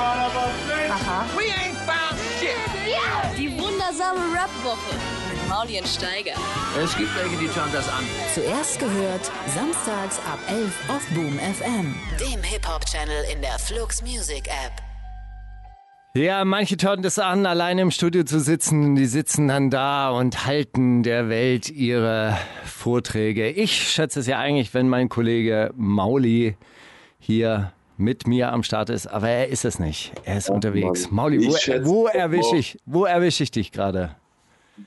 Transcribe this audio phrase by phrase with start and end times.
[0.00, 1.26] Aha.
[1.36, 2.56] We ain't found shit.
[3.38, 4.94] Die wundersame Rap-Woche
[5.30, 6.34] mit Maulien Steiger.
[6.82, 8.04] Es gibt welche, die schauen das an.
[8.34, 11.94] Zuerst gehört, samstags ab 11 auf Boom FM.
[12.18, 14.72] Dem Hip-Hop-Channel in der Flux Music App.
[16.14, 18.96] Ja, manche schauen das an, alleine im Studio zu sitzen.
[18.96, 23.48] Die sitzen dann da und halten der Welt ihre Vorträge.
[23.48, 26.56] Ich schätze es ja eigentlich, wenn mein Kollege Mauli
[27.20, 30.12] hier mit mir am Start ist, aber er ist es nicht.
[30.24, 31.10] Er ist unterwegs.
[31.10, 34.16] Mauli, Ich wo, wo erwische ich, wo erwische ich dich gerade?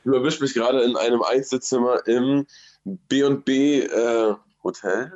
[0.03, 2.45] Du erwischst mich gerade in einem Einzelzimmer im
[2.83, 5.13] B&B äh, Hotel.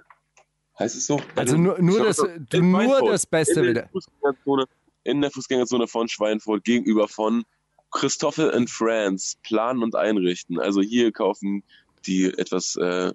[0.79, 1.19] Heißt es so?
[1.35, 2.19] Also nur, nur, das,
[2.53, 3.89] In nur das Beste in der
[4.45, 4.65] wieder.
[5.03, 7.43] In der Fußgängerzone von Schweinfurt gegenüber von
[7.91, 10.59] Christoffel and Friends planen und einrichten.
[10.59, 11.63] Also hier kaufen
[12.05, 13.11] die etwas äh,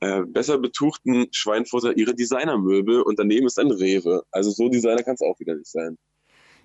[0.00, 4.22] äh, besser betuchten Schweinfurter ihre Designermöbel und daneben ist ein Rewe.
[4.30, 5.98] Also so Designer kann es auch wieder nicht sein.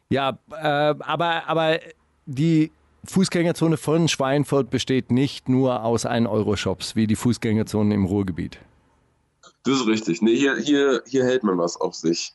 [0.10, 1.80] Ja, äh, aber, aber
[2.26, 2.72] die
[3.06, 8.60] Fußgängerzone von Schweinfurt besteht nicht nur aus 1-Euro-Shops wie die Fußgängerzonen im Ruhrgebiet.
[9.64, 10.22] Das ist richtig.
[10.22, 12.34] Nee, hier, hier, hier hält man was auf sich.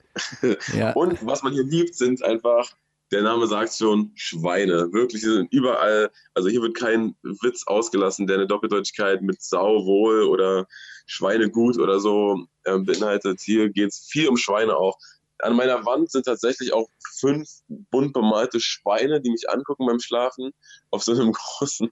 [0.74, 0.92] Ja.
[0.92, 2.70] Und was man hier liebt, sind einfach,
[3.12, 4.92] der Name sagt schon, Schweine.
[4.92, 6.10] Wirklich, die sind überall.
[6.34, 10.66] Also hier wird kein Witz ausgelassen, der eine Doppeldeutigkeit mit Sau wohl oder
[11.06, 13.40] Schweinegut oder so ähm, beinhaltet.
[13.40, 14.96] Hier geht es viel um Schweine auch.
[15.40, 20.52] An meiner Wand sind tatsächlich auch fünf bunt bemalte Schweine, die mich angucken beim Schlafen,
[20.90, 21.90] auf so einem großen,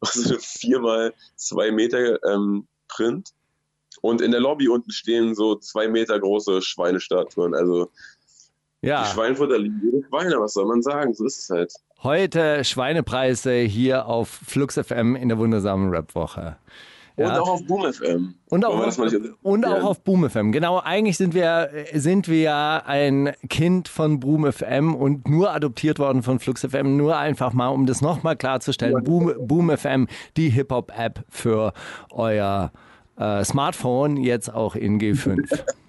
[0.00, 3.30] auf so einem vier mal zwei Meter ähm, Print.
[4.00, 7.54] Und in der Lobby unten stehen so zwei Meter große Schweinestatuen.
[7.54, 7.90] Also
[8.82, 11.14] die Ja, Schweinfurter lieben ihre Schweine, was soll man sagen?
[11.14, 11.72] So ist es halt.
[12.02, 16.56] heute Schweinepreise hier auf Flux FM in der wundersamen Rap-Woche.
[17.14, 17.40] Und Ja.
[17.40, 18.34] auch auf Boom FM.
[18.48, 18.98] Und auch, auf,
[19.42, 19.82] und auch Ja.
[19.82, 20.50] auf Boom FM.
[20.50, 25.98] Genau, eigentlich sind wir, sind wir ja ein Kind von Boom FM und nur adoptiert
[25.98, 26.96] worden von Flux FM.
[26.96, 29.04] Nur einfach mal, um das nochmal klarzustellen.
[29.04, 30.08] Boom, Boom FM,
[30.38, 31.74] die Hip-Hop-App für
[32.10, 32.72] euer
[33.18, 35.36] äh, Smartphone, jetzt auch in G5.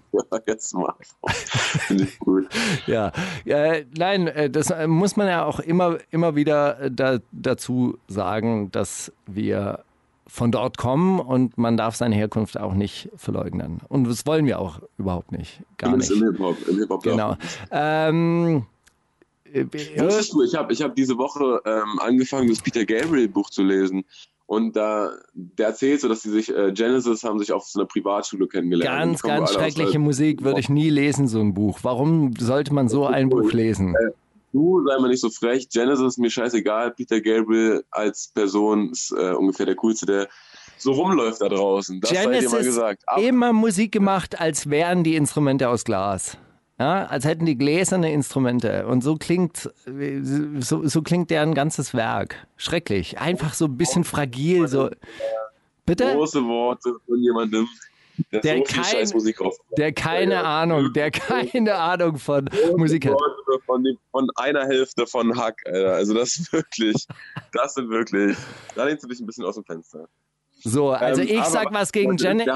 [0.48, 0.94] Jetzt mal.
[1.28, 2.48] Finde ich gut.
[2.86, 3.12] Ja,
[3.46, 7.98] äh, nein, äh, das äh, muss man ja auch immer, immer wieder äh, da, dazu
[8.08, 9.84] sagen, dass wir
[10.28, 13.82] von dort kommen und man darf seine Herkunft auch nicht verleugnen.
[13.90, 15.62] Und das wollen wir auch überhaupt nicht.
[15.78, 16.22] Gar Zumindest nicht.
[16.22, 16.68] im Hip-Hop.
[16.68, 17.38] Im Hip-Hop Genau.
[17.72, 18.66] Ähm,
[19.54, 19.66] äh,
[20.00, 23.64] Wusstest du, ich habe ich hab diese Woche ähm, angefangen, das Peter Gabriel Buch zu
[23.64, 24.04] lesen.
[24.46, 27.88] Und da, der erzählt so, dass sie sich, äh, Genesis haben sich auf so einer
[27.88, 29.00] Privatschule kennengelernt.
[29.00, 31.80] ganz, ganz aus schreckliche der- Musik würde ich nie lesen, so ein Buch.
[31.84, 33.96] Warum sollte man so ein Buch lesen?
[34.52, 35.68] Du, sei mal nicht so frech.
[35.70, 36.92] Genesis mir scheißegal.
[36.92, 40.28] Peter Gabriel als Person ist äh, ungefähr der coolste, der
[40.78, 42.02] so rumläuft da draußen.
[42.02, 43.02] Das sei dir mal Genesis gesagt.
[43.08, 46.38] Aber immer Musik gemacht, als wären die Instrumente aus Glas.
[46.84, 48.86] Ja, als hätten die gläserne Instrumente.
[48.88, 52.46] Und so klingt, so, so klingt deren ganzes Werk.
[52.58, 53.20] Schrecklich.
[53.20, 54.68] Einfach so ein bisschen fragil.
[54.68, 54.90] So.
[55.86, 56.14] Bitte?
[56.14, 57.70] große Worte von jemandem,
[58.34, 59.52] der, Der so kein-.
[59.78, 63.14] Der keine Ahnung, der keine Ahnung von Musik hat.
[63.14, 65.94] Worte Von, von einer Hälfte von Hack, Alter.
[65.94, 67.08] Also das ist wirklich,
[67.54, 68.36] das sind wirklich,
[68.76, 70.10] da lehnst du dich ein bisschen aus dem Fenster.
[70.52, 72.48] So, also Ähm, ich sag was gegen Janet.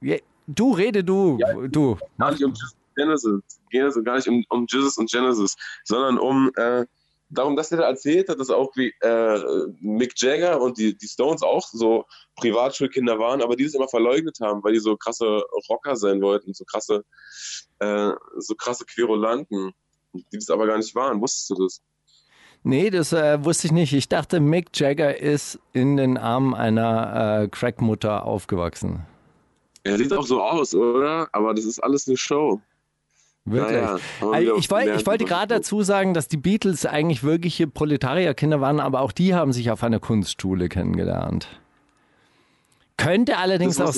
[0.00, 0.16] Ja,
[0.48, 1.38] Du, rede du.
[1.68, 1.96] Du.
[2.18, 2.52] Gar nicht um
[3.00, 3.40] Genesis,
[3.70, 6.84] Genesis gar nicht um, um Jesus und Genesis, sondern um äh,
[7.30, 11.06] darum, dass er da erzählt hat, dass auch wie äh, Mick Jagger und die, die
[11.06, 12.04] Stones auch so
[12.36, 16.52] Privatschulkinder waren, aber die das immer verleugnet haben, weil die so krasse Rocker sein wollten,
[16.54, 17.04] so krasse,
[17.78, 19.72] äh, so krasse Querulanten,
[20.12, 21.20] die das aber gar nicht waren.
[21.20, 21.80] Wusstest du das?
[22.62, 23.94] Nee, das äh, wusste ich nicht.
[23.94, 29.06] Ich dachte, Mick Jagger ist in den Armen einer äh, Crackmutter aufgewachsen.
[29.82, 31.28] Er sieht auch so aus, oder?
[31.32, 32.60] Aber das ist alles eine Show.
[33.44, 33.80] Wirklich.
[33.80, 37.66] Wir Also ich, wollte, gelernt, ich wollte gerade dazu sagen, dass die Beatles eigentlich wirkliche
[37.66, 41.48] Proletarierkinder waren, aber auch die haben sich auf einer Kunstschule kennengelernt.
[42.98, 43.94] Könnte allerdings, auch,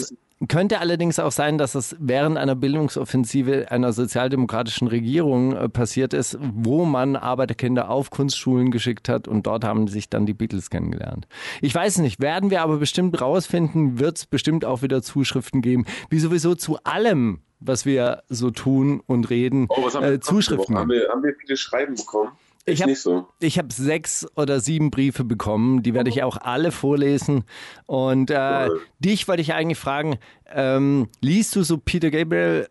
[0.46, 6.38] könnte allerdings auch sein, dass es während einer Bildungsoffensive einer sozialdemokratischen Regierung äh, passiert ist,
[6.40, 11.26] wo man Arbeiterkinder auf Kunstschulen geschickt hat und dort haben sich dann die Beatles kennengelernt.
[11.60, 15.84] Ich weiß nicht, werden wir aber bestimmt rausfinden, wird es bestimmt auch wieder Zuschriften geben,
[16.08, 20.20] wie sowieso zu allem, was wir so tun und reden, Oh, was haben wir äh,
[20.20, 22.30] Zuschriften Haben wir, haben wir viele Schreiben bekommen?
[22.64, 23.26] Ich Ich hab- nicht so.
[23.40, 27.44] Ich habe sechs oder sieben Briefe bekommen, die werde ich auch alle vorlesen.
[27.86, 28.80] Und äh, Toll.
[29.00, 30.18] dich wollte ich eigentlich fragen,
[30.52, 32.68] ähm, liest du so Peter Gabriel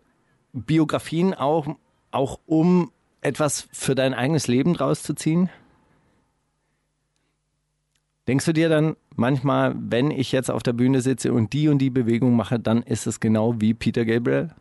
[0.53, 1.67] Biografien auch,
[2.11, 2.91] auch um
[3.21, 5.49] etwas für dein eigenes Leben draus zu ziehen?
[8.27, 11.79] Denkst du dir dann manchmal, wenn ich jetzt auf der Bühne sitze und die und
[11.79, 14.51] die Bewegung mache, dann ist es genau wie Peter Gabriel?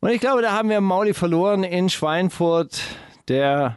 [0.00, 2.80] Und ich glaube, da haben wir Mauli verloren in Schweinfurt,
[3.28, 3.76] der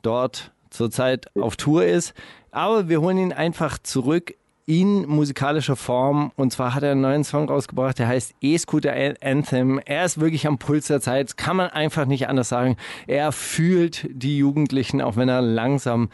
[0.00, 2.14] dort zurzeit auf Tour ist.
[2.50, 4.34] Aber wir holen ihn einfach zurück
[4.64, 6.32] in musikalischer Form.
[6.36, 9.78] Und zwar hat er einen neuen Song rausgebracht, der heißt E-Scooter Anthem.
[9.84, 12.78] Er ist wirklich am Puls der Zeit, kann man einfach nicht anders sagen.
[13.06, 16.08] Er fühlt die Jugendlichen, auch wenn er langsam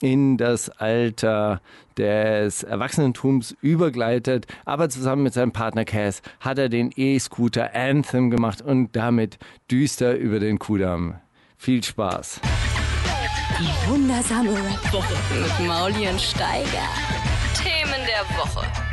[0.00, 1.60] in das Alter
[1.96, 4.46] des Erwachsenentums übergleitet.
[4.64, 9.38] Aber zusammen mit seinem Partner Cass hat er den E-Scooter Anthem gemacht und damit
[9.70, 11.16] düster über den Kudamm.
[11.56, 12.40] Viel Spaß.
[13.58, 16.88] Die wundersame Rap-Woche Mit Mauli und Steiger.
[17.54, 18.89] Themen der Woche.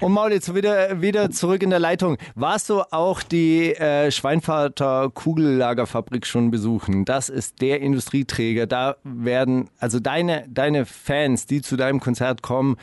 [0.00, 2.18] Und Maul, jetzt wieder, wieder zurück in der Leitung.
[2.36, 7.04] Warst du auch die äh, Schweinvater Kugellagerfabrik schon besuchen?
[7.04, 8.68] Das ist der Industrieträger.
[8.68, 12.76] Da werden, also deine, deine Fans, die zu deinem Konzert kommen,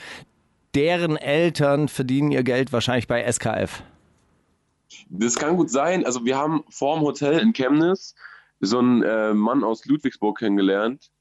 [0.73, 3.81] deren Eltern verdienen ihr Geld wahrscheinlich bei SKF.
[5.09, 6.05] Das kann gut sein.
[6.05, 8.13] Also wir haben vorm Hotel in Chemnitz
[8.59, 11.11] so einen äh, Mann aus Ludwigsburg kennengelernt.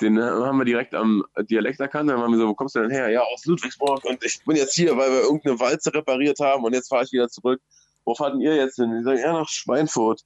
[0.00, 2.08] Den haben wir direkt am Dialekt erkannt.
[2.10, 3.08] Dann haben wir so, wo kommst du denn her?
[3.08, 4.04] Ja, aus Ludwigsburg.
[4.04, 7.12] Und ich bin jetzt hier, weil wir irgendeine Walze repariert haben und jetzt fahre ich
[7.12, 7.60] wieder zurück.
[8.04, 8.96] Wo fahrten ihr jetzt hin?
[8.96, 10.22] Die sagen, ja, nach Schweinfurt.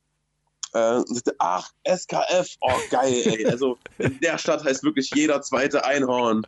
[0.75, 3.47] Äh, und dachte, ach, SKF, oh geil, ey.
[3.47, 6.47] Also in der Stadt heißt wirklich jeder zweite Einhorn.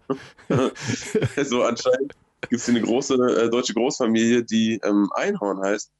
[1.36, 2.14] also anscheinend
[2.48, 5.90] gibt es eine große äh, deutsche Großfamilie, die ähm, Einhorn heißt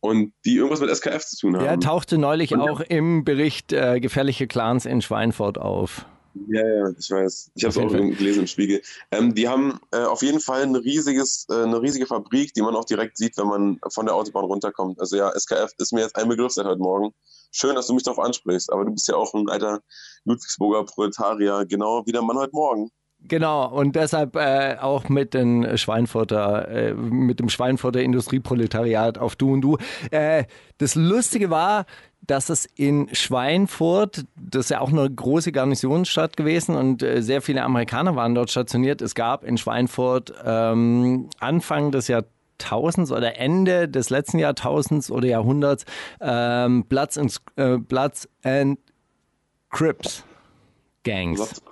[0.00, 1.64] und die irgendwas mit SKF zu tun haben.
[1.64, 6.06] Der tauchte neulich auch im Bericht äh, Gefährliche Clans in Schweinfurt auf.
[6.48, 7.52] Ja, ja, ich weiß.
[7.54, 8.82] Ich habe es auch gelesen im Spiegel.
[9.12, 12.74] Ähm, die haben äh, auf jeden Fall ein riesiges, äh, eine riesige Fabrik, die man
[12.74, 15.00] auch direkt sieht, wenn man von der Autobahn runterkommt.
[15.00, 17.14] Also ja, SKF ist mir jetzt ein Begriff seit heute Morgen.
[17.52, 19.80] Schön, dass du mich darauf ansprichst, aber du bist ja auch ein alter
[20.24, 22.90] Ludwigsburger Proletarier, genau wie der Mann heute Morgen.
[23.26, 29.52] Genau, und deshalb äh, auch mit den Schweinfurter, äh, mit dem Schweinfurter Industrieproletariat auf Du
[29.52, 29.78] und Du.
[30.10, 30.44] Äh,
[30.76, 31.86] das Lustige war,
[32.26, 37.42] dass es in Schweinfurt, das ist ja auch eine große Garnisonsstadt gewesen und äh, sehr
[37.42, 39.02] viele Amerikaner waren dort stationiert.
[39.02, 45.84] Es gab in Schweinfurt ähm, Anfang des Jahrtausends oder Ende des letzten Jahrtausends oder Jahrhunderts
[46.20, 48.78] ähm, Bloods and, äh, Bloods and
[49.70, 50.24] Crips
[51.02, 51.62] Gangs.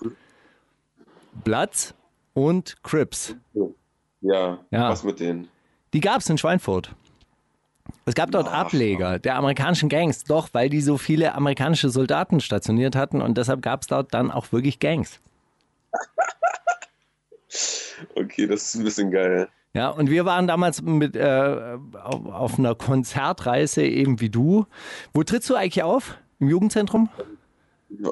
[1.45, 1.95] Bloods
[2.35, 3.35] und Crips.
[4.21, 4.91] Ja, Ja.
[4.91, 5.49] was mit denen?
[5.95, 6.95] Die gab es in Schweinfurt.
[8.05, 12.97] Es gab dort Ableger der amerikanischen Gangs, doch, weil die so viele amerikanische Soldaten stationiert
[12.97, 15.21] hatten und deshalb gab es dort dann auch wirklich Gangs.
[18.17, 19.49] Okay, das ist ein bisschen geil.
[19.75, 24.67] Ja, und wir waren damals mit äh, auf, auf einer Konzertreise eben wie du.
[25.15, 26.19] Wo trittst du eigentlich auf?
[26.41, 27.09] Im Jugendzentrum?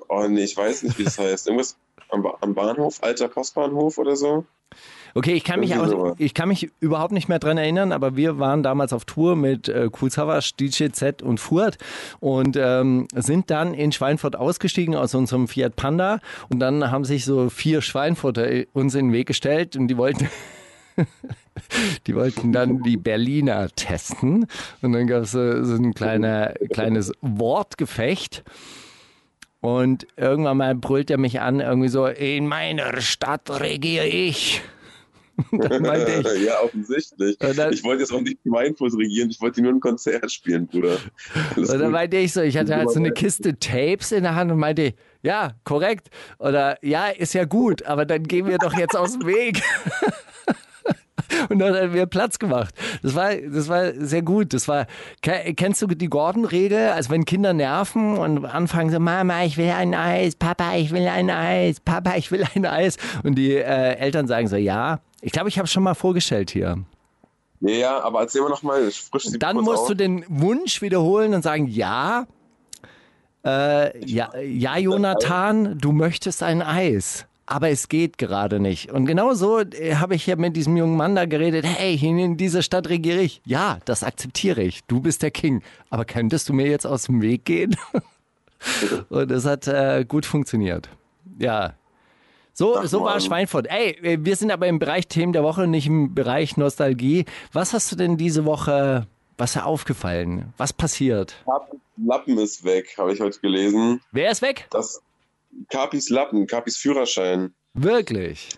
[0.09, 1.49] Oh nee, ich weiß nicht, wie das heißt.
[1.49, 1.77] Irgendwas
[2.13, 4.45] am, am Bahnhof, alter Postbahnhof oder so?
[5.15, 8.39] Okay, ich kann mich auch, ich kann mich überhaupt nicht mehr dran erinnern, aber wir
[8.39, 11.79] waren damals auf Tour mit äh, Cool Savage, DJ Z und Furt
[12.21, 17.25] und ähm, sind dann in Schweinfurt ausgestiegen aus unserem Fiat Panda und dann haben sich
[17.25, 20.29] so vier Schweinfurter uns in den Weg gestellt und die wollten
[22.07, 24.47] Die wollten dann die Berliner testen
[24.83, 28.45] und dann gab es so, so ein kleiner, kleines Wortgefecht.
[29.61, 34.63] Und irgendwann mal brüllt er mich an, irgendwie so, in meiner Stadt regiere ich.
[35.53, 35.59] Ich,
[36.45, 37.39] ja, offensichtlich.
[37.39, 40.99] Dann- ich wollte jetzt auch nicht Schweinfurt regieren, ich wollte nur ein Konzert spielen, Bruder.
[41.57, 41.93] Alles Und dann gut.
[41.93, 44.93] meinte ich so, ich hatte halt so eine Kiste Tapes in der Hand und meinte,
[45.23, 46.11] ja, korrekt.
[46.39, 49.63] Oder ja, ist ja gut, aber dann gehen wir doch jetzt aus dem Weg.
[51.49, 52.75] Und dann haben wir Platz gemacht.
[53.03, 54.53] Das war, das war sehr gut.
[54.55, 54.87] Das war,
[55.23, 56.91] ke- kennst du die Gordon-Regel?
[56.91, 61.07] Also wenn Kinder nerven und anfangen so, Mama, ich will ein Eis, Papa, ich will
[61.09, 62.97] ein Eis, Papa, ich will ein Eis.
[63.23, 65.01] Und die äh, Eltern sagen so, ja.
[65.23, 66.79] Ich glaube, ich habe es schon mal vorgestellt hier.
[67.61, 69.89] Ja, aber erzähl mal nochmal, frisch sie Dann musst auf.
[69.89, 72.27] du den Wunsch wiederholen und sagen, ja,
[73.45, 77.27] äh, ja, ja, Jonathan, du möchtest ein Eis.
[77.51, 78.93] Aber es geht gerade nicht.
[78.93, 81.65] Und genau so äh, habe ich hier mit diesem jungen Mann da geredet.
[81.67, 83.43] Hey, in dieser Stadt regiere ich.
[83.45, 84.85] Ja, das akzeptiere ich.
[84.85, 85.61] Du bist der King.
[85.91, 87.75] Aber könntest du mir jetzt aus dem Weg gehen?
[89.09, 90.91] Und es hat äh, gut funktioniert.
[91.41, 91.75] Ja.
[92.53, 93.21] So, Ach, so war Mann.
[93.21, 93.67] Schweinfurt.
[93.69, 97.25] Ey, äh, wir sind aber im Bereich Themen der Woche, nicht im Bereich Nostalgie.
[97.53, 100.53] Was hast du denn diese Woche, was ist aufgefallen?
[100.57, 101.35] Was passiert?
[101.97, 104.01] Lappen ist weg, habe ich heute gelesen.
[104.13, 104.69] Wer ist weg?
[104.71, 105.03] Das
[105.69, 107.55] Kapis Lappen, Kapis Führerschein.
[107.75, 108.49] Wirklich.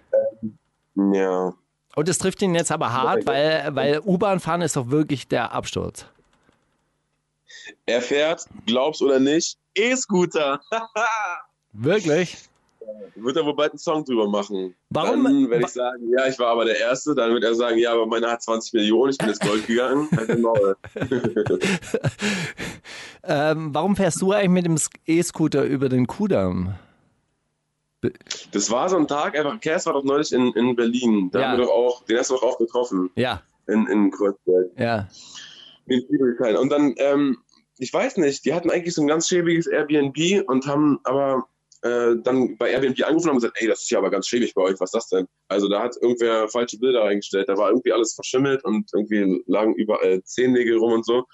[0.97, 1.55] Ja.
[1.95, 5.53] Und es trifft ihn jetzt aber hart, weil, weil U-Bahn fahren ist doch wirklich der
[5.53, 6.07] Absturz.
[7.87, 10.61] Er fährt, glaub's oder nicht, E-Scooter.
[11.73, 12.37] Wirklich?
[13.15, 14.75] Wird er wohl bald einen Song drüber machen.
[14.91, 17.15] Warum- Dann werde ich sagen, ja, ich war aber der Erste.
[17.15, 20.09] Dann wird er sagen, ja, aber meiner hat 20 Millionen, ich bin ins Gold gegangen.
[20.17, 20.79] Halt.
[23.25, 26.75] Ähm, warum fährst du eigentlich mit dem E-Scooter über den Kudamm?
[28.51, 31.31] Das war so ein Tag, einfach, Kers war doch neulich in, in Berlin.
[31.31, 31.49] Da Ja.
[31.51, 33.11] haben wir doch auch, den hast du doch auch getroffen.
[33.15, 34.71] Ja, In, in Kreuzberg.
[34.77, 35.07] ja.
[36.59, 37.39] Und dann, ähm,
[37.79, 40.17] ich weiß nicht, die hatten eigentlich so ein ganz schäbiges Airbnb
[40.49, 41.47] und haben aber
[41.83, 44.63] äh, dann bei Airbnb angerufen und gesagt, ey, das ist ja aber ganz schäbig bei
[44.63, 45.27] euch, was ist das denn?
[45.49, 49.75] Also da hat irgendwer falsche Bilder eingestellt, da war irgendwie alles verschimmelt und irgendwie lagen
[49.75, 51.25] überall Zehennägel rum und so.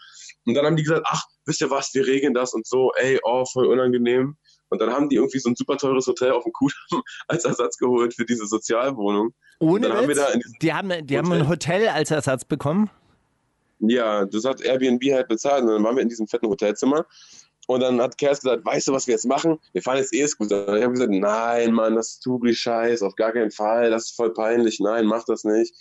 [0.46, 3.20] Und dann haben die gesagt, ach, wisst ihr was, wir regeln das und so, ey,
[3.22, 4.36] oh, voll unangenehm.
[4.70, 7.76] Und dann haben die irgendwie so ein super teures Hotel auf dem Kudamm als Ersatz
[7.76, 9.34] geholt für diese Sozialwohnung.
[9.60, 10.08] Ohne Dann haben
[10.62, 12.90] die haben, die haben ein Hotel als Ersatz bekommen?
[13.80, 15.62] Ja, das hat Airbnb halt bezahlt.
[15.62, 17.06] Und dann waren wir in diesem fetten Hotelzimmer.
[17.68, 19.58] Und dann hat Kers gesagt, weißt du, was wir jetzt machen?
[19.74, 20.68] Wir fahren jetzt E-Scooter.
[20.68, 23.90] Und ich habe gesagt, nein, Mann, das ist Tugri Scheiß, auf gar keinen Fall.
[23.90, 24.80] Das ist voll peinlich.
[24.80, 25.74] Nein, mach das nicht.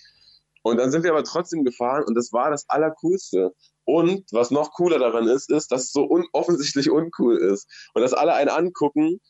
[0.64, 3.54] Und dann sind wir aber trotzdem gefahren und das war das Allercoolste.
[3.86, 7.70] Und was noch cooler daran ist, ist, dass es so un offensichtlich uncool ist.
[7.94, 9.22] Und dass alle einen angucken,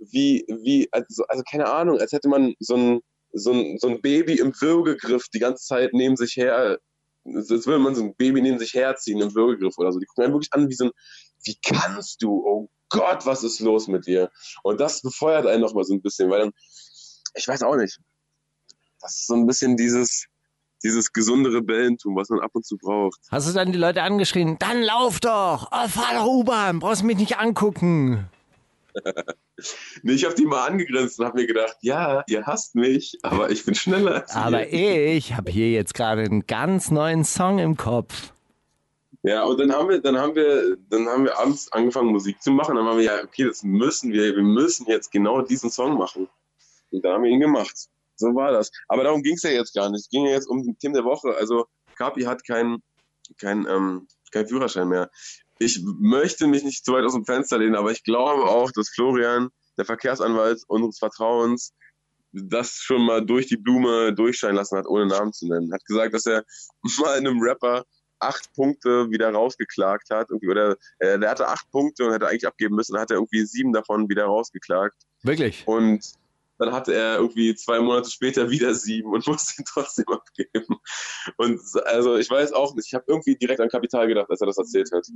[0.00, 3.00] wie, wie, also, also keine Ahnung, als hätte man so ein,
[3.32, 6.80] so ein, so ein Baby im Würgegriff die ganze Zeit neben sich her
[7.24, 9.98] als würde man so ein Baby neben sich herziehen im Würgegriff oder so.
[9.98, 10.90] Die gucken einen wirklich an wie so ein,
[11.44, 12.44] wie kannst du?
[12.44, 14.30] Oh Gott, was ist los mit dir?
[14.62, 16.52] Und das befeuert einen nochmal so ein bisschen, weil dann,
[17.34, 17.98] ich weiß auch nicht,
[19.00, 20.26] das ist so ein bisschen dieses,
[20.82, 23.20] dieses gesunde Rebellentum, was man ab und zu braucht.
[23.30, 27.16] Hast du dann die Leute angeschrien, dann lauf doch, oh, fahr doch U-Bahn, brauchst mich
[27.16, 28.28] nicht angucken.
[30.02, 33.50] Nee, ich habe die mal angegrenzt und habe mir gedacht, ja, ihr hasst mich, aber
[33.50, 35.14] ich bin schneller als Aber ihr.
[35.14, 38.32] ich habe hier jetzt gerade einen ganz neuen Song im Kopf.
[39.22, 42.50] Ja, und dann haben wir, dann haben wir, dann haben wir abends angefangen Musik zu
[42.52, 42.76] machen.
[42.76, 46.26] Dann haben wir ja, okay, das müssen wir, wir müssen jetzt genau diesen Song machen.
[46.90, 47.88] Und dann haben wir ihn gemacht.
[48.16, 48.70] So war das.
[48.88, 50.00] Aber darum ging es ja jetzt gar nicht.
[50.00, 51.34] Es ging ja jetzt um den Team der Woche.
[51.36, 51.66] Also
[51.96, 52.82] Kapi hat keinen
[53.38, 55.10] kein, ähm, kein Führerschein mehr.
[55.58, 58.88] Ich möchte mich nicht zu weit aus dem Fenster lehnen, aber ich glaube auch, dass
[58.88, 61.74] Florian, der Verkehrsanwalt unseres Vertrauens,
[62.32, 65.72] das schon mal durch die Blume durchscheinen lassen hat, ohne Namen zu nennen.
[65.72, 66.44] Hat gesagt, dass er
[66.98, 67.84] mal einem Rapper
[68.20, 70.30] acht Punkte wieder rausgeklagt hat.
[70.30, 73.44] Irgendwie, oder äh, der hatte acht Punkte und hätte eigentlich abgeben müssen, hat er irgendwie
[73.44, 74.96] sieben davon wieder rausgeklagt.
[75.22, 75.66] Wirklich?
[75.66, 76.14] Und
[76.60, 80.76] dann hatte er irgendwie zwei Monate später wieder sieben und musste ihn trotzdem abgeben.
[81.38, 84.46] Und also ich weiß auch nicht, ich habe irgendwie direkt an Kapital gedacht, als er
[84.46, 85.06] das erzählt hat.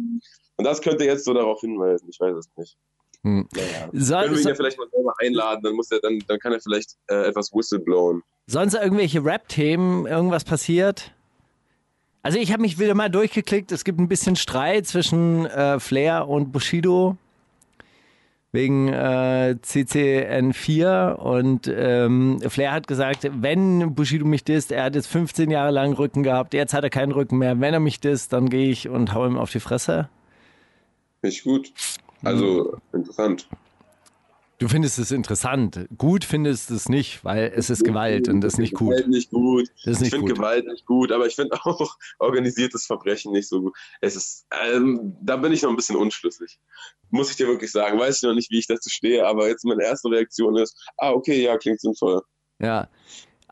[0.56, 2.76] Und das könnte jetzt so darauf hinweisen, ich weiß es nicht.
[3.22, 3.48] Hm.
[3.54, 4.22] Naja.
[4.22, 6.60] Können wir ihn ja vielleicht mal selber einladen, dann muss er, dann, dann kann er
[6.60, 8.22] vielleicht äh, etwas whistleblowen.
[8.46, 11.12] sonst irgendwelche Rap-Themen, irgendwas passiert?
[12.22, 13.70] Also ich habe mich wieder mal durchgeklickt.
[13.70, 17.18] Es gibt ein bisschen Streit zwischen äh, Flair und Bushido
[18.54, 25.08] wegen äh, CCN4 und ähm, Flair hat gesagt, wenn Bushido mich disst, er hat jetzt
[25.08, 27.60] 15 Jahre lang Rücken gehabt, jetzt hat er keinen Rücken mehr.
[27.60, 30.08] Wenn er mich disst, dann gehe ich und hau ihm auf die Fresse.
[31.22, 31.72] Ich gut.
[32.22, 33.48] Also interessant.
[34.64, 35.86] Du findest es interessant.
[35.98, 38.92] Gut findest es nicht, weil es ist Gewalt und das ist nicht gut.
[38.92, 39.68] Gewalt nicht gut.
[39.84, 40.32] Nicht ich finde.
[40.32, 43.76] Gewalt nicht gut, aber ich finde auch organisiertes Verbrechen nicht so gut.
[44.00, 46.58] Es ist, ähm, da bin ich noch ein bisschen unschlüssig.
[47.10, 47.98] Muss ich dir wirklich sagen.
[47.98, 51.10] Weiß ich noch nicht, wie ich dazu stehe, aber jetzt meine erste Reaktion ist, ah,
[51.10, 52.22] okay, ja, klingt sinnvoll.
[52.58, 52.88] Ja.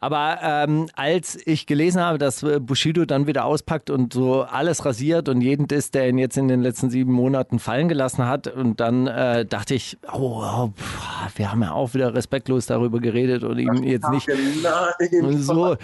[0.02, 4.84] Aber ähm, als ich gelesen habe, dass äh, Bushido dann wieder auspackt und so alles
[4.84, 8.48] rasiert und jeden Diss, der ihn jetzt in den letzten sieben Monaten fallen gelassen hat,
[8.48, 12.98] und dann äh, dachte ich, oh, oh pff, wir haben ja auch wieder respektlos darüber
[12.98, 15.38] geredet und ihm jetzt nicht Nein.
[15.38, 15.76] so,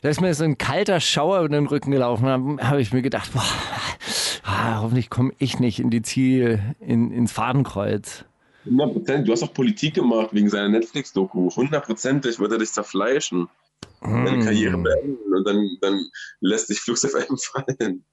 [0.00, 2.24] da ist mir so ein kalter Schauer über den Rücken gelaufen.
[2.58, 3.42] Da habe ich mir gedacht, boah,
[4.44, 8.26] ah, hoffentlich komme ich nicht in die Ziel, in, ins Fadenkreuz.
[8.66, 9.24] 100%.
[9.24, 11.50] Du hast auch Politik gemacht wegen seiner Netflix-Doku.
[11.54, 13.48] Hundertprozentig wird er dich zerfleischen.
[14.00, 16.06] Deine Karriere beenden und dann, dann
[16.40, 18.04] lässt dich Flux FM fallen.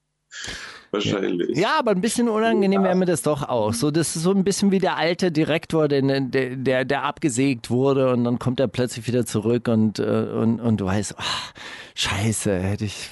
[0.91, 1.57] Wahrscheinlich.
[1.57, 3.73] Ja, aber ein bisschen unangenehm wäre mir das doch auch.
[3.73, 7.71] So, das ist so ein bisschen wie der alte Direktor, der, der, der, der abgesägt
[7.71, 11.53] wurde und dann kommt er plötzlich wieder zurück und, äh, und, und du weißt, ach,
[11.95, 13.09] scheiße, hätte ich,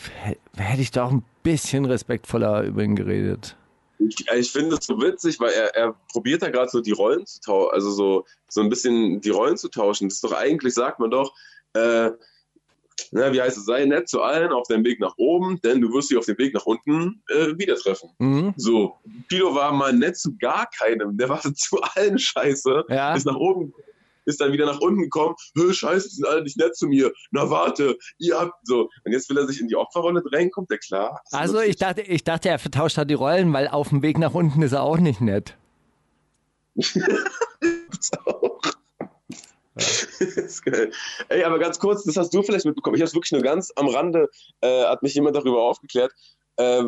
[0.57, 3.55] hätte ich doch ein bisschen respektvoller über ihn geredet.
[4.07, 7.25] Ich, ich finde es so witzig, weil er, er probiert da gerade so die Rollen
[7.25, 10.07] zu tauschen, also so, so ein bisschen die Rollen zu tauschen.
[10.09, 11.33] Das ist doch eigentlich, sagt man doch,
[11.73, 12.11] äh,
[13.11, 15.91] na, wie heißt es, sei nett zu allen auf deinem Weg nach oben, denn du
[15.93, 18.09] wirst sie auf dem Weg nach unten äh, wieder treffen.
[18.19, 18.53] Mhm.
[18.57, 18.95] So,
[19.29, 23.15] Tilo war mal nett zu gar keinem, der war zu allen scheiße, Ja.
[23.15, 23.73] ist nach oben,
[24.25, 25.35] ist dann wieder nach unten gekommen,
[25.71, 28.89] scheiße, die sind alle nicht nett zu mir, na warte, ihr habt so.
[29.03, 31.21] Und jetzt will er sich in die Opferrolle drängen, kommt der klar?
[31.29, 34.17] Das Also ich dachte, ich dachte, er vertauscht hat die Rollen, weil auf dem Weg
[34.17, 35.55] nach unten ist er auch nicht nett.
[38.25, 38.61] auch.
[39.73, 40.91] Das ist geil.
[41.29, 42.95] Ey, aber ganz kurz, das hast du vielleicht mitbekommen.
[42.95, 44.29] Ich habe es wirklich nur ganz am Rande,
[44.61, 46.13] äh, hat mich jemand darüber aufgeklärt,
[46.57, 46.83] äh,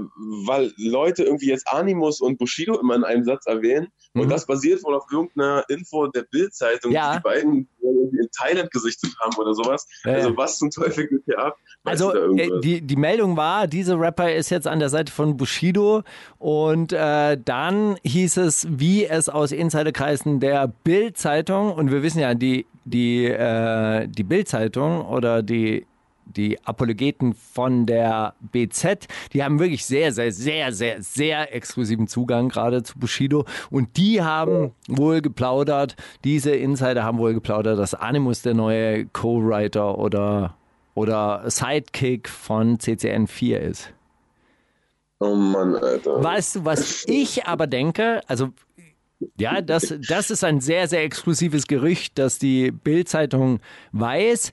[0.46, 3.88] weil Leute irgendwie jetzt Animus und Bushido immer in einem Satz erwähnen.
[4.14, 4.30] Und Mhm.
[4.30, 7.12] das basiert wohl auf irgendeiner Info der Bild-Zeitung, Ja.
[7.12, 9.88] die die beiden irgendwie in Thailand gesichtet haben oder sowas.
[10.06, 10.14] Ja.
[10.14, 11.58] Also was zum Teufel geht hier ab?
[11.84, 15.36] Weißt Also äh, die, die Meldung war, dieser Rapper ist jetzt an der Seite von
[15.38, 16.04] Bushido
[16.38, 22.34] und äh, dann hieß es, wie es aus Insiderkreisen der Bild-Zeitung und wir wissen ja,
[22.36, 25.86] die, die, äh, die Bild-Zeitung oder die
[26.26, 32.50] die Apologeten von der BZ, die haben wirklich sehr, sehr, sehr, sehr, sehr exklusiven Zugang
[32.50, 33.46] gerade zu Bushido.
[33.70, 39.98] Und die haben wohl geplaudert, diese Insider haben wohl geplaudert, dass Animus der neue Co-Writer
[39.98, 40.56] oder,
[40.96, 43.94] oder Sidekick von CCN 4 ist.
[45.20, 46.24] oh Mann, Alter.
[46.24, 48.22] Weißt du, was ich aber denke?
[48.28, 48.50] Also,
[49.38, 53.60] ja, das, das ist ein sehr, sehr exklusives Gerücht, das die Bild-Zeitung
[53.92, 54.52] weiß.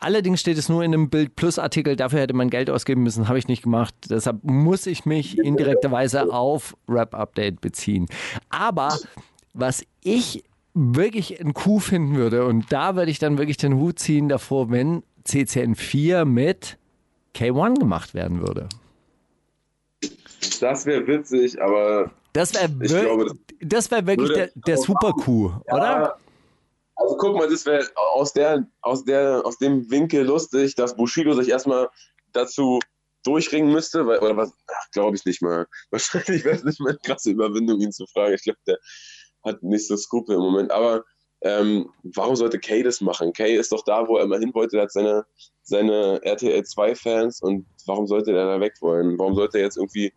[0.00, 3.28] Allerdings steht es nur in einem Bild Plus Artikel, dafür hätte man Geld ausgeben müssen,
[3.28, 3.94] habe ich nicht gemacht.
[4.08, 8.06] Deshalb muss ich mich indirekterweise auf Rap Update beziehen.
[8.48, 8.96] Aber
[9.54, 13.98] was ich wirklich ein Coup finden würde, und da würde ich dann wirklich den Hut
[13.98, 16.78] ziehen davor, wenn CCN 4 mit
[17.34, 18.68] K1 gemacht werden würde.
[20.60, 26.16] Das wäre witzig, aber Das wäre glaube, wirklich, das wär wirklich der, der Super-Coup, oder?
[26.98, 31.32] Also guck mal, das wäre aus der, aus der, aus dem Winkel lustig, dass Bushido
[31.34, 31.88] sich erstmal
[32.32, 32.80] dazu
[33.24, 34.52] durchringen müsste, weil, oder was,
[34.92, 35.66] glaube ich nicht mal.
[35.90, 38.34] Wahrscheinlich wäre es nicht mal eine krasse Überwindung, ihn zu fragen.
[38.34, 38.78] Ich glaube, der
[39.44, 40.72] hat nicht so Skrupel im Moment.
[40.72, 41.04] Aber
[41.42, 43.32] ähm, warum sollte Kay das machen?
[43.32, 45.24] Kay ist doch da, wo er immer hin wollte, hat seine,
[45.62, 49.16] seine RTL 2 Fans und warum sollte der da weg wollen?
[49.18, 50.12] Warum sollte er jetzt irgendwie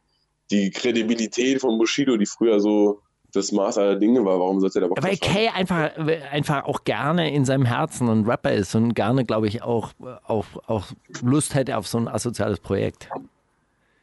[0.50, 4.82] die Kredibilität von Bushido, die früher so das Maß aller Dinge war, warum sollte er
[4.82, 5.36] da Bock Weil drauf haben?
[5.36, 5.92] Kay einfach,
[6.32, 9.92] einfach auch gerne in seinem Herzen ein Rapper ist und gerne, glaube ich, auch,
[10.26, 10.88] auch, auch
[11.24, 13.10] Lust hätte auf so ein asoziales Projekt.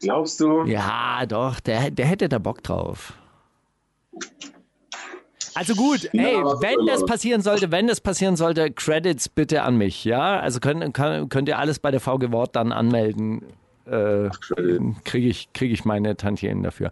[0.00, 0.64] Glaubst du?
[0.64, 3.14] Ja, doch, der, der hätte da Bock drauf.
[5.54, 9.76] Also gut, Ja, ey, wenn das passieren sollte, wenn das passieren sollte, Credits bitte an
[9.76, 10.38] mich, ja?
[10.38, 13.42] Also könnt, könnt, könnt ihr alles bei der VG Wort dann anmelden.
[13.84, 14.28] Äh,
[15.04, 16.90] Kriege ich, krieg ich meine Tantien dafür.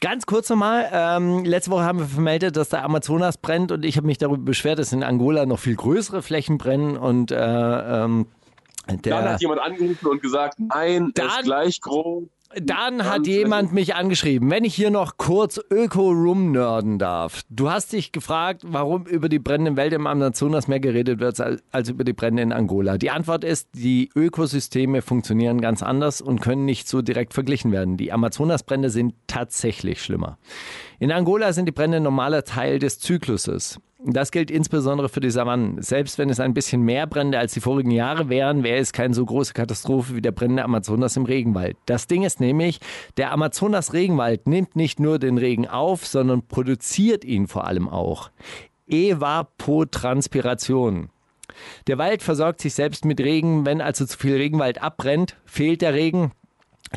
[0.00, 3.96] Ganz kurz nochmal, ähm, letzte Woche haben wir vermeldet, dass der Amazonas brennt und ich
[3.96, 7.36] habe mich darüber beschwert, dass in Angola noch viel größere Flächen brennen und äh,
[8.04, 8.26] ähm,
[8.88, 12.24] der, Dann hat jemand angerufen und gesagt, nein, er Dann- ist gleich groß.
[12.56, 17.42] Dann hat jemand mich angeschrieben, wenn ich hier noch kurz Öko-Rum-nerden darf.
[17.50, 21.62] Du hast dich gefragt, warum über die brennenden Wälder im Amazonas mehr geredet wird als,
[21.72, 22.96] als über die Brände in Angola.
[22.96, 27.98] Die Antwort ist, die Ökosysteme funktionieren ganz anders und können nicht so direkt verglichen werden.
[27.98, 30.38] Die Amazonasbrände sind tatsächlich schlimmer.
[30.98, 33.78] In Angola sind die Brände ein normaler Teil des Zykluses.
[34.04, 35.82] Das gilt insbesondere für die Savannen.
[35.82, 39.12] Selbst wenn es ein bisschen mehr Brände als die vorigen Jahre wären, wäre es keine
[39.12, 41.76] so große Katastrophe wie der brennende Amazonas im Regenwald.
[41.86, 42.78] Das Ding ist nämlich,
[43.16, 48.30] der Amazonas-Regenwald nimmt nicht nur den Regen auf, sondern produziert ihn vor allem auch.
[48.86, 51.10] Evapotranspiration.
[51.88, 53.66] Der Wald versorgt sich selbst mit Regen.
[53.66, 56.30] Wenn also zu viel Regenwald abbrennt, fehlt der Regen,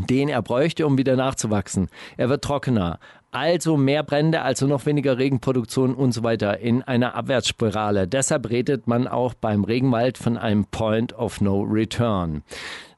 [0.09, 1.89] den er bräuchte, um wieder nachzuwachsen.
[2.17, 2.99] Er wird trockener.
[3.33, 8.05] Also mehr Brände, also noch weniger Regenproduktion und so weiter in einer Abwärtsspirale.
[8.05, 12.43] Deshalb redet man auch beim Regenwald von einem Point of No Return.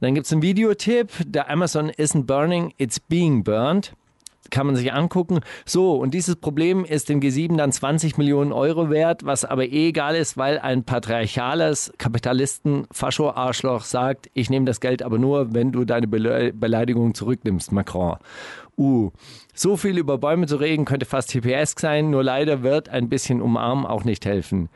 [0.01, 1.09] Dann gibt es einen Videotipp.
[1.23, 3.93] Der Amazon isn't burning, it's being burned
[4.53, 5.41] kann man sich angucken.
[5.65, 9.89] So, und dieses Problem ist dem G7 dann 20 Millionen Euro wert, was aber eh
[9.89, 15.83] egal ist, weil ein patriarchales Kapitalisten-Fascho-Arschloch sagt, ich nehme das Geld aber nur, wenn du
[15.85, 18.17] deine Bele Beleidigung zurücknimmst, Macron.
[18.77, 19.11] Uh,
[19.53, 23.41] so viel über Bäume zu reden könnte fast TPS sein, nur leider wird ein bisschen
[23.41, 24.69] umarmen auch nicht helfen.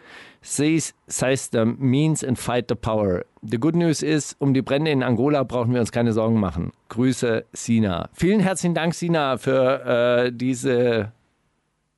[0.49, 3.25] Seize seize the means and fight the power.
[3.41, 6.71] The good news ist, um die Brände in Angola brauchen wir uns keine Sorgen machen.
[6.87, 8.09] Grüße, Sina.
[8.13, 11.11] Vielen herzlichen Dank, Sina, für äh, diese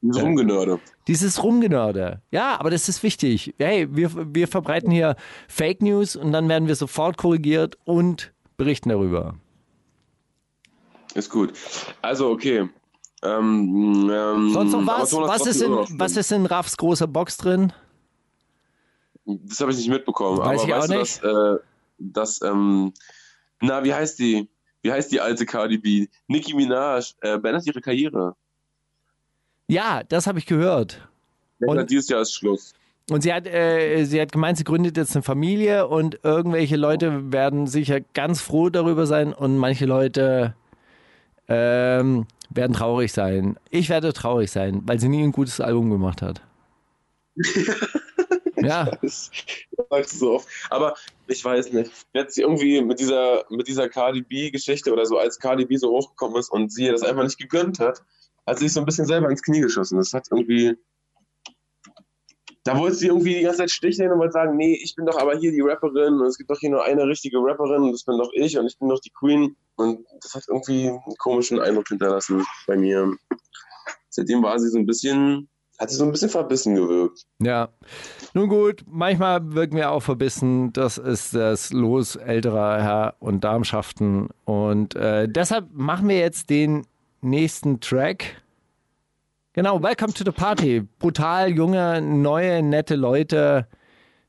[0.02, 0.80] Dieses Rumgenörde.
[1.08, 2.22] dieses Rumgenörde.
[2.32, 3.54] Ja, aber das ist wichtig.
[3.60, 5.16] Hey, wir, wir verbreiten hier
[5.48, 9.36] Fake News und dann werden wir sofort korrigiert und berichten darüber.
[11.14, 11.54] Ist gut.
[12.02, 12.68] Also, okay.
[13.22, 15.14] Ähm, ähm, Sonst noch was?
[15.14, 17.74] Was ist, in, was ist in Raffs großer Box drin?
[19.46, 20.38] Das habe ich nicht mitbekommen.
[20.40, 21.24] Weiß aber ich auch weißt du, nicht.
[21.24, 21.60] dass, äh,
[22.00, 22.94] dass ähm,
[23.62, 24.48] na, wie heißt die?
[24.82, 26.08] Wie heißt die alte Cardi B?
[26.28, 28.36] Nicki Minaj äh, beendet ihre Karriere.
[29.68, 31.08] Ja, das habe ich gehört.
[31.60, 32.74] Und Und- dieses Jahr ist Schluss.
[33.12, 37.32] Und sie hat, äh, sie hat gemeint, sie gründet jetzt eine Familie und irgendwelche Leute
[37.32, 40.54] werden sicher ganz froh darüber sein und manche Leute
[41.48, 43.58] ähm, werden traurig sein.
[43.72, 46.42] Ich werde traurig sein, weil sie nie ein gutes Album gemacht hat.
[48.62, 48.92] Ja.
[49.02, 50.48] Sagst du so oft.
[50.70, 50.96] Aber
[51.28, 51.92] ich weiß nicht.
[52.14, 56.38] Jetzt irgendwie mit dieser, mit dieser Cardi B-Geschichte oder so, als Cardi B so hochgekommen
[56.38, 58.04] ist und sie das einfach nicht gegönnt hat,
[58.46, 59.98] hat sie sich so ein bisschen selber ins Knie geschossen.
[59.98, 60.76] Das hat irgendwie.
[62.64, 65.18] Da wollte sie irgendwie die ganze Zeit sticheln und wollte sagen, nee, ich bin doch
[65.18, 68.04] aber hier die Rapperin und es gibt doch hier nur eine richtige Rapperin und das
[68.04, 69.56] bin doch ich und ich bin doch die Queen.
[69.78, 73.16] Und das hat irgendwie einen komischen Eindruck hinterlassen bei mir.
[74.10, 77.26] Seitdem war sie so ein bisschen, hat sie so ein bisschen verbissen gewirkt.
[77.42, 77.70] Ja.
[78.34, 80.74] Nun gut, manchmal wirken wir auch verbissen.
[80.74, 84.30] Das ist das Los älterer Herr und Darmschaften.
[84.44, 86.86] Und äh, deshalb machen wir jetzt den
[87.22, 88.42] nächsten Track.
[89.54, 90.82] Genau, Welcome to the Party.
[91.00, 93.68] Brutal, junge, neue, nette Leute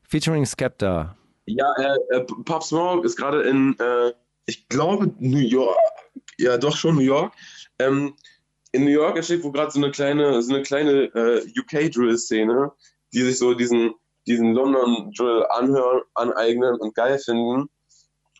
[0.03, 1.15] featuring Skepta.
[1.45, 4.13] Ja, äh, äh, Pop Smoke ist gerade in, äh,
[4.45, 5.77] ich glaube, New York.
[6.37, 7.33] Ja, doch schon New York.
[7.77, 8.13] Ähm,
[8.71, 12.71] in New York entsteht wo gerade so eine kleine, so eine kleine äh, UK-Drill-Szene,
[13.13, 13.93] die sich so diesen,
[14.27, 17.69] diesen London-Drill anhören, aneignen und geil finden.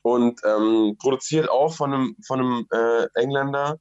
[0.03, 3.77] Und ähm, produziert auch von einem, von einem äh, Engländer,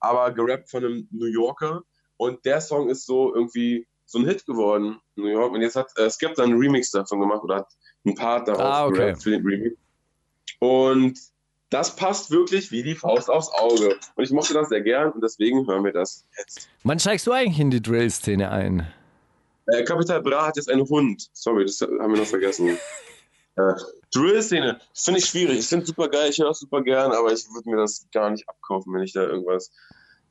[0.00, 1.82] aber gerappt von einem New Yorker.
[2.18, 5.52] Und der Song ist so irgendwie so ein Hit geworden in New York.
[5.52, 7.68] Und jetzt hat äh, Skepta einen Remix davon gemacht oder hat
[8.04, 8.96] einen Part darauf Ah, okay.
[8.96, 9.76] gerappt für den Remix.
[10.60, 11.18] Und
[11.74, 13.98] das passt wirklich wie die Faust aufs Auge.
[14.14, 16.68] Und ich mochte das sehr gern und deswegen hören wir das jetzt.
[16.84, 18.86] Wann steigst du eigentlich in die Drill-Szene ein?
[19.66, 21.28] Äh, Capital Bra hat jetzt einen Hund.
[21.32, 22.78] Sorry, das haben wir noch vergessen.
[23.56, 23.72] äh,
[24.14, 25.58] Drill-Szene, finde ich schwierig.
[25.58, 28.06] Ich finde es super geil, ich höre das super gern, aber ich würde mir das
[28.12, 29.72] gar nicht abkaufen, wenn ich da irgendwas.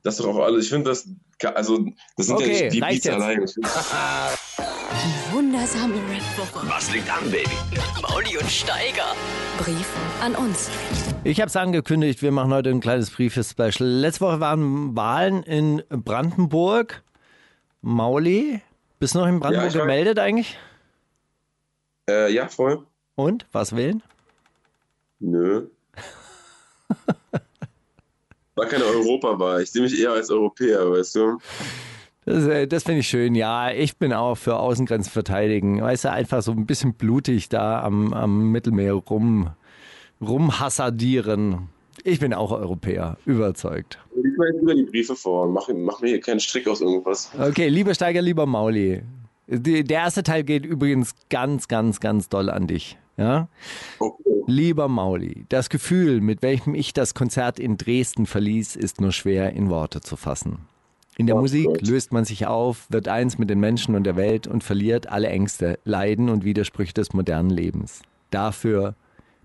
[0.01, 0.63] Das ist doch auch alles.
[0.63, 1.09] Ich finde das,
[1.55, 3.45] also, das sind Okay, ja nicht die Beats allein.
[4.57, 6.67] Die wundersame Red Booker.
[6.69, 7.49] Was liegt an, Baby?
[8.01, 9.15] Mauli und Steiger.
[9.57, 9.87] Brief
[10.21, 10.69] an uns.
[11.23, 13.87] Ich habe es angekündigt, wir machen heute ein kleines Briefes-Special.
[13.89, 17.01] Letzte Woche waren Wahlen in Brandenburg.
[17.81, 18.61] Mauli,
[18.99, 20.57] bist du noch in Brandenburg Ja, gemeldet eigentlich?
[22.07, 22.85] Äh, ja, voll.
[23.15, 24.03] Und, was wählen?
[25.19, 25.67] Nö.
[28.55, 29.63] War keine Europawahl.
[29.63, 31.39] Ich sehe mich eher als Europäer, weißt du?
[32.25, 33.35] Das, äh, das finde ich schön.
[33.35, 35.81] Ja, ich bin auch für Außengrenzen verteidigen.
[35.81, 39.49] Weißt du, einfach so ein bisschen blutig da am, am Mittelmeer rum,
[40.21, 41.69] rumhassadieren.
[42.03, 43.99] Ich bin auch Europäer, überzeugt.
[44.15, 45.47] Lies mal jetzt lieber die Briefe vor.
[45.47, 47.31] Mach, mach mir hier keinen Strick aus irgendwas.
[47.39, 49.03] Okay, lieber Steiger, lieber Mauli.
[49.47, 52.97] Die, der erste Teil geht übrigens ganz, ganz, ganz doll an dich.
[53.17, 53.47] Ja?
[53.99, 54.23] Okay.
[54.47, 59.53] Lieber Mauli, das Gefühl, mit welchem ich das Konzert in Dresden verließ, ist nur schwer
[59.53, 60.59] in Worte zu fassen.
[61.17, 64.47] In der Musik löst man sich auf, wird eins mit den Menschen und der Welt
[64.47, 68.01] und verliert alle Ängste, Leiden und Widersprüche des modernen Lebens.
[68.31, 68.95] Dafür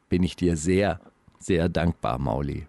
[0.09, 1.01] bin ich dir sehr,
[1.39, 2.67] sehr dankbar, Mauli.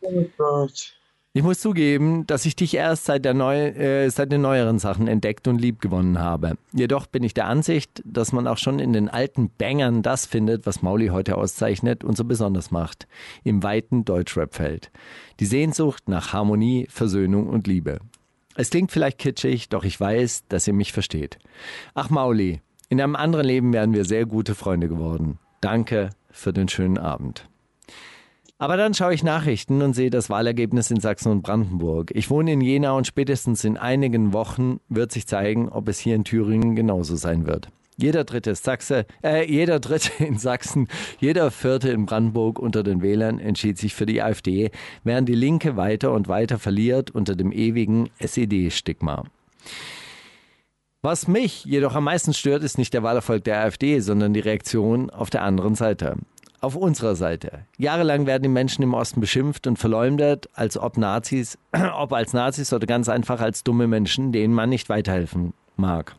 [0.00, 0.94] Oh Gott.
[1.32, 5.06] Ich muss zugeben, dass ich dich erst seit, der neu, äh, seit den neueren Sachen
[5.06, 6.56] entdeckt und lieb gewonnen habe.
[6.72, 10.66] Jedoch bin ich der Ansicht, dass man auch schon in den alten Bangern das findet,
[10.66, 13.06] was Mauli heute auszeichnet und so besonders macht.
[13.44, 14.90] Im weiten Deutschrap-Feld.
[15.38, 18.00] Die Sehnsucht nach Harmonie, Versöhnung und Liebe.
[18.60, 21.38] Es klingt vielleicht kitschig, doch ich weiß, dass ihr mich versteht.
[21.94, 25.38] Ach Mauli, in einem anderen Leben wären wir sehr gute Freunde geworden.
[25.62, 27.48] Danke für den schönen Abend.
[28.58, 32.10] Aber dann schaue ich Nachrichten und sehe das Wahlergebnis in Sachsen und Brandenburg.
[32.14, 36.14] Ich wohne in Jena und spätestens in einigen Wochen wird sich zeigen, ob es hier
[36.14, 37.70] in Thüringen genauso sein wird.
[38.00, 43.38] Jeder dritte Sachse, äh, jeder dritte in Sachsen, jeder vierte in Brandenburg unter den Wählern
[43.38, 44.70] entschied sich für die AfD,
[45.04, 49.24] während die Linke weiter und weiter verliert unter dem ewigen SED-Stigma.
[51.02, 55.10] Was mich jedoch am meisten stört, ist nicht der Wahlerfolg der AfD, sondern die Reaktion
[55.10, 56.16] auf der anderen Seite.
[56.62, 57.66] Auf unserer Seite.
[57.78, 61.58] Jahrelang werden die Menschen im Osten beschimpft und verleumdet, als ob Nazis,
[61.94, 66.16] ob als Nazis oder ganz einfach als dumme Menschen, denen man nicht weiterhelfen mag.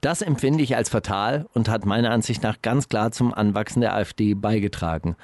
[0.00, 3.94] Das empfinde ich als fatal und hat meiner Ansicht nach ganz klar zum Anwachsen der
[3.94, 5.16] AfD beigetragen.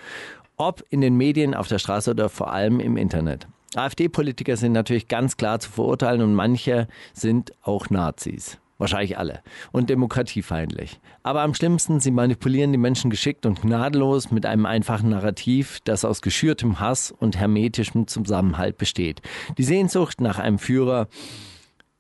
[0.57, 3.47] Ob in den Medien, auf der Straße oder vor allem im Internet.
[3.75, 8.59] AfD-Politiker sind natürlich ganz klar zu verurteilen und manche sind auch Nazis.
[8.79, 9.41] Wahrscheinlich alle.
[9.73, 11.01] Und demokratiefeindlich.
[11.23, 16.05] Aber am schlimmsten, sie manipulieren die Menschen geschickt und gnadenlos mit einem einfachen Narrativ, das
[16.05, 19.23] aus geschürtem Hass und hermetischem Zusammenhalt besteht.
[19.57, 21.09] Die Sehnsucht nach einem Führer,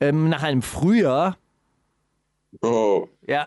[0.00, 1.36] ähm, nach einem Früher,
[2.62, 3.08] Oh.
[3.26, 3.46] ja,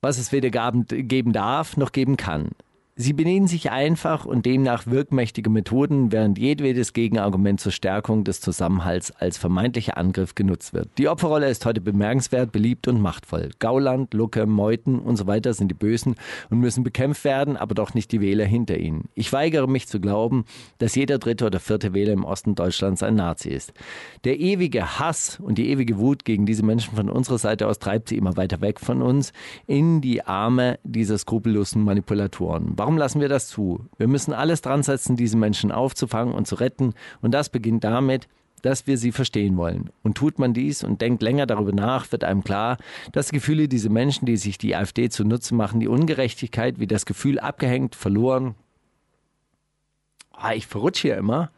[0.00, 2.50] was es weder geben darf noch geben kann.
[2.98, 9.10] Sie bedienen sich einfach und demnach wirkmächtige Methoden, während jedwedes Gegenargument zur Stärkung des Zusammenhalts
[9.10, 10.88] als vermeintlicher Angriff genutzt wird.
[10.96, 13.50] Die Opferrolle ist heute bemerkenswert, beliebt und machtvoll.
[13.58, 16.14] Gauland, Lucke, Meuthen und so weiter sind die Bösen
[16.48, 19.10] und müssen bekämpft werden, aber doch nicht die Wähler hinter ihnen.
[19.14, 20.46] Ich weigere mich zu glauben,
[20.78, 23.74] dass jeder dritte oder vierte Wähler im Osten Deutschlands ein Nazi ist.
[24.24, 28.08] Der ewige Hass und die ewige Wut gegen diese Menschen von unserer Seite aus treibt
[28.08, 29.34] sie immer weiter weg von uns
[29.66, 32.74] in die Arme dieser skrupellosen Manipulatoren.
[32.86, 33.84] Warum lassen wir das zu?
[33.98, 36.94] Wir müssen alles dran setzen, diese Menschen aufzufangen und zu retten.
[37.20, 38.28] Und das beginnt damit,
[38.62, 39.90] dass wir sie verstehen wollen.
[40.04, 42.78] Und tut man dies und denkt länger darüber nach, wird einem klar,
[43.10, 47.40] dass Gefühle dieser Menschen, die sich die AfD zunutze machen, die Ungerechtigkeit wie das Gefühl
[47.40, 48.54] abgehängt, verloren.
[50.30, 51.50] Ah, ich verrutsche hier immer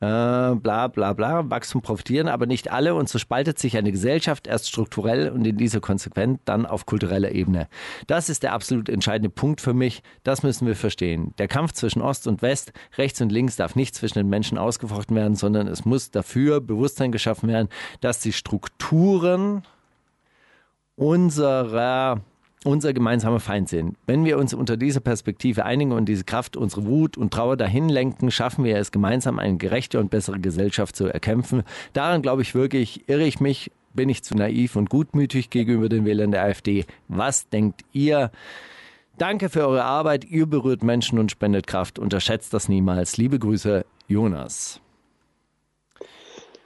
[0.00, 4.46] äh, bla bla bla, Wachstum profitieren, aber nicht alle und so spaltet sich eine Gesellschaft
[4.46, 7.68] erst strukturell und in dieser Konsequenz dann auf kultureller Ebene.
[8.06, 11.34] Das ist der absolut entscheidende Punkt für mich, das müssen wir verstehen.
[11.38, 15.16] Der Kampf zwischen Ost und West, rechts und links darf nicht zwischen den Menschen ausgefochten
[15.16, 17.68] werden, sondern es muss dafür Bewusstsein geschaffen werden,
[18.00, 19.64] dass die Strukturen
[20.94, 22.20] unserer
[22.64, 23.96] unser gemeinsamer Feind sind.
[24.06, 27.88] Wenn wir uns unter dieser Perspektive einigen und diese Kraft, unsere Wut und Trauer dahin
[27.88, 31.62] lenken, schaffen wir es gemeinsam, eine gerechte und bessere Gesellschaft zu erkämpfen.
[31.92, 36.04] Daran glaube ich wirklich, irre ich mich, bin ich zu naiv und gutmütig gegenüber den
[36.04, 36.84] Wählern der AfD.
[37.08, 38.30] Was denkt ihr?
[39.16, 40.24] Danke für eure Arbeit.
[40.24, 41.98] Ihr berührt Menschen und spendet Kraft.
[41.98, 43.16] Unterschätzt das niemals.
[43.16, 44.80] Liebe Grüße, Jonas.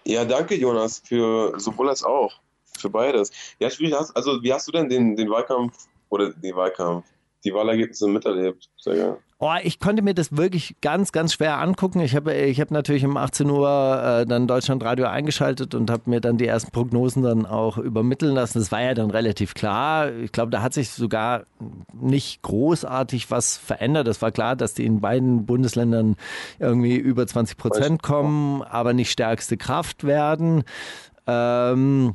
[0.05, 2.42] Ja, danke, Jonas, für sowohl als auch
[2.83, 3.31] für beides.
[3.59, 7.07] Ja, wie hast, also wie hast du denn den, den Wahlkampf oder den Wahlkampf,
[7.45, 8.69] die Wahlergebnisse miterlebt?
[8.77, 9.19] Sehr gerne.
[9.45, 11.99] Oh, ich konnte mir das wirklich ganz, ganz schwer angucken.
[11.99, 16.21] Ich habe ich hab natürlich um 18 Uhr äh, dann Deutschlandradio eingeschaltet und habe mir
[16.21, 18.61] dann die ersten Prognosen dann auch übermitteln lassen.
[18.61, 20.13] Das war ja dann relativ klar.
[20.13, 21.43] Ich glaube, da hat sich sogar
[21.93, 24.07] nicht großartig was verändert.
[24.07, 26.15] Das war klar, dass die in beiden Bundesländern
[26.61, 30.63] irgendwie über 20 Prozent kommen, aber nicht stärkste Kraft werden.
[31.27, 32.15] Ähm,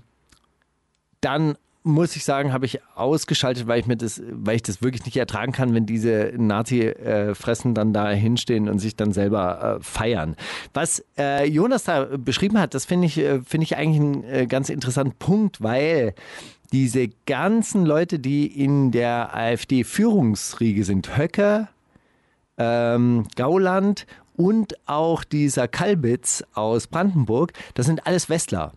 [1.21, 5.05] dann muss ich sagen, habe ich ausgeschaltet, weil ich mir das, weil ich das wirklich
[5.05, 10.35] nicht ertragen kann, wenn diese Nazi-Fressen dann da hinstehen und sich dann selber äh, feiern.
[10.73, 14.47] Was äh, Jonas da beschrieben hat, das finde ich, äh, finde ich eigentlich einen äh,
[14.47, 16.13] ganz interessanten Punkt, weil
[16.73, 21.69] diese ganzen Leute, die in der AfD-Führungsriege sind, Höcke,
[22.57, 28.73] ähm, Gauland und auch dieser Kalbitz aus Brandenburg, das sind alles Westler.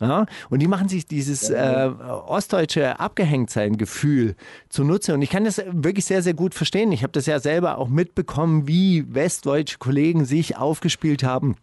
[0.00, 1.88] Ja, und die machen sich dieses äh,
[2.26, 4.34] ostdeutsche Abgehängtsein-Gefühl
[4.68, 5.14] zunutze.
[5.14, 6.90] Und ich kann das wirklich sehr, sehr gut verstehen.
[6.90, 11.54] Ich habe das ja selber auch mitbekommen, wie westdeutsche Kollegen sich aufgespielt haben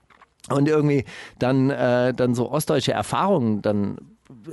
[0.49, 1.03] und irgendwie
[1.39, 3.97] dann, äh, dann so ostdeutsche Erfahrungen dann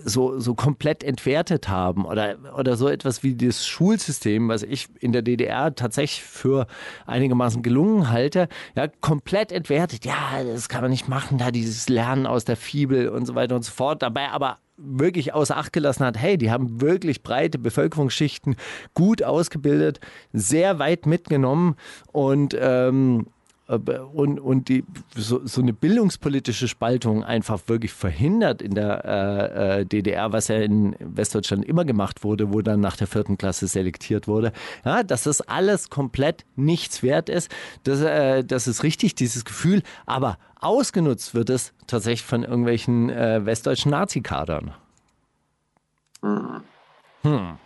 [0.05, 5.13] so, so komplett entwertet haben oder, oder so etwas wie das Schulsystem, was ich in
[5.13, 6.67] der DDR tatsächlich für
[7.07, 10.05] einigermaßen gelungen halte, ja, komplett entwertet.
[10.05, 13.57] Ja, das kann man nicht machen, da dieses Lernen aus der Fibel und so weiter
[13.57, 14.03] und so fort.
[14.03, 18.57] Dabei aber wirklich außer Acht gelassen hat, hey, die haben wirklich breite Bevölkerungsschichten
[18.95, 20.01] gut ausgebildet,
[20.33, 21.75] sehr weit mitgenommen
[22.13, 23.27] und ähm,
[23.69, 24.83] und, und die,
[25.15, 30.57] so, so eine bildungspolitische Spaltung einfach wirklich verhindert in der äh, äh DDR, was ja
[30.57, 34.53] in Westdeutschland immer gemacht wurde, wo dann nach der vierten Klasse selektiert wurde,
[34.87, 37.51] ja, dass das alles komplett nichts wert ist.
[37.85, 43.45] Das, äh, das ist richtig, dieses Gefühl, aber ausgenutzt wird es tatsächlich von irgendwelchen äh,
[43.45, 44.73] westdeutschen Nazi-Kadern.
[46.23, 47.59] Hm.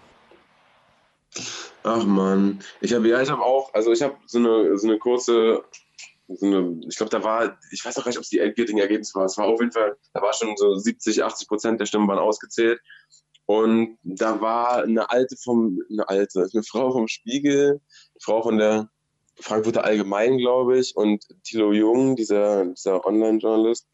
[1.84, 4.98] Ach man, ich habe ja, ich habe auch, also ich habe so eine so eine
[4.98, 5.64] kurze
[6.36, 8.78] so eine, ich glaube, da war, ich weiß auch gar nicht, ob es die endgültigen
[8.78, 9.26] Ergebnisse war.
[9.26, 12.18] Es war auf jeden Fall, da war schon so 70, 80 Prozent der Stimmen waren
[12.18, 12.80] ausgezählt.
[13.46, 17.80] Und da war eine alte vom, eine alte, eine Frau vom Spiegel, eine
[18.20, 18.88] Frau von der
[19.40, 23.88] Frankfurter Allgemein, glaube ich, und Thilo Jung, dieser, dieser Online-Journalist,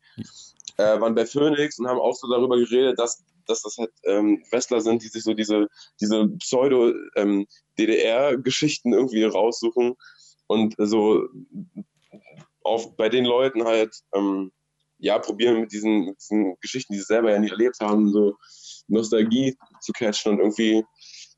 [0.77, 4.42] äh, waren bei Phoenix und haben auch so darüber geredet, dass, dass das halt ähm,
[4.51, 5.68] Westler sind, die sich so diese,
[6.01, 9.96] diese Pseudo-DDR-Geschichten ähm, irgendwie raussuchen
[10.46, 11.29] und so
[12.62, 14.52] auf, bei den Leuten halt, ähm,
[14.98, 18.37] ja, probieren mit diesen, mit diesen Geschichten, die sie selber ja nie erlebt haben, so
[18.88, 20.85] Nostalgie zu catchen und irgendwie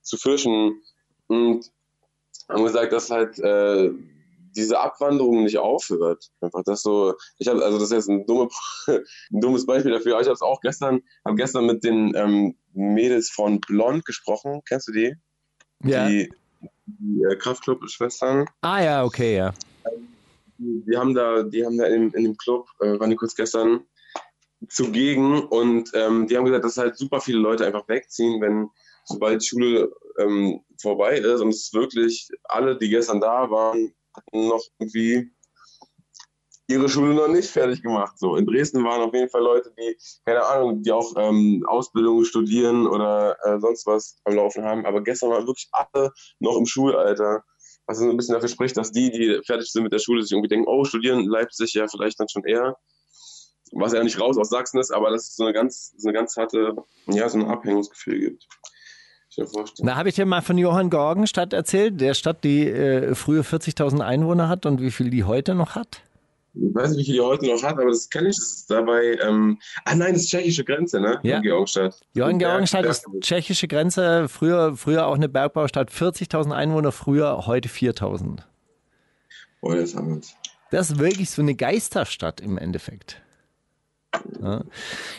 [0.02, 0.80] zu fischen.
[1.26, 1.70] Und
[2.48, 3.90] haben gesagt, dass halt äh,
[4.56, 6.30] diese Abwanderung nicht aufhört.
[6.40, 8.48] Einfach das so, ich habe, also das ist jetzt ein, dumme,
[8.86, 12.56] ein dummes Beispiel dafür, aber ich habe es auch gestern, habe gestern mit den ähm,
[12.72, 14.62] Mädels von Blond gesprochen.
[14.66, 15.14] Kennst du die?
[15.84, 16.08] Ja.
[16.08, 16.32] Die,
[16.86, 18.46] die äh, Kraftclub-Schwestern.
[18.62, 19.52] Ah ja, okay, ja
[20.60, 23.84] die haben da, die haben da in, in dem Club, äh, waren die kurz gestern
[24.68, 28.68] zugegen und ähm, die haben gesagt, dass halt super viele Leute einfach wegziehen, wenn
[29.04, 33.94] sobald Schule ähm, vorbei ist und es wirklich alle, die gestern da waren,
[34.32, 35.30] noch irgendwie
[36.68, 38.18] ihre Schule noch nicht fertig gemacht.
[38.18, 42.24] So in Dresden waren auf jeden Fall Leute, die keine Ahnung, die auch ähm, Ausbildung
[42.24, 44.86] studieren oder äh, sonst was am Laufen haben.
[44.86, 47.42] Aber gestern waren wirklich alle noch im Schulalter,
[47.90, 50.32] was so ein bisschen dafür spricht, dass die, die fertig sind mit der Schule, sich
[50.32, 52.76] irgendwie denken, oh, studieren in Leipzig ja vielleicht dann schon eher.
[53.72, 56.16] Was ja nicht raus aus Sachsen ist, aber dass es so eine ganz, so eine
[56.16, 56.76] ganz harte,
[57.08, 58.46] ja, so ein Abhängungsgefühl gibt.
[59.78, 64.00] Da habe ich dir mal von Johann Georgenstadt erzählt, der Stadt, die äh, früher 40.000
[64.00, 66.02] Einwohner hat und wie viel die heute noch hat.
[66.54, 68.36] Ich weiß nicht, wie viel die heute noch hat, aber das kenne ich.
[68.36, 69.18] Das ist dabei.
[69.22, 71.20] Ähm, ah nein, das ist tschechische Grenze, ne?
[71.22, 71.40] Ja.
[71.40, 72.00] Georgenstadt.
[72.14, 78.40] Georgenstadt ist tschechische Grenze, früher, früher auch eine Bergbaustadt, 40.000 Einwohner, früher, heute 4.000.
[79.60, 80.34] Oh, das haben wir uns.
[80.70, 83.20] Das ist wirklich so eine Geisterstadt im Endeffekt.
[84.42, 84.62] Ja.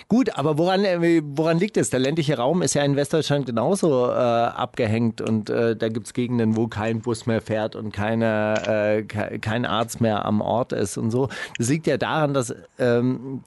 [0.07, 1.89] Gut, aber woran, äh, woran liegt es?
[1.89, 6.13] Der ländliche Raum ist ja in Westdeutschland genauso äh, abgehängt und äh, da gibt es
[6.13, 10.73] Gegenden, wo kein Bus mehr fährt und keine, äh, ke kein Arzt mehr am Ort
[10.73, 11.29] ist und so.
[11.57, 13.43] Das liegt ja daran, dass, ähm,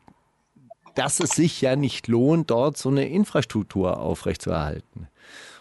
[0.94, 5.08] dass es sich ja nicht lohnt, dort so eine Infrastruktur aufrechtzuerhalten.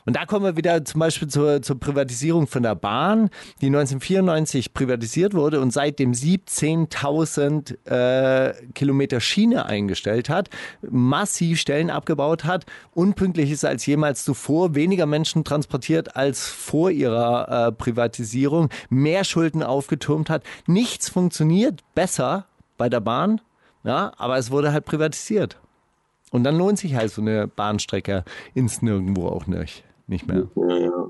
[0.06, 3.30] Und da kommen wir wieder zum Beispiel zur, zur Privatisierung von der Bahn,
[3.62, 10.50] die 1994 privatisiert wurde und seitdem 17.000 äh, Kilometer Schiene eingestellt hat,
[10.82, 17.68] massiv Stellen abgebaut hat, unpünktlich ist als jemals zuvor, weniger Menschen transportiert als vor ihrer
[17.68, 20.44] äh, Privatisierung, mehr Schulden aufgetürmt hat.
[20.68, 22.46] Nichts funktioniert besser
[22.78, 23.42] bei der Bahn,
[23.84, 25.58] ja, aber es wurde halt privatisiert.
[26.32, 28.24] Und dann lohnt sich halt so eine Bahnstrecke
[28.56, 30.48] ins Nirgendwo auch nicht, nicht mehr.
[30.56, 31.08] Ja, ja.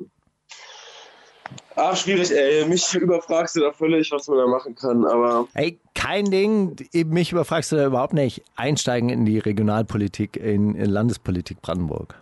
[1.76, 2.66] Ach, schwierig, ey.
[2.66, 7.32] Mich überfragst du da völlig, was man da machen kann, aber Ey, kein Ding, mich
[7.32, 8.44] überfragst du da überhaupt nicht.
[8.56, 12.16] Einsteigen in die Regionalpolitik, in, in Landespolitik Brandenburg.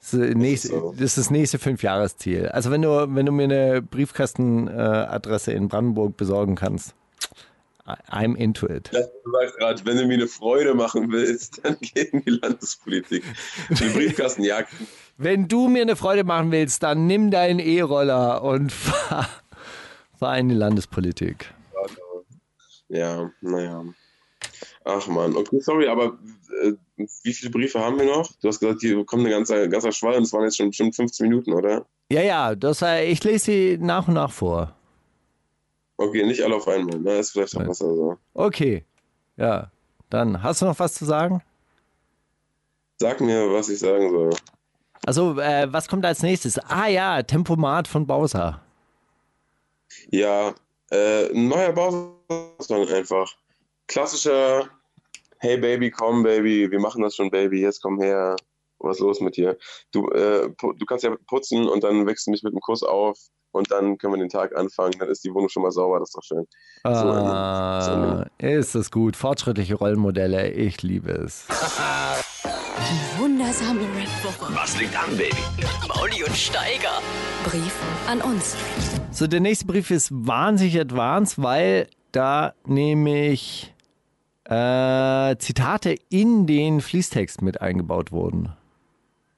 [0.00, 0.92] Das ist, das nächste, so.
[0.92, 2.48] das ist das nächste Fünfjahresziel.
[2.48, 6.94] Also wenn du, wenn du mir eine Briefkastenadresse in Brandenburg besorgen kannst,
[8.10, 8.90] I'm into it.
[8.92, 13.24] du sagst gerade, wenn du mir eine Freude machen willst, dann geh in die Landespolitik.
[13.70, 14.72] Die Briefkastenjagd.
[15.20, 19.28] Wenn du mir eine Freude machen willst, dann nimm deinen E-Roller und fahr,
[20.16, 21.52] fahr in die Landespolitik.
[22.88, 23.84] Ja, naja.
[24.84, 26.16] Ach man, okay, sorry, aber
[26.62, 26.72] äh,
[27.24, 28.30] wie viele Briefe haben wir noch?
[28.40, 30.94] Du hast gesagt, hier kommt eine ganze, ganzer Schwall und es waren jetzt schon bestimmt
[30.94, 31.84] 15 Minuten, oder?
[32.10, 34.74] Ja, ja, das, äh, ich lese sie nach und nach vor.
[35.96, 37.18] Okay, nicht alle auf einmal, ne?
[37.18, 38.16] Ist vielleicht auch besser so.
[38.34, 38.84] Okay,
[39.36, 39.72] ja.
[40.10, 41.42] Dann, hast du noch was zu sagen?
[42.98, 44.30] Sag mir, was ich sagen soll.
[45.06, 46.58] Also, äh, was kommt als nächstes?
[46.58, 48.60] Ah ja, Tempomat von Bowser.
[50.10, 50.54] Ja,
[50.90, 53.34] äh, ein neuer Bausong einfach.
[53.86, 54.68] Klassischer
[55.40, 58.36] Hey Baby, komm Baby, wir machen das schon Baby, jetzt komm her.
[58.80, 59.56] Was ist los mit dir?
[59.92, 63.18] Du, äh, du kannst ja putzen und dann wächst du mich mit einem Kuss auf
[63.50, 64.92] und dann können wir den Tag anfangen.
[64.98, 66.46] Dann ist die Wohnung schon mal sauber, das ist doch schön.
[66.84, 69.16] So Ah, so ist das gut.
[69.16, 71.46] Fortschrittliche Rollenmodelle, ich liebe es.
[73.28, 74.54] Wundersame Red Booker.
[74.54, 75.36] Was liegt an, Baby?
[75.86, 77.02] Mauli und Steiger.
[77.44, 77.74] Brief
[78.08, 78.56] an uns.
[79.10, 83.74] So, der nächste Brief ist wahnsinnig advanced, weil da nämlich
[84.44, 88.54] äh, Zitate in den Fließtext mit eingebaut wurden.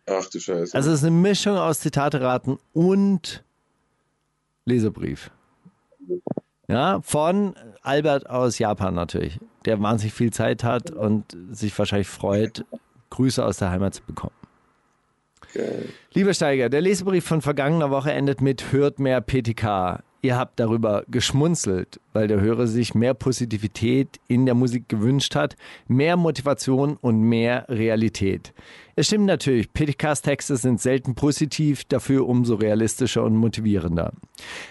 [0.07, 0.76] Ach du Scheiße.
[0.76, 3.42] Also es ist eine Mischung aus Zitateraten und
[4.66, 5.33] Leserbrief.
[6.68, 12.64] Ja, von Albert aus Japan natürlich, der wahnsinnig viel Zeit hat und sich wahrscheinlich freut,
[13.11, 14.35] Grüße aus der Heimat zu bekommen.
[15.53, 15.88] Geil.
[16.14, 20.03] Lieber Steiger, der Lesebrief von vergangener Woche endet mit Hört mehr PTK.
[20.23, 25.57] Ihr habt darüber geschmunzelt, weil der Hörer sich mehr Positivität in der Musik gewünscht hat,
[25.88, 28.53] mehr Motivation und mehr Realität.
[28.96, 34.12] Es stimmt natürlich, PTKs Texte sind selten positiv, dafür umso realistischer und motivierender.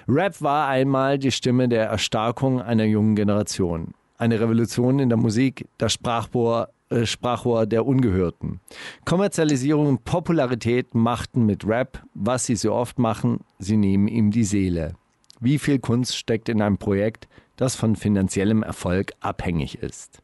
[0.08, 3.96] Rap war einmal die Stimme der Erstarkung einer jungen Generation.
[4.20, 6.70] Eine Revolution in der Musik, das Sprachrohr,
[7.04, 8.60] Sprachrohr der Ungehörten.
[9.06, 14.44] Kommerzialisierung und Popularität machten mit Rap, was sie so oft machen, sie nehmen ihm die
[14.44, 14.96] Seele.
[15.40, 20.22] Wie viel Kunst steckt in einem Projekt, das von finanziellem Erfolg abhängig ist?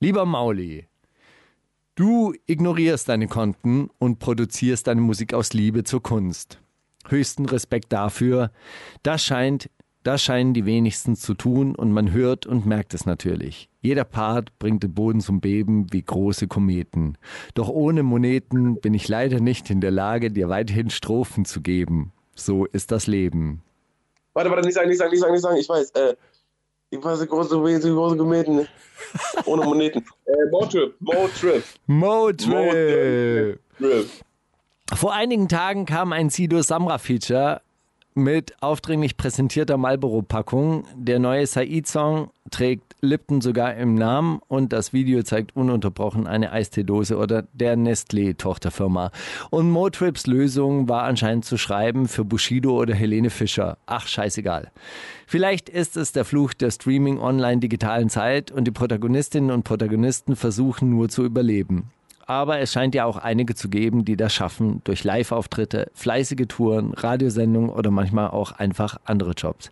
[0.00, 0.86] Lieber Mauli,
[1.94, 6.60] du ignorierst deine Konten und produzierst deine Musik aus Liebe zur Kunst.
[7.08, 8.50] Höchsten Respekt dafür.
[9.02, 9.70] Das scheint,
[10.06, 13.68] das scheinen die wenigsten zu tun und man hört und merkt es natürlich.
[13.80, 17.18] Jeder Part bringt den Boden zum Beben wie große Kometen.
[17.54, 22.12] Doch ohne Moneten bin ich leider nicht in der Lage, dir weiterhin Strophen zu geben.
[22.36, 23.62] So ist das Leben.
[24.32, 25.58] Warte, warte, nicht sagen, nicht sagen, nicht sagen, nicht sagen.
[25.58, 26.14] Ich weiß, äh,
[26.90, 28.68] ich weiß, große, große, große Moneten.
[29.44, 30.04] Ohne Moneten.
[30.26, 33.60] Äh, Motrip, Motrip, Motrip!
[33.78, 34.10] Trip.
[34.92, 37.60] Vor einigen Tagen kam ein Sido Samra-Feature
[38.16, 40.84] mit aufdringlich präsentierter Marlboro-Packung.
[40.96, 47.18] Der neue Said-Song trägt Lipton sogar im Namen und das Video zeigt ununterbrochen eine Eisteedose
[47.18, 49.10] oder der Nestlé-Tochterfirma.
[49.50, 53.76] Und Motrips Lösung war anscheinend zu schreiben für Bushido oder Helene Fischer.
[53.84, 54.70] Ach, scheißegal.
[55.26, 61.10] Vielleicht ist es der Fluch der Streaming-Online-digitalen Zeit und die Protagonistinnen und Protagonisten versuchen nur
[61.10, 61.90] zu überleben.
[62.26, 66.92] Aber es scheint ja auch einige zu geben, die das schaffen durch Live-Auftritte, fleißige Touren,
[66.92, 69.70] Radiosendungen oder manchmal auch einfach andere Jobs.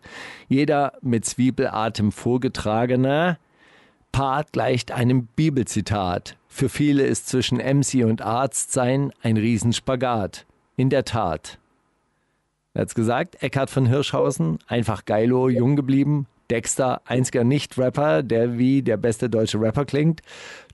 [0.49, 3.39] Jeder mit Zwiebelatem vorgetragener
[4.13, 6.37] Part gleicht einem Bibelzitat.
[6.47, 10.47] Für viele ist zwischen MC und Arzt sein ein Riesenspagat.
[10.77, 11.59] In der Tat.
[12.75, 16.29] Er hat's gesagt, Eckhard von Hirschhausen, einfach geilo, jung geblieben.
[16.51, 20.21] Dexter, einziger Nicht-Rapper, der wie der beste deutsche Rapper klingt.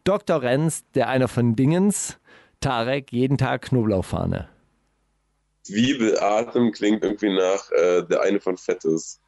[0.04, 0.42] Dr.
[0.42, 2.18] Renz, der einer von Dingens,
[2.60, 4.48] Tarek, jeden Tag Knoblauchfahne.
[5.62, 9.20] Zwiebelatem klingt irgendwie nach äh, der eine von Fettes.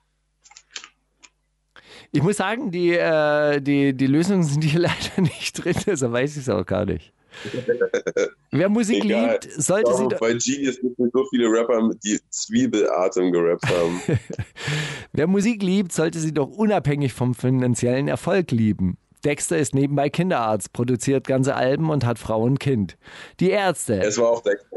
[2.10, 6.36] Ich muss sagen, die, äh, die, die Lösungen sind hier leider nicht drin, deshalb weiß
[6.36, 7.12] ich es auch gar nicht.
[8.50, 9.32] Wer Musik Egal.
[9.32, 13.66] liebt, sollte Doch, sie doch, Bei Genius gibt es so viele Rapper, die Zwiebelatem gerappt
[13.66, 14.02] haben.
[15.12, 18.98] wer Musik liebt, sollte sie doch unabhängig vom finanziellen Erfolg lieben.
[19.24, 22.96] Dexter ist nebenbei Kinderarzt, produziert ganze Alben und hat Frau und Kind.
[23.40, 24.76] Die Ärzte, es war auch Dexter.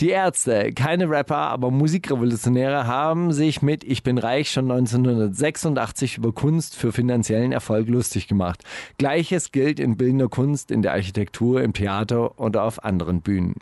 [0.00, 6.32] Die Ärzte, keine Rapper, aber Musikrevolutionäre haben sich mit Ich bin reich schon 1986 über
[6.32, 8.62] Kunst für finanziellen Erfolg lustig gemacht.
[8.98, 13.56] Gleiches gilt in bildender Kunst, in der Architektur, im Theater oder auf anderen Bühnen.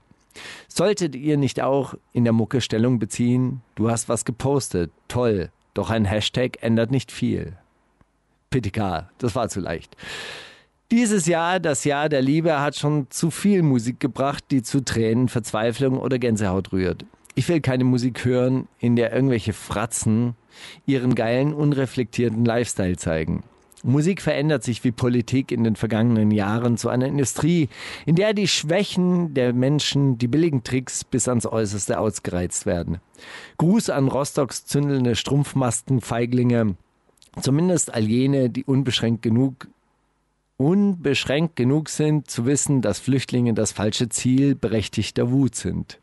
[0.68, 3.62] Solltet ihr nicht auch in der Mucke Stellung beziehen?
[3.76, 7.56] Du hast was gepostet, toll, doch ein Hashtag ändert nicht viel.
[8.60, 9.96] PTK, das war zu leicht.
[10.90, 15.28] Dieses Jahr, das Jahr der Liebe, hat schon zu viel Musik gebracht, die zu Tränen,
[15.28, 17.04] Verzweiflung oder Gänsehaut rührt.
[17.34, 20.34] Ich will keine Musik hören, in der irgendwelche Fratzen
[20.86, 23.42] ihren geilen, unreflektierten Lifestyle zeigen.
[23.82, 27.68] Musik verändert sich wie Politik in den vergangenen Jahren zu einer Industrie,
[28.06, 32.98] in der die Schwächen der Menschen, die billigen Tricks bis ans Äußerste ausgereizt werden.
[33.58, 36.76] Gruß an Rostocks zündelnde Strumpfmaskenfeiglinge,
[37.40, 39.68] zumindest all jene, die unbeschränkt genug
[40.56, 46.00] unbeschränkt genug sind, zu wissen, dass Flüchtlinge das falsche Ziel berechtigter Wut sind.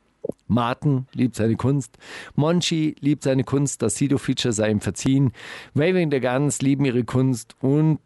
[0.48, 1.98] Martin liebt seine Kunst,
[2.36, 5.32] Monchi liebt seine Kunst, das Sido-Feature sei ihm verziehen,
[5.74, 8.00] Waving the Guns lieben ihre Kunst und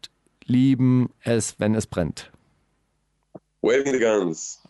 [0.44, 2.30] lieben es, wenn es brennt.
[3.66, 4.62] Waving the Guns.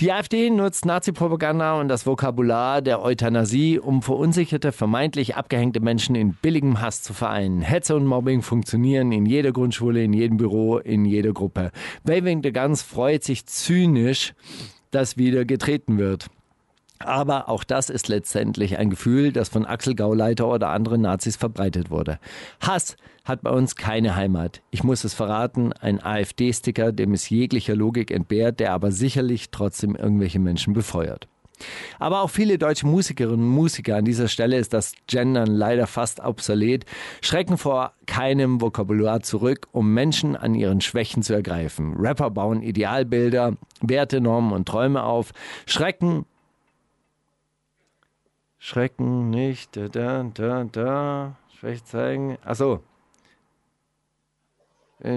[0.00, 6.34] Die AfD nutzt Nazi-Propaganda und das Vokabular der Euthanasie, um verunsicherte, vermeintlich abgehängte Menschen in
[6.34, 7.60] billigem Hass zu vereinen.
[7.60, 11.70] Hetze und Mobbing funktionieren in jeder Grundschule, in jedem Büro, in jeder Gruppe.
[12.02, 14.34] Waving the Guns freut sich zynisch,
[14.90, 16.26] dass wieder getreten wird.
[16.98, 21.90] Aber auch das ist letztendlich ein Gefühl, das von Axel Gauleiter oder anderen Nazis verbreitet
[21.90, 22.18] wurde.
[22.60, 22.96] Hass
[23.30, 24.60] hat bei uns keine Heimat.
[24.70, 29.94] Ich muss es verraten, ein AfD-Sticker, dem es jeglicher Logik entbehrt, der aber sicherlich trotzdem
[29.96, 31.28] irgendwelche Menschen befeuert.
[31.98, 36.20] Aber auch viele deutsche Musikerinnen und Musiker, an dieser Stelle ist das Gendern leider fast
[36.20, 36.86] obsolet,
[37.20, 41.94] schrecken vor keinem Vokabular zurück, um Menschen an ihren Schwächen zu ergreifen.
[41.98, 45.32] Rapper bauen Idealbilder, Werte, Normen und Träume auf,
[45.66, 46.24] schrecken
[48.62, 52.36] Schrecken nicht, da, da, da, da, Schwäche zeigen.
[52.44, 52.82] Achso.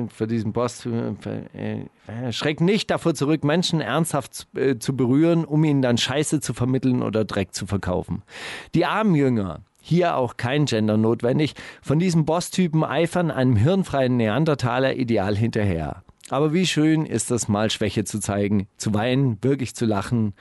[0.09, 5.81] Für diesen Boss äh, schrecken nicht davor zurück, Menschen ernsthaft äh, zu berühren, um ihnen
[5.81, 8.23] dann Scheiße zu vermitteln oder Dreck zu verkaufen.
[8.75, 14.95] Die armen Jünger, hier auch kein Gender notwendig, von diesem Boss-Typen eifern einem hirnfreien Neandertaler
[14.95, 16.03] Ideal hinterher.
[16.29, 20.33] Aber wie schön ist es mal Schwäche zu zeigen, zu weinen, wirklich zu lachen,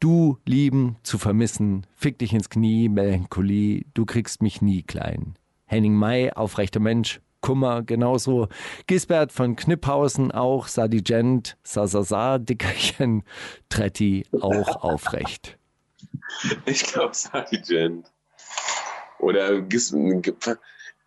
[0.00, 5.34] du lieben, zu vermissen, fick dich ins Knie, Melancholie, du kriegst mich nie klein.
[5.66, 8.48] Henning May, aufrechter Mensch, Kummer genauso.
[8.88, 13.22] Gisbert von Kniphausen auch, Sadigent, Sasasa, Dickerchen,
[13.68, 15.56] Tretti auch aufrecht.
[16.64, 18.10] Ich glaube Sargent.
[19.20, 19.92] Oder Gis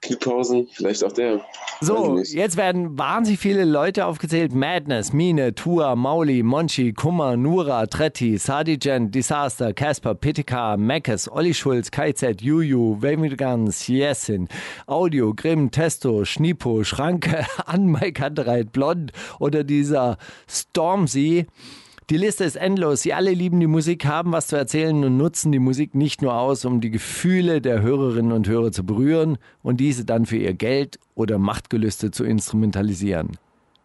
[0.02, 1.42] Kniphausen, vielleicht auch der.
[1.82, 4.54] So, jetzt werden wahnsinnig viele Leute aufgezählt.
[4.54, 11.92] Madness, Mine, Tua, Mauli, Monchi, Kummer, Nura, Tretti, Sadigent, Disaster, Casper, Pitika, Meckes, Olli Schulz,
[11.92, 12.98] KZ, Juju,
[13.38, 14.48] Guns, Yesin,
[14.88, 21.46] Audio, Grimm, Testo, Schnipo, Schranke, Anmai Kantereit, Blond oder dieser Stormzy.
[22.10, 23.04] Die Liste ist endlos.
[23.04, 26.34] Sie alle lieben die Musik, haben was zu erzählen und nutzen die Musik nicht nur
[26.34, 30.56] aus, um die Gefühle der Hörerinnen und Hörer zu berühren und diese dann für ihr
[30.56, 33.38] Geld oder Machtgelüste zu instrumentalisieren.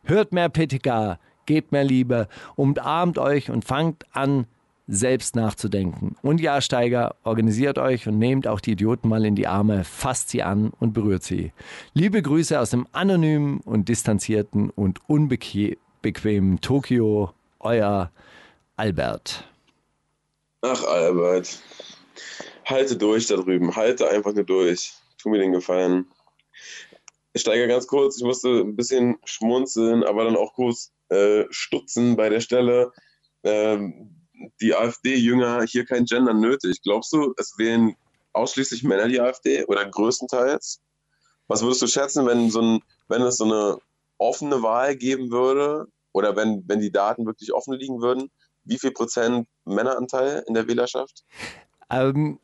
[0.04, 4.46] Hört mehr PTK, gebt mehr Liebe, umarmt euch und fangt an,
[4.86, 6.16] selbst nachzudenken.
[6.22, 10.30] Und ja, Steiger, organisiert euch und nehmt auch die Idioten mal in die Arme, fasst
[10.30, 11.52] sie an und berührt sie.
[11.92, 17.30] Liebe Grüße aus dem anonymen und distanzierten und unbequemen Tokio,
[17.64, 18.12] euer
[18.76, 19.44] Albert.
[20.62, 21.58] Ach, Albert.
[22.64, 23.74] Halte durch da drüben.
[23.76, 24.94] Halte einfach nur durch.
[25.18, 26.06] Tu mir den Gefallen.
[27.32, 28.16] Ich steige ganz kurz.
[28.18, 32.92] Ich musste ein bisschen schmunzeln, aber dann auch kurz äh, stutzen bei der Stelle.
[33.42, 34.14] Ähm,
[34.60, 36.80] die AfD-Jünger hier kein Gender nötig.
[36.82, 37.96] Glaubst du, es wählen
[38.32, 40.80] ausschließlich Männer die AfD oder größtenteils?
[41.46, 43.78] Was würdest du schätzen, wenn, so ein, wenn es so eine
[44.18, 48.30] offene Wahl geben würde oder wenn, wenn die Daten wirklich offen liegen würden?
[48.64, 51.24] Wie viel Prozent Männeranteil in der Wählerschaft?
[51.90, 52.38] Ähm,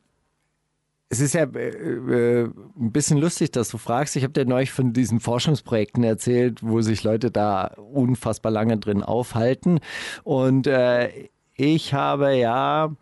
[1.09, 4.15] es ist ja äh, äh, ein bisschen lustig, dass du fragst.
[4.15, 9.01] Ich habe dir neulich von diesen Forschungsprojekten erzählt, wo sich Leute da unfassbar lange drin
[9.03, 9.79] aufhalten.
[10.23, 12.95] Und äh, ich habe ja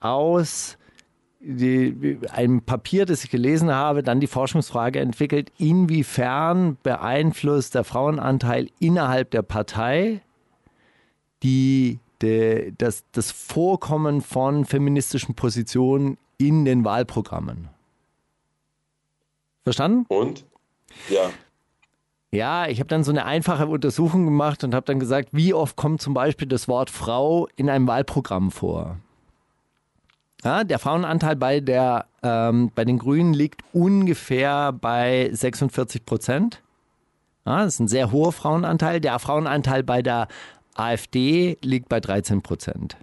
[0.00, 0.78] aus
[1.48, 8.68] die, einem Papier, das ich gelesen habe, dann die Forschungsfrage entwickelt, inwiefern beeinflusst der Frauenanteil
[8.80, 10.22] innerhalb der Partei
[11.42, 17.68] die, die, das, das Vorkommen von feministischen Positionen in den Wahlprogrammen.
[19.62, 20.04] Verstanden?
[20.08, 20.44] Und?
[21.08, 21.30] Ja.
[22.32, 25.76] Ja, ich habe dann so eine einfache Untersuchung gemacht und habe dann gesagt, wie oft
[25.76, 28.98] kommt zum Beispiel das Wort Frau in einem Wahlprogramm vor?
[30.46, 36.62] Ja, der Frauenanteil bei, der, ähm, bei den Grünen liegt ungefähr bei 46 Prozent.
[37.44, 39.00] Ja, das ist ein sehr hoher Frauenanteil.
[39.00, 40.28] Der Frauenanteil bei der
[40.76, 42.96] AfD liegt bei 13 Prozent.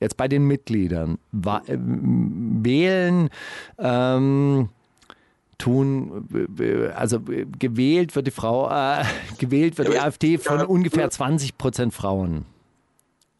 [0.00, 1.16] Jetzt bei den Mitgliedern.
[1.32, 3.30] Äh, wählen
[3.78, 4.68] ähm,
[5.56, 6.28] tun,
[6.94, 7.20] also
[7.58, 9.04] gewählt wird die Frau, äh,
[9.38, 12.44] gewählt wird die AfD von ungefähr 20 Prozent Frauen.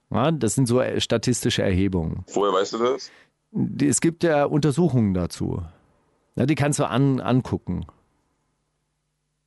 [0.08, 2.24] Ja, das sind so statistische Erhebungen.
[2.32, 3.10] Woher weißt du das?
[3.80, 5.62] Es gibt ja Untersuchungen dazu.
[6.36, 7.86] Ja, die kannst du an, angucken.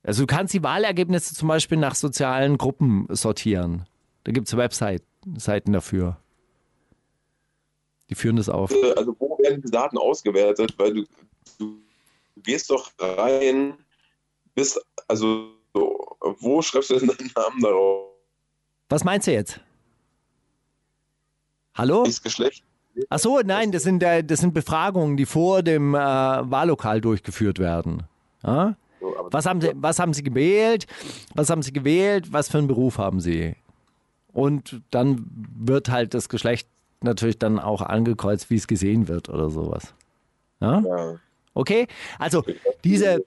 [0.02, 3.86] Also du kannst die Wahlergebnisse zum Beispiel nach sozialen Gruppen sortieren.
[4.22, 6.18] Da gibt es Webseiten dafür.
[8.08, 8.72] Die führen das auf.
[8.96, 10.74] Also wo werden die Daten ausgewertet?
[10.78, 11.04] Weil du,
[11.58, 11.82] du
[12.36, 13.74] gehst doch rein,
[14.54, 18.12] bist, also wo schreibst du denn deinen Namen darauf?
[18.88, 19.60] Was meinst du jetzt?
[21.74, 22.04] Hallo?
[22.04, 22.62] Das Geschlecht?
[23.08, 27.58] Ach so, nein, das sind, äh, das sind Befragungen, die vor dem äh, Wahllokal durchgeführt
[27.58, 28.04] werden.
[28.42, 28.76] Ja?
[29.30, 30.86] Was haben, Sie, was haben Sie gewählt?
[31.34, 32.32] Was haben Sie gewählt?
[32.32, 33.54] Was für einen Beruf haben Sie?
[34.32, 35.26] Und dann
[35.56, 36.68] wird halt das Geschlecht
[37.00, 39.94] natürlich dann auch angekreuzt, wie es gesehen wird oder sowas.
[40.60, 40.80] Ja?
[40.80, 41.14] ja.
[41.54, 41.86] Okay?
[42.18, 42.44] Also
[42.84, 43.24] diese,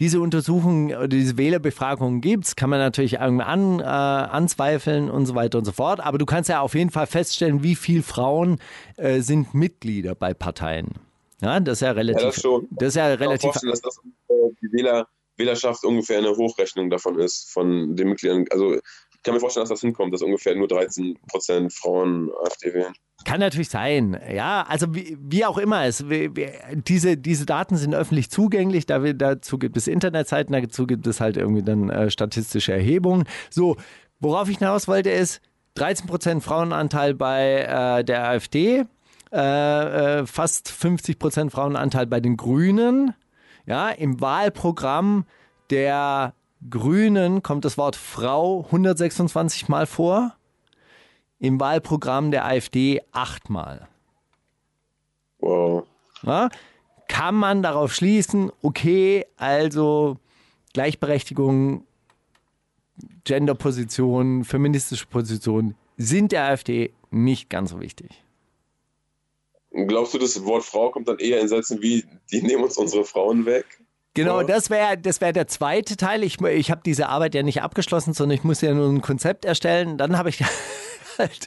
[0.00, 5.26] diese Untersuchung oder diese Wählerbefragung gibt es, kann man natürlich irgendwie an, äh, anzweifeln und
[5.26, 6.00] so weiter und so fort.
[6.00, 8.58] Aber du kannst ja auf jeden Fall feststellen, wie viele Frauen
[8.96, 10.88] äh, sind Mitglieder bei Parteien.
[11.40, 12.22] Ja, das ist ja relativ.
[12.22, 12.68] Ja, das, schon.
[12.70, 13.50] das ist ja relativ.
[13.54, 14.32] Ich kann mir dass das äh,
[14.62, 18.46] die Wähler, Wählerschaft ungefähr eine Hochrechnung davon ist, von den Mitgliedern.
[18.50, 18.78] Also
[19.24, 22.94] kann mir vorstellen, dass das hinkommt, dass ungefähr nur 13 Prozent Frauen AfD wählen.
[23.24, 24.64] Kann natürlich sein, ja.
[24.68, 28.86] Also wie, wie auch immer es, wie, wie, diese, diese Daten sind öffentlich zugänglich.
[28.86, 33.24] Da, dazu gibt es Internetseiten, dazu gibt es halt irgendwie dann äh, statistische Erhebungen.
[33.50, 33.76] So,
[34.20, 35.40] worauf ich hinaus wollte ist
[35.76, 38.84] 13 Prozent Frauenanteil bei äh, der AfD,
[39.32, 43.14] äh, äh fast 50 Prozent Frauenanteil bei den Grünen.
[43.66, 45.24] Ja, im Wahlprogramm
[45.70, 46.34] der
[46.68, 50.34] Grünen kommt das Wort Frau 126 Mal vor
[51.38, 53.88] im Wahlprogramm der AfD achtmal.
[55.40, 55.84] Wow.
[56.22, 56.48] Ja,
[57.08, 60.16] kann man darauf schließen, okay, also
[60.72, 61.86] Gleichberechtigung,
[63.24, 68.24] Genderpositionen, feministische Positionen sind der AfD nicht ganz so wichtig.
[69.70, 73.04] Glaubst du, das Wort Frau kommt dann eher in Sätzen wie, die nehmen uns unsere
[73.04, 73.83] Frauen weg?
[74.14, 76.22] Genau, das wäre das wär der zweite Teil.
[76.22, 79.44] Ich, ich habe diese Arbeit ja nicht abgeschlossen, sondern ich muss ja nur ein Konzept
[79.44, 79.98] erstellen.
[79.98, 80.44] Dann habe ich
[81.18, 81.46] halt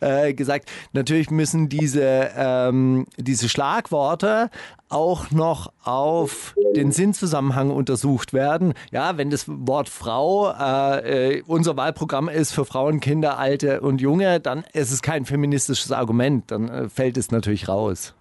[0.00, 4.50] äh, gesagt, natürlich müssen diese, ähm, diese Schlagworte
[4.88, 8.72] auch noch auf den Sinnzusammenhang untersucht werden.
[8.90, 14.00] Ja, wenn das Wort Frau äh, äh, unser Wahlprogramm ist für Frauen, Kinder, Alte und
[14.00, 16.50] Junge, dann ist es kein feministisches Argument.
[16.50, 18.14] Dann äh, fällt es natürlich raus.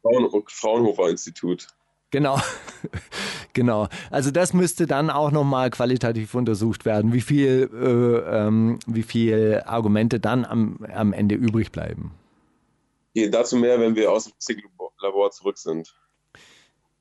[0.00, 1.68] Frauen Fraunhofer Institut.
[2.14, 2.38] Genau,
[3.54, 3.88] genau.
[4.08, 9.64] Also das müsste dann auch nochmal qualitativ untersucht werden, wie viel, äh, ähm, wie viel
[9.66, 12.12] Argumente dann am, am Ende übrig bleiben.
[13.10, 14.62] Okay, dazu mehr, wenn wir aus dem
[15.02, 15.92] Labor zurück sind.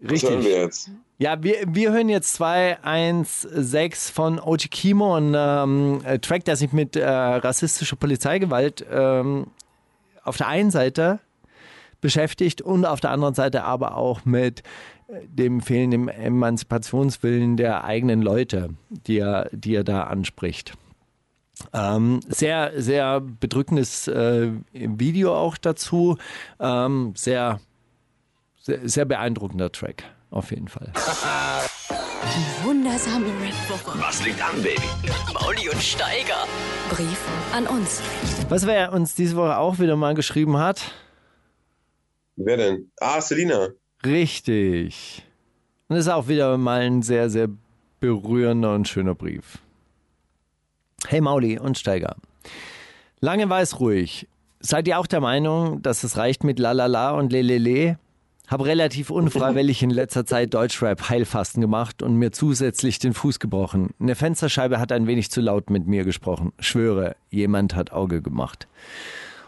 [0.02, 0.24] Richtig.
[0.24, 0.90] Was hören wir jetzt?
[1.20, 6.96] Ja, wir, wir hören jetzt 216 von Ochi Kimo, ein ähm, Track, der sich mit
[6.96, 9.46] äh, rassistischer Polizeigewalt ähm,
[10.24, 11.20] auf der einen Seite
[12.02, 14.64] beschäftigt und auf der anderen Seite aber auch mit äh,
[15.08, 20.74] dem fehlenden Emanzipationswillen der eigenen Leute, die er, die er da anspricht.
[21.72, 26.18] Ähm, sehr, sehr bedrückendes äh, Video auch dazu.
[26.60, 27.60] Ähm, sehr,
[28.60, 30.92] sehr, sehr beeindruckender Track, auf jeden Fall.
[30.96, 34.00] Die wundersame Red Booker.
[34.00, 34.82] Was liegt an, Baby?
[35.34, 36.48] Mauli und Steiger.
[36.90, 37.20] Brief
[37.54, 38.02] an uns.
[38.50, 40.94] Was wer uns diese Woche auch wieder mal geschrieben hat,
[42.36, 42.92] Wer denn?
[43.00, 43.70] Ah, Selina.
[44.06, 45.24] Richtig.
[45.88, 47.50] Und ist auch wieder mal ein sehr, sehr
[48.00, 49.60] berührender und schöner Brief.
[51.08, 52.16] Hey Mauli und Steiger.
[53.20, 54.28] Lange weiß ruhig.
[54.60, 57.98] Seid ihr auch der Meinung, dass es reicht mit Lalala und Lelele?
[58.48, 63.92] Hab relativ unfreiwillig in letzter Zeit Deutschrap Heilfasten gemacht und mir zusätzlich den Fuß gebrochen.
[64.00, 66.52] Eine Fensterscheibe hat ein wenig zu laut mit mir gesprochen.
[66.60, 68.68] Schwöre, jemand hat Auge gemacht.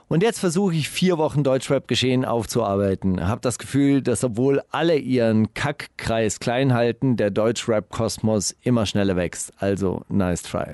[0.07, 3.27] Und jetzt versuche ich vier Wochen Deutschrap-Geschehen aufzuarbeiten.
[3.27, 9.51] Hab das Gefühl, dass obwohl alle ihren Kackkreis klein halten, der Deutschrap-Kosmos immer schneller wächst.
[9.57, 10.73] Also, nice try.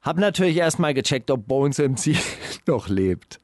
[0.00, 2.16] Hab natürlich erstmal gecheckt, ob Bones MC
[2.66, 3.40] noch lebt.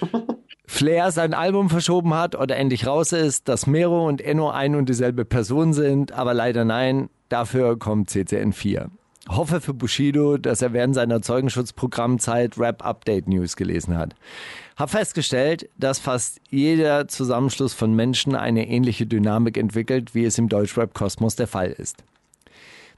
[0.66, 4.88] Flair sein Album verschoben hat oder endlich raus ist, dass Mero und Enno ein und
[4.88, 8.90] dieselbe Person sind, aber leider nein, dafür kommt CCN 4.
[9.28, 14.14] Hoffe für Bushido, dass er während seiner Zeugenschutzprogrammzeit Rap Update News gelesen hat.
[14.76, 20.50] Hab festgestellt, dass fast jeder Zusammenschluss von Menschen eine ähnliche Dynamik entwickelt, wie es im
[20.50, 22.04] Deutschrap-Kosmos der Fall ist.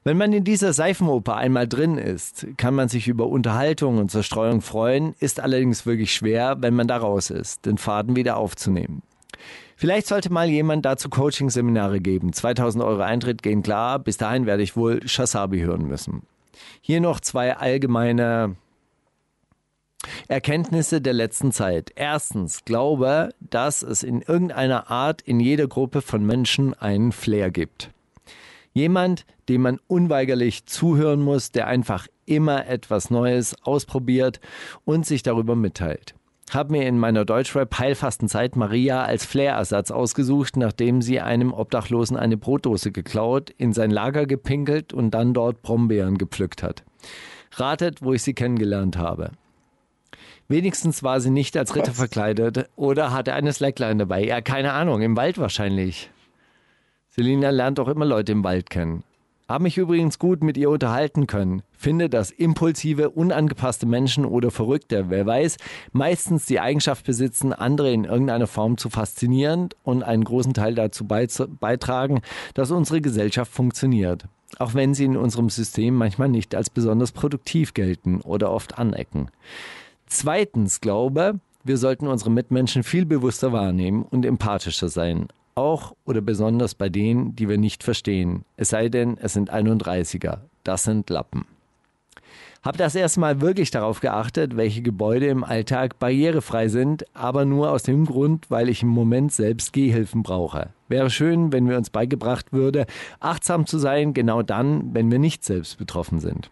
[0.03, 4.63] Wenn man in dieser Seifenoper einmal drin ist, kann man sich über Unterhaltung und Zerstreuung
[4.63, 9.03] freuen, ist allerdings wirklich schwer, wenn man da raus ist, den Faden wieder aufzunehmen.
[9.79, 12.33] Vielleicht sollte mal jemand dazu Coaching-Seminare geben.
[12.33, 13.99] 2000 Euro Eintritt gehen klar.
[13.99, 16.23] Bis dahin werde ich wohl Shasabi hören müssen.
[16.81, 18.57] Hier noch zwei allgemeine
[20.29, 21.93] Erkenntnisse der letzten Zeit.
[21.95, 27.91] Erstens, glaube, dass es in irgendeiner Art in jeder Gruppe von Menschen einen Flair gibt.
[28.73, 34.41] Jemand, dem man unweigerlich zuhören muss, der einfach immer etwas Neues ausprobiert
[34.85, 36.15] und sich darüber mitteilt.
[36.51, 42.93] Hab mir in meiner Deutschrap-Heilfastenzeit Maria als Flair-Ersatz ausgesucht, nachdem sie einem Obdachlosen eine Brotdose
[42.93, 46.85] geklaut, in sein Lager gepinkelt und dann dort Brombeeren gepflückt hat.
[47.53, 49.33] Ratet, wo ich sie kennengelernt habe.
[50.49, 54.25] Wenigstens war sie nicht als Ritter verkleidet oder hatte eine Slackline dabei.
[54.25, 56.11] Ja, keine Ahnung, im Wald wahrscheinlich.
[57.09, 59.03] Selina lernt auch immer Leute im Wald kennen.
[59.49, 61.63] Hab mich übrigens gut mit ihr unterhalten können.
[61.71, 65.57] Finde, dass impulsive, unangepasste Menschen oder Verrückte, wer weiß,
[65.93, 71.07] meistens die Eigenschaft besitzen, andere in irgendeiner Form zu faszinieren und einen großen Teil dazu
[71.07, 72.23] beitragen,
[72.55, 74.25] dass unsere Gesellschaft funktioniert.
[74.59, 79.31] Auch wenn sie in unserem System manchmal nicht als besonders produktiv gelten oder oft anecken.
[80.07, 85.29] Zweitens glaube, wir sollten unsere Mitmenschen viel bewusster wahrnehmen und empathischer sein.
[85.57, 88.45] Auch oder besonders bei denen, die wir nicht verstehen.
[88.59, 90.41] Es sei denn, es sind 31er.
[90.65, 91.47] Das sind Lappen.
[92.63, 97.71] Hab das erste Mal wirklich darauf geachtet, welche Gebäude im Alltag barrierefrei sind, aber nur
[97.71, 100.71] aus dem Grund, weil ich im Moment selbst Gehhilfen brauche.
[100.89, 102.85] Wäre schön, wenn mir uns beigebracht würde,
[103.21, 106.51] achtsam zu sein, genau dann, wenn wir nicht selbst betroffen sind.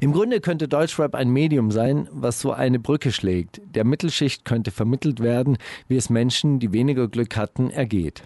[0.00, 3.60] Im Grunde könnte Deutschrap ein Medium sein, was so eine Brücke schlägt.
[3.74, 5.58] Der Mittelschicht könnte vermittelt werden,
[5.88, 8.24] wie es Menschen, die weniger Glück hatten, ergeht.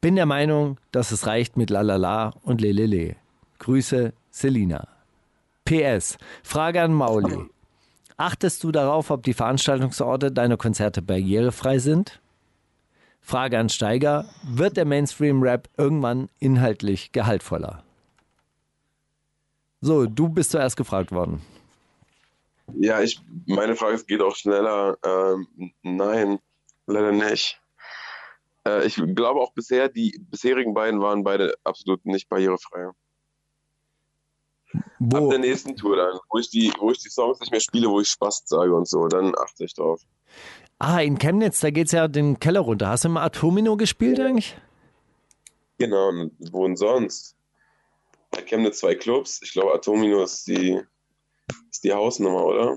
[0.00, 3.16] Bin der Meinung, dass es reicht mit Lalala und Lelele.
[3.58, 4.88] Grüße, Selina.
[5.64, 6.18] PS.
[6.42, 7.38] Frage an Mauli.
[8.16, 12.20] Achtest du darauf, ob die Veranstaltungsorte deiner Konzerte barrierefrei sind?
[13.20, 14.26] Frage an Steiger.
[14.44, 17.82] Wird der Mainstream-Rap irgendwann inhaltlich gehaltvoller?
[19.80, 21.42] So, du bist zuerst gefragt worden.
[22.74, 24.96] Ja, ich, meine Frage geht auch schneller.
[25.04, 26.38] Ähm, nein,
[26.86, 27.60] leider nicht.
[28.66, 32.90] Äh, ich glaube auch bisher, die bisherigen beiden waren beide absolut nicht barrierefrei.
[34.98, 35.16] Wo?
[35.16, 37.88] Ab der nächsten Tour dann, wo ich, die, wo ich die Songs nicht mehr spiele,
[37.88, 40.02] wo ich Spaß sage und so, dann achte ich drauf.
[40.78, 42.88] Ah, in Chemnitz, da geht's ja den Keller runter.
[42.88, 44.56] Hast du mal Atomino gespielt eigentlich?
[45.78, 46.10] Genau,
[46.50, 47.35] wo denn sonst?
[48.36, 49.40] Bei Chemnitz zwei Clubs.
[49.42, 50.78] Ich glaube, Atomino ist die,
[51.70, 52.76] ist die Hausnummer, oder?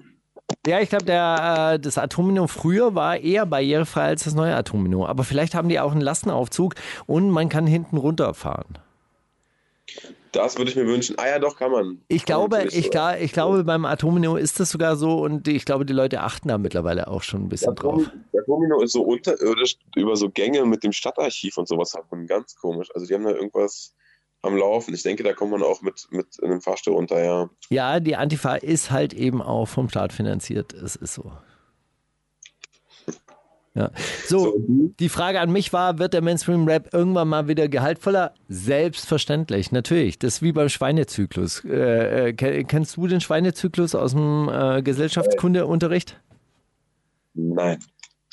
[0.66, 5.06] Ja, ich glaube, der äh, das Atomino früher war eher barrierefrei als das neue Atomino.
[5.06, 8.78] Aber vielleicht haben die auch einen Lastenaufzug und man kann hinten runterfahren.
[10.32, 11.16] Das würde ich mir wünschen.
[11.18, 12.02] Ah ja, doch, kann man.
[12.08, 15.66] Ich glaube, natürlich ich, gla- ich glaube, beim Atomino ist das sogar so und ich
[15.66, 18.04] glaube, die Leute achten da mittlerweile auch schon ein bisschen drauf.
[18.32, 22.28] Der Domino ist so unterirdisch über so Gänge mit dem Stadtarchiv und sowas hat man
[22.28, 22.90] ganz komisch.
[22.94, 23.96] Also die haben da irgendwas
[24.42, 24.94] am Laufen.
[24.94, 27.50] Ich denke, da kommt man auch mit, mit einem Fahrstuhl runter, ja.
[27.70, 30.74] Ja, die Antifa ist halt eben auch vom Staat finanziert.
[30.74, 31.32] Es ist so.
[33.76, 33.92] Ja.
[34.26, 34.56] So,
[35.00, 38.34] die Frage an mich war, wird der Mainstream-Rap irgendwann mal wieder gehaltvoller?
[38.50, 40.20] Selbstverständlich, natürlich.
[40.20, 41.64] Das ist wie beim Schweinezyklus.
[41.66, 46.20] Äh, äh, kennst du den Schweinezyklus aus dem äh, Gesellschaftskundeunterricht?
[47.36, 47.80] Nein.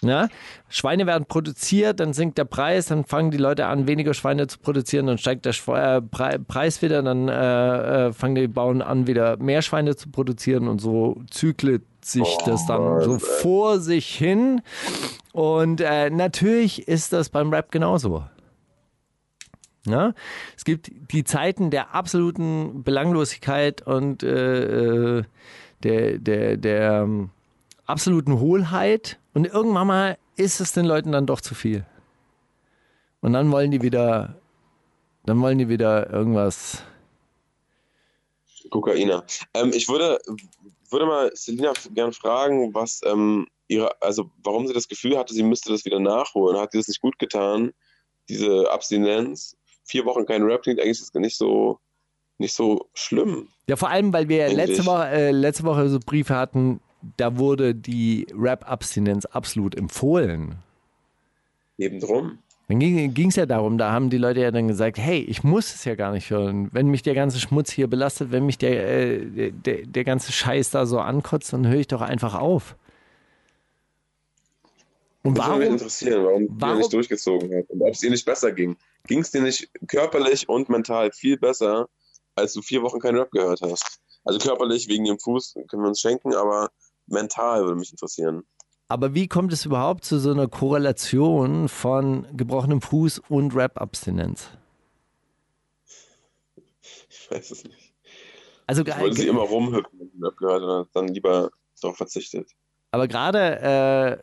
[0.02, 0.28] Ja?
[0.68, 4.58] Schweine werden produziert, dann sinkt der Preis, dann fangen die Leute an, weniger Schweine zu
[4.58, 8.82] produzieren, dann steigt der Schwe äh, Pre Preis wieder, dann äh, äh, fangen die Bauern
[8.82, 14.14] an, wieder mehr Schweine zu produzieren und so zyklet sich das dann so vor sich
[14.14, 14.60] hin.
[15.32, 18.24] Und äh, natürlich ist das beim Rap genauso.
[19.86, 20.14] Ja?
[20.56, 25.24] Es gibt die Zeiten der absoluten Belanglosigkeit und äh, äh
[25.82, 27.30] der, der, der ähm,
[27.86, 31.86] absoluten Hohlheit und irgendwann mal ist es den Leuten dann doch zu viel.
[33.20, 34.40] Und dann wollen die wieder,
[35.24, 36.82] dann wollen die wieder irgendwas.
[38.70, 39.24] Kokainer.
[39.54, 40.18] Ähm, ich würde,
[40.90, 45.42] würde mal Selina gerne fragen, was ähm, ihre, also warum sie das Gefühl hatte, sie
[45.42, 46.58] müsste das wieder nachholen.
[46.58, 47.72] Hat sie das nicht gut getan?
[48.28, 49.56] Diese Abstinenz?
[49.84, 51.78] Vier Wochen kein Rap klingt eigentlich nicht so,
[52.38, 53.48] nicht so schlimm.
[53.68, 56.80] Ja, vor allem, weil wir letzte Woche, äh, letzte Woche so Briefe hatten,
[57.16, 60.56] da wurde die Rap-Abstinenz absolut empfohlen.
[61.78, 62.38] Eben drum.
[62.68, 65.72] Dann ging es ja darum, da haben die Leute ja dann gesagt, hey, ich muss
[65.72, 66.68] es ja gar nicht hören.
[66.72, 70.70] Wenn mich der ganze Schmutz hier belastet, wenn mich der, äh, der, der ganze Scheiß
[70.70, 72.74] da so ankotzt, dann höre ich doch einfach auf.
[75.22, 78.50] Und warum, mich interessieren, warum, warum nicht durchgezogen hat und ob es ihr nicht besser
[78.50, 78.76] ging.
[79.06, 81.88] Ging es dir nicht körperlich und mental viel besser,
[82.34, 84.00] als du vier Wochen keinen Rap gehört hast?
[84.24, 86.70] Also körperlich wegen dem Fuß können wir uns schenken, aber
[87.06, 88.44] mental würde mich interessieren.
[88.88, 94.50] Aber wie kommt es überhaupt zu so einer Korrelation von gebrochenem Fuß und Rap-Abstinenz?
[97.08, 97.92] Ich weiß es nicht.
[98.68, 101.50] Also, ich wollte sie immer rumhüpfen, wenn sie Rap gehört und dann lieber
[101.80, 102.48] darauf verzichtet.
[102.92, 104.22] Aber gerade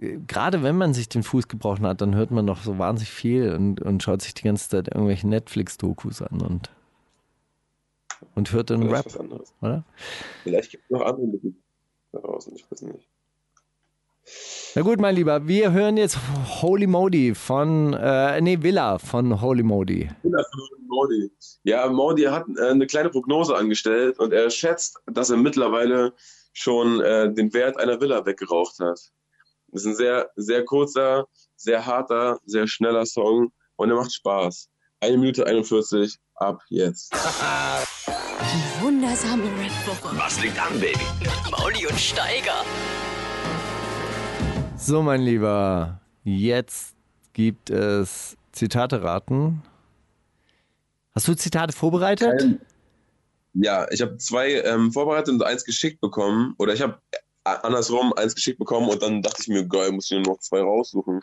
[0.00, 3.10] äh, gerade wenn man sich den Fuß gebrochen hat, dann hört man noch so wahnsinnig
[3.10, 6.70] viel und, und schaut sich die ganze Zeit irgendwelche Netflix-Dokus an und,
[8.34, 9.06] und hört dann Rap.
[9.60, 9.84] Oder?
[10.44, 11.56] Vielleicht gibt es noch andere Musik
[12.12, 13.08] da draußen, ich weiß nicht.
[14.74, 16.18] Na gut, mein Lieber, wir hören jetzt
[16.60, 20.10] Holy Modi von, äh, nee, Villa von Holy Modi.
[20.22, 21.32] Villa von Holy Modi.
[21.64, 26.12] Ja, Modi hat äh, eine kleine Prognose angestellt und er schätzt, dass er mittlerweile
[26.52, 29.00] schon äh, den Wert einer Villa weggeraucht hat.
[29.68, 34.68] Das ist ein sehr, sehr kurzer, sehr harter, sehr schneller Song und er macht Spaß.
[35.00, 37.14] Eine Minute 41, ab jetzt.
[38.88, 40.16] Wundersame Red Booker.
[40.16, 40.98] Was liegt an, Baby?
[41.50, 42.64] Mauli und Steiger.
[44.78, 46.96] So, mein Lieber, jetzt
[47.34, 49.62] gibt es Zitate raten.
[51.14, 52.40] Hast du Zitate vorbereitet?
[52.40, 52.60] Kein,
[53.52, 56.54] ja, ich habe zwei ähm, vorbereitet und eins geschickt bekommen.
[56.56, 60.10] Oder ich habe äh, andersrum eins geschickt bekommen und dann dachte ich mir, geil, muss
[60.10, 61.20] ich nur noch zwei raussuchen.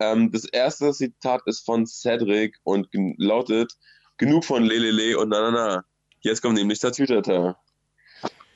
[0.00, 3.72] Ähm, das erste Zitat ist von Cedric und lautet:
[4.16, 5.84] Genug von Lelele und na na na.
[6.24, 7.60] Jetzt kommt nämlich der Tütata.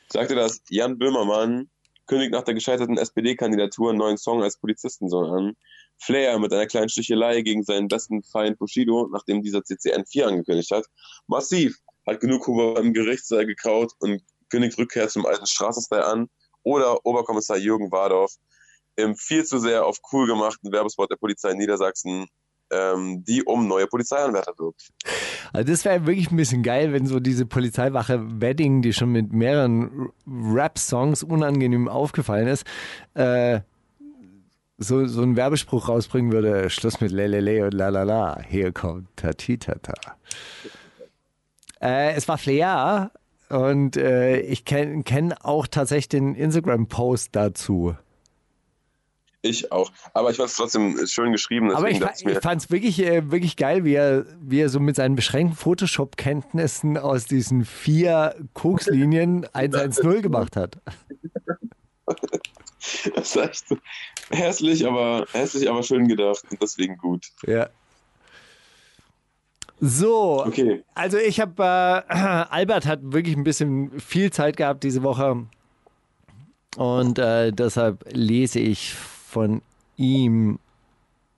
[0.08, 1.68] Sagte das Jan Böhmermann,
[2.06, 5.56] kündigt nach der gescheiterten SPD-Kandidatur einen neuen Song als Polizistensohn an.
[5.98, 10.70] Flair mit einer kleinen Stichelei gegen seinen besten Feind Bushido, nachdem dieser CCN 4 angekündigt
[10.70, 10.86] hat.
[11.26, 16.28] Massiv hat genug Huber im Gerichtssaal gekraut und kündigt Rückkehr zum alten Straßenstyle an.
[16.62, 18.32] Oder Oberkommissar Jürgen Wardorf
[18.94, 22.28] im viel zu sehr auf cool gemachten Werbespot der Polizei Niedersachsen
[22.70, 24.90] ähm, die um neue Polizeianwärter wirbt.
[25.52, 29.32] Also das wäre wirklich ein bisschen geil, wenn so diese Polizeiwache Wedding, die schon mit
[29.32, 32.64] mehreren Rap-Songs unangenehm aufgefallen ist,
[33.14, 33.60] äh,
[34.78, 39.94] so, so einen Werbespruch rausbringen würde, Schluss mit Lelele und Lalala, hier kommt Tatitata.
[41.80, 43.10] Äh, es war Flair
[43.48, 47.94] und äh, ich kenne kenn auch tatsächlich den Instagram-Post dazu.
[49.46, 49.92] Ich auch.
[50.12, 51.72] Aber ich fand es trotzdem schön geschrieben.
[51.72, 54.96] Aber ich, ich fand es wirklich, äh, wirklich geil, wie er, wie er so mit
[54.96, 60.78] seinen beschränkten Photoshop-Kenntnissen aus diesen vier Kokslinien 110 gemacht hat.
[63.16, 63.80] Das ist echt
[64.30, 67.26] hässlich, aber hässlich, aber schön gedacht und deswegen gut.
[67.46, 67.68] Ja.
[69.80, 70.84] So, okay.
[70.94, 72.14] also ich habe, äh,
[72.50, 75.46] Albert hat wirklich ein bisschen viel Zeit gehabt diese Woche
[76.76, 78.94] und äh, deshalb lese ich
[79.36, 79.60] von
[79.98, 80.58] ihm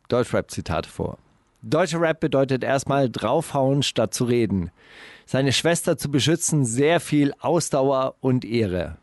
[0.08, 1.18] Deutschrap-Zitate vor.
[1.62, 4.70] Deutscher Rap bedeutet erstmal draufhauen statt zu reden.
[5.26, 8.98] Seine Schwester zu beschützen, sehr viel Ausdauer und Ehre.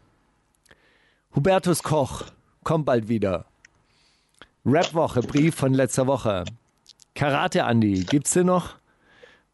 [1.36, 2.24] Hubertus Koch
[2.64, 3.44] kommt bald wieder.
[4.66, 6.46] Rap-Woche, Brief von letzter Woche.
[7.16, 8.76] Karate Andi, gibt's den noch?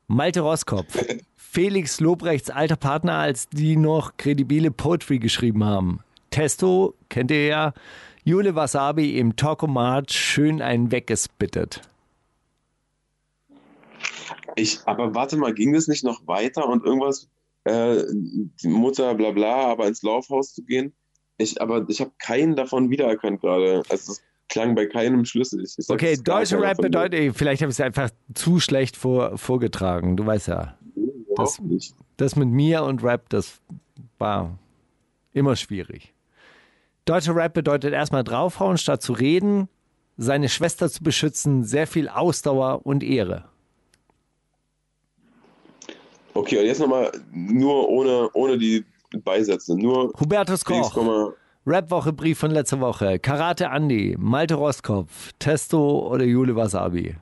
[0.05, 1.03] Malte Roskopf,
[1.35, 6.01] Felix Lobrechts alter Partner, als die noch kredibile Poetry geschrieben haben.
[6.29, 7.73] Testo, kennt ihr ja,
[8.23, 11.81] Jule Wasabi im Talkomat schön einen weggespittet.
[14.55, 17.29] Ich, aber warte mal, ging das nicht noch weiter und irgendwas,
[17.63, 20.93] äh, die Mutter, bla bla, aber ins Laufhaus zu gehen?
[21.37, 23.81] Ich, aber ich habe keinen davon wiedererkannt gerade.
[23.89, 25.61] Also es klang bei keinem schlüssig.
[25.77, 28.59] Sag, Okay, das ist gar deutsche keiner Rap bedeutet, vielleicht habe ich es einfach zu
[28.59, 30.17] schlecht vor, vorgetragen.
[30.17, 31.95] Du weißt ja, Überhaupt das- nicht.
[32.17, 33.61] das mit mir und Rap, das
[34.19, 34.57] war
[35.33, 36.13] immer schwierig.
[37.11, 39.67] Deutscher Rap bedeutet erstmal draufhauen, statt zu reden,
[40.15, 43.43] seine Schwester zu beschützen, sehr viel Ausdauer und Ehre.
[46.33, 48.85] Okay, und jetzt nochmal nur ohne, ohne die
[49.25, 49.75] Beisätze.
[49.75, 50.95] Nur Hubertus Koch,
[51.67, 57.17] Rap-Woche Brief von letzter Woche, Karate Andy, Malte Roskopf, Testo oder Jule Wasabi.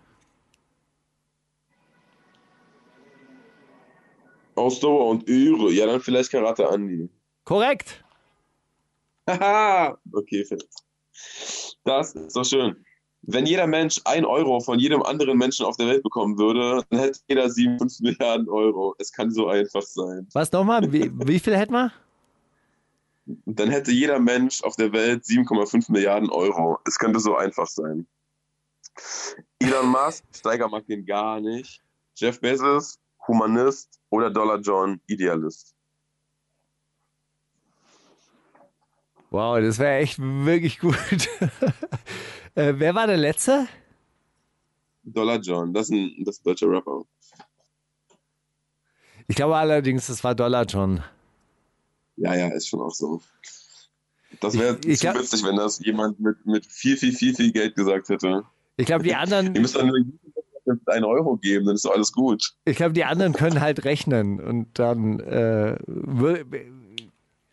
[4.54, 5.72] Ausdauer und Ehre.
[5.72, 7.10] Ja, dann vielleicht Karate Andi.
[7.44, 8.04] Korrekt.
[9.30, 9.98] Haha!
[10.14, 10.68] okay, fett.
[11.84, 12.76] Das ist so schön.
[13.22, 17.00] Wenn jeder Mensch ein Euro von jedem anderen Menschen auf der Welt bekommen würde, dann
[17.00, 18.96] hätte jeder 57 Milliarden Euro.
[18.98, 20.28] Es kann so einfach sein.
[20.34, 20.92] Was nochmal?
[20.92, 21.92] Wie, wie viel hätten wir?
[23.46, 26.80] Dann hätte jeder Mensch auf der Welt 7,5 Milliarden Euro.
[26.86, 28.08] Es könnte so einfach sein.
[29.60, 31.82] Elon Musk, Steiger mag den gar nicht.
[32.16, 35.76] Jeff Bezos, Humanist oder Dollar John, Idealist.
[39.32, 40.96] Wow, das wäre echt wirklich gut.
[42.56, 43.68] äh, wer war der Letzte?
[45.04, 47.04] Dollar John, das ist ein, das ist ein deutscher Rapper.
[49.28, 51.04] Ich glaube allerdings, das war Dollar John.
[52.18, 53.22] Ja, ja, ist schon auch so.
[54.42, 57.76] Das wäre zu glaub- witzig, wenn das jemand mit, mit viel, viel, viel, viel Geld
[57.76, 58.44] gesagt hätte.
[58.78, 60.06] Ich glaube, die anderen, Ihr müsst dann nur
[60.88, 62.54] einen Euro geben, dann ist doch alles gut.
[62.66, 65.78] ich glaube, die anderen können halt rechnen und dann, äh,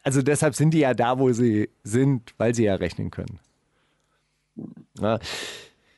[0.07, 3.40] also deshalb sind die ja da, wo sie sind, weil sie ja rechnen können.
[5.00, 5.18] Ja.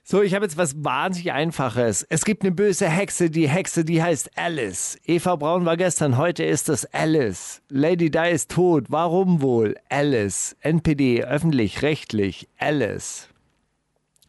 [0.02, 2.06] So, ich habe jetzt was wahnsinnig Einfaches.
[2.08, 4.98] Es gibt eine böse Hexe, die Hexe, die heißt Alice.
[5.04, 7.60] Eva Braun war gestern, heute ist es Alice.
[7.68, 9.76] Lady Di ist tot, warum wohl?
[9.90, 10.56] Alice.
[10.62, 13.28] NPD, öffentlich, rechtlich, Alice.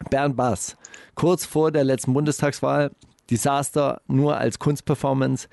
[0.10, 0.76] Bernd Bass,
[1.16, 2.92] kurz vor der letzten Bundestagswahl,
[3.30, 5.48] Desaster nur als Kunstperformance,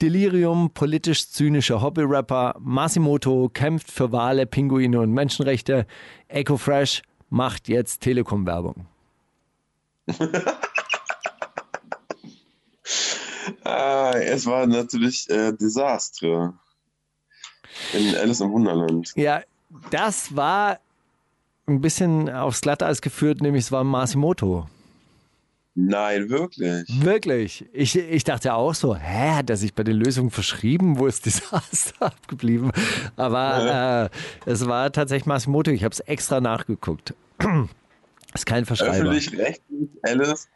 [0.00, 5.86] Delirium, politisch zynischer Hobbyrapper, Masimoto kämpft für Wale, Pinguine und Menschenrechte,
[6.28, 8.86] EcoFresh macht jetzt Telekom-Werbung.
[13.64, 16.54] Ah, es war natürlich äh, Desaster.
[17.92, 19.12] In Alice im Wunderland.
[19.16, 19.42] Ja,
[19.90, 20.78] das war
[21.66, 24.68] ein bisschen aufs Glatteis geführt, nämlich es war Masimoto.
[25.74, 26.84] Nein, wirklich.
[27.02, 27.66] Wirklich.
[27.72, 30.98] Ich, ich dachte auch so, hä, hat er sich bei den Lösungen verschrieben?
[30.98, 32.72] Wo ist Desaster abgeblieben?
[33.16, 34.10] Aber
[34.46, 35.70] äh, es war tatsächlich Masimoto.
[35.70, 37.14] Ich habe es extra nachgeguckt.
[38.34, 38.96] ist kein Verschreiber.
[38.96, 40.48] Öffentlich-rechtlich, Alice.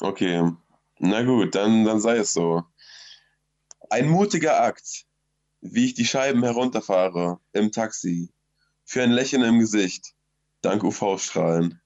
[0.00, 0.50] Okay.
[0.98, 2.64] Na gut, dann, dann sei es so.
[3.90, 5.04] Ein mutiger Akt,
[5.60, 8.30] wie ich die Scheiben herunterfahre im Taxi.
[8.84, 10.14] Für ein Lächeln im Gesicht.
[10.62, 11.80] Dank UV-Strahlen.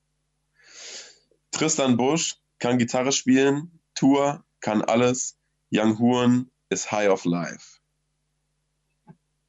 [1.50, 3.80] Tristan Busch kann Gitarre spielen.
[3.94, 5.36] Tour kann alles.
[5.70, 7.78] Young Huren ist high of life.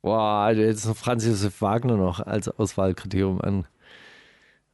[0.01, 3.67] Boah, du hättest noch Franz Josef Wagner noch als Auswahlkriterium an,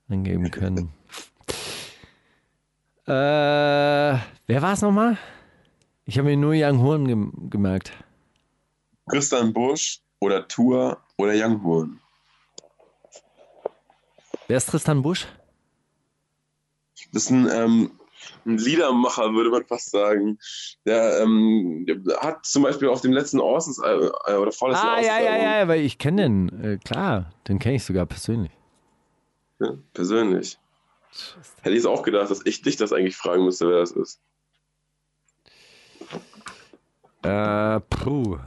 [0.07, 0.93] angeben können.
[3.07, 5.17] äh, wer war es nochmal?
[6.05, 7.91] Ich habe mir nur Young Horn gem gemerkt.
[9.09, 11.99] Tristan Busch oder Tour oder Young Huren.
[14.47, 15.27] Wer ist Tristan Busch?
[17.11, 17.91] Das ist ein, ähm,
[18.45, 20.37] ein Liedermacher, würde man fast sagen.
[20.85, 21.85] Der, ähm,
[22.19, 25.67] hat zum Beispiel auf dem letzten Orsons äh, oder vorletzten Ah, ja, ja, Orsons-Album, ja,
[25.67, 26.63] weil ich kenne den.
[26.63, 28.51] Äh, klar, den kenne ich sogar persönlich.
[29.59, 30.57] ja, persönlich.
[31.61, 34.19] Hätte ich es auch gedacht, dass ich dich das eigentlich fragen müsste, wer das ist.
[37.23, 38.37] Äh, puh.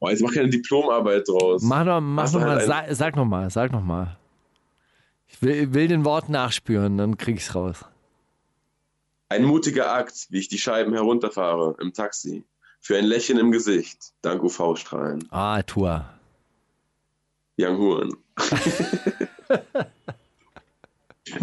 [0.00, 1.62] Oh, jetzt mach keine Diplomarbeit draus.
[1.62, 4.18] Mach noch, mach noch du mal, halt sag, sag noch mal, sag noch mal.
[5.26, 7.84] Ich will, will den Wort nachspüren, dann krieg ich's raus.
[9.28, 12.44] Ein mutiger Akt, wie ich die Scheiben herunterfahre im Taxi.
[12.80, 15.26] Für ein Lächeln im Gesicht, dank UV-Strahlen.
[15.30, 16.04] Ah, Tour.
[17.58, 18.16] Young Huren.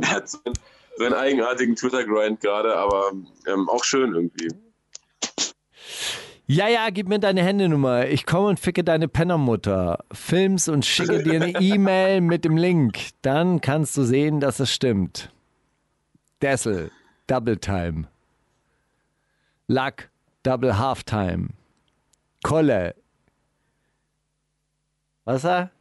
[0.01, 0.55] er hat so einen,
[0.97, 3.11] so einen eigenartigen Twitter-Grind gerade, aber
[3.47, 4.49] ähm, auch schön irgendwie.
[6.45, 8.07] Ja, ja, gib mir deine Handynummer.
[8.07, 10.03] Ich komme und ficke deine Pennermutter.
[10.11, 12.99] Films und schicke dir eine E-Mail mit dem Link.
[13.21, 15.31] Dann kannst du sehen, dass es stimmt.
[16.41, 16.91] Dessel,
[17.31, 18.09] Double Time.
[19.69, 20.09] Luck,
[20.43, 21.51] Double Halftime.
[22.43, 22.93] Kolle.
[25.23, 25.71] Was er?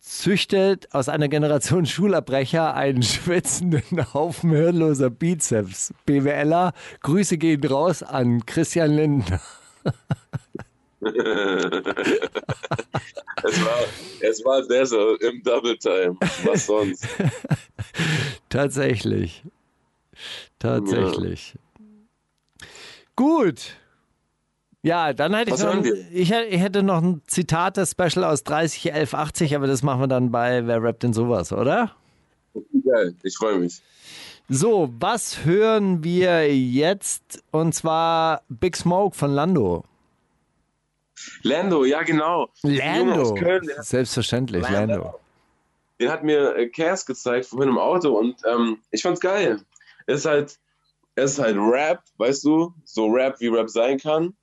[0.00, 5.94] Züchtet aus einer Generation Schulabbrecher einen schwitzenden Haufen hirnloser Bizeps.
[6.04, 6.72] BWLer,
[7.02, 9.40] Grüße gehen raus an Christian Lindner.
[13.44, 13.80] Es war,
[14.20, 16.16] es war Desert im Double Time.
[16.44, 17.08] Was sonst?
[18.48, 19.42] Tatsächlich.
[20.62, 21.54] Tatsächlich.
[23.16, 23.76] Gut.
[24.82, 29.14] Ja, dann hätte ich noch, ich, hätte- ich hätte noch ein Zitate-Special aus 30 11
[29.14, 31.92] 80, aber das machen wir dann bei Wer rappt denn sowas, oder?
[32.84, 33.80] Geil, ich freue mich.
[34.48, 37.42] So, was hören wir jetzt?
[37.52, 39.84] Und zwar Big Smoke von Lando.
[41.42, 42.48] Lando, ja genau.
[42.62, 43.22] Lando.
[43.22, 44.94] aus Köln, Selbstverständlich, Lando.
[44.94, 45.20] Lando.
[46.00, 49.60] den hat mir äh, Cass gezeigt vorhin im Auto und ähm, ich fand's geil.
[50.06, 50.58] Es ist halt,
[51.14, 54.36] es ist halt Rap, weißt du, so Rap wie Rap sein kann.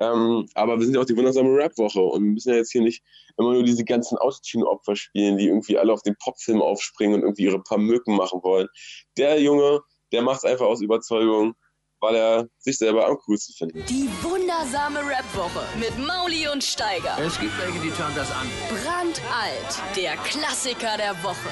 [0.00, 2.82] Ähm, aber wir sind ja auch die wundersame Rap-Woche und wir müssen ja jetzt hier
[2.82, 3.02] nicht
[3.38, 7.44] immer nur diese ganzen Autotune-Opfer spielen, die irgendwie alle auf den Popfilm aufspringen und irgendwie
[7.44, 8.68] ihre paar Mücken machen wollen.
[9.16, 9.80] Der Junge,
[10.12, 11.54] der macht's einfach aus Überzeugung,
[12.00, 13.88] weil er sich selber am coolsten findet.
[13.88, 17.16] Die wundersame Rap-Woche mit Mauli und Steiger.
[17.18, 18.46] Es gibt welche, die schauen das an.
[18.68, 21.50] Brandalt, der Klassiker der Woche.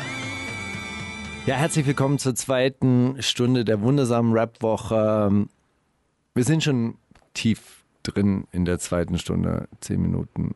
[1.44, 5.48] Ja, herzlich willkommen zur zweiten Stunde der wundersamen Rap-Woche.
[6.34, 6.94] Wir sind schon
[7.34, 10.54] tief drin in der zweiten Stunde, zehn Minuten.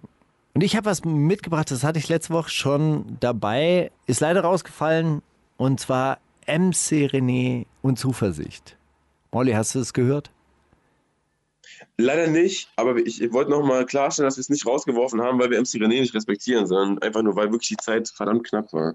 [0.55, 5.23] Und ich habe was mitgebracht, das hatte ich letzte Woche schon dabei, ist leider rausgefallen,
[5.57, 8.77] und zwar MC René und Zuversicht.
[9.33, 10.31] Molly, hast du es gehört?
[11.99, 15.61] Leider nicht, aber ich, wollte nochmal klarstellen, dass wir es nicht rausgeworfen haben, weil wir
[15.61, 18.95] MC René nicht respektieren, sondern einfach nur, weil wirklich die Zeit verdammt knapp war.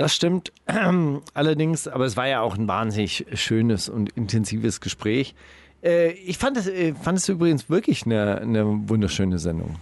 [0.00, 0.50] Das stimmt
[1.34, 5.34] allerdings, aber es war ja auch ein wahnsinnig schönes und intensives Gespräch.
[5.82, 9.76] Äh, Ich fand es, äh, fand es übrigens wirklich eine, eine wunderschöne Sendung.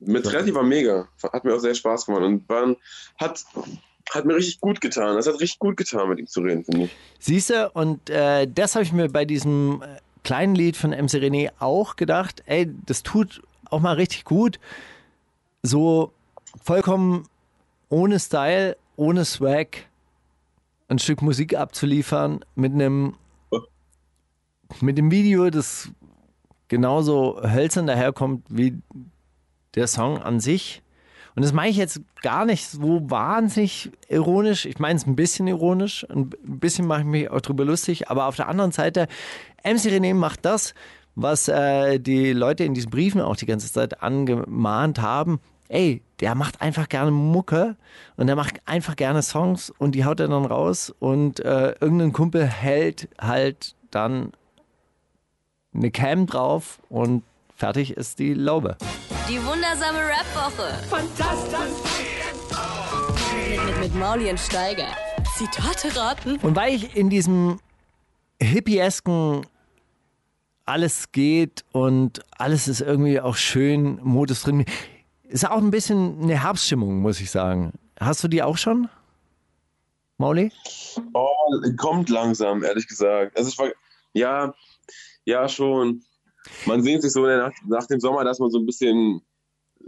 [0.00, 1.06] Mit Tretti war mega.
[1.22, 2.74] Hat mir auch sehr Spaß gemacht und war,
[3.16, 3.44] hat,
[4.10, 5.16] hat mir richtig gut getan.
[5.18, 6.96] Es hat richtig gut getan, mit ihm zu reden, finde ich.
[7.20, 11.10] Siehst du, und äh, das habe ich mir bei diesem äh, kleinen Lied von MC
[11.12, 14.58] René auch gedacht, ey, das tut auch mal richtig gut,
[15.62, 16.10] so
[16.64, 17.28] vollkommen
[17.88, 19.88] ohne Style, ohne Swag
[20.88, 23.14] ein Stück Musik abzuliefern mit einem
[24.80, 25.90] mit dem Video, das
[26.68, 28.78] genauso hölzern daherkommt wie
[29.74, 30.82] der Song an sich.
[31.34, 34.66] Und das meine ich jetzt gar nicht so wahnsinnig ironisch.
[34.66, 36.06] Ich meine es ein bisschen ironisch.
[36.10, 38.10] Ein bisschen mache ich mich auch drüber lustig.
[38.10, 39.08] Aber auf der anderen Seite,
[39.64, 40.74] MC René macht das,
[41.14, 45.40] was äh, die Leute in diesen Briefen auch die ganze Zeit angemahnt haben.
[45.70, 47.76] Ey, der macht einfach gerne Mucke
[48.16, 52.12] und der macht einfach gerne Songs und die haut er dann raus und äh, irgendein
[52.12, 54.32] Kumpel hält halt dann
[55.72, 57.22] eine Cam drauf und
[57.54, 58.78] fertig ist die Laube.
[59.28, 60.72] Die wundersame Rap-Woche.
[60.88, 61.60] Fantastisch.
[63.48, 64.88] Mit, mit, mit Mauli und Steiger.
[65.36, 66.36] Zitate raten.
[66.42, 67.60] Und weil ich in diesem
[68.42, 69.46] hippiesken
[70.64, 74.64] alles geht und alles ist irgendwie auch schön Modus drin,
[75.30, 77.72] ist auch ein bisschen eine Herbststimmung, muss ich sagen.
[77.98, 78.88] Hast du die auch schon,
[80.18, 80.52] Mauli?
[81.14, 81.28] Oh,
[81.76, 83.36] kommt langsam, ehrlich gesagt.
[83.36, 83.70] Also ich war,
[84.12, 84.54] ja,
[85.24, 86.02] ja schon.
[86.66, 89.22] Man sehnt sich so nach, nach dem Sommer, dass man so ein bisschen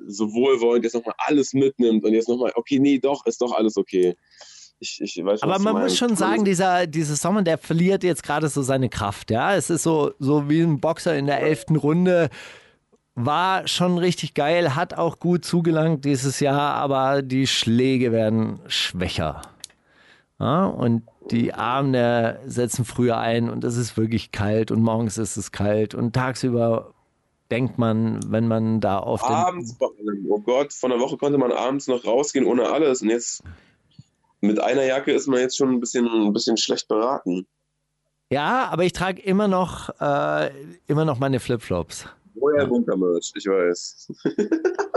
[0.07, 3.77] so wohlwollend jetzt nochmal alles mitnimmt und jetzt nochmal, okay, nee, doch, ist doch alles
[3.77, 4.17] okay.
[4.79, 8.49] Ich, ich weiß Aber man muss schon sagen, dieser, dieser Sommer, der verliert jetzt gerade
[8.49, 9.31] so seine Kraft.
[9.31, 12.31] Ja, es ist so, so wie ein Boxer in der elften Runde.
[13.15, 19.43] War schon richtig geil, hat auch gut zugelangt dieses Jahr, aber die Schläge werden schwächer.
[20.41, 25.37] Ja, und die Abende setzen früher ein und es ist wirklich kalt und morgens ist
[25.37, 26.93] es kalt und tagsüber
[27.51, 30.27] denkt man, wenn man da auf den Abends vor allem.
[30.29, 33.45] Oh Gott, von der Woche konnte man abends noch rausgehen ohne alles und jetzt
[34.41, 37.47] mit einer Jacke ist man jetzt schon ein bisschen, ein bisschen schlecht beraten.
[38.31, 40.51] Ja, aber ich trage immer noch äh,
[40.87, 42.07] immer noch meine Flipflops.
[42.43, 44.13] Woher Bunkermerch, ich weiß.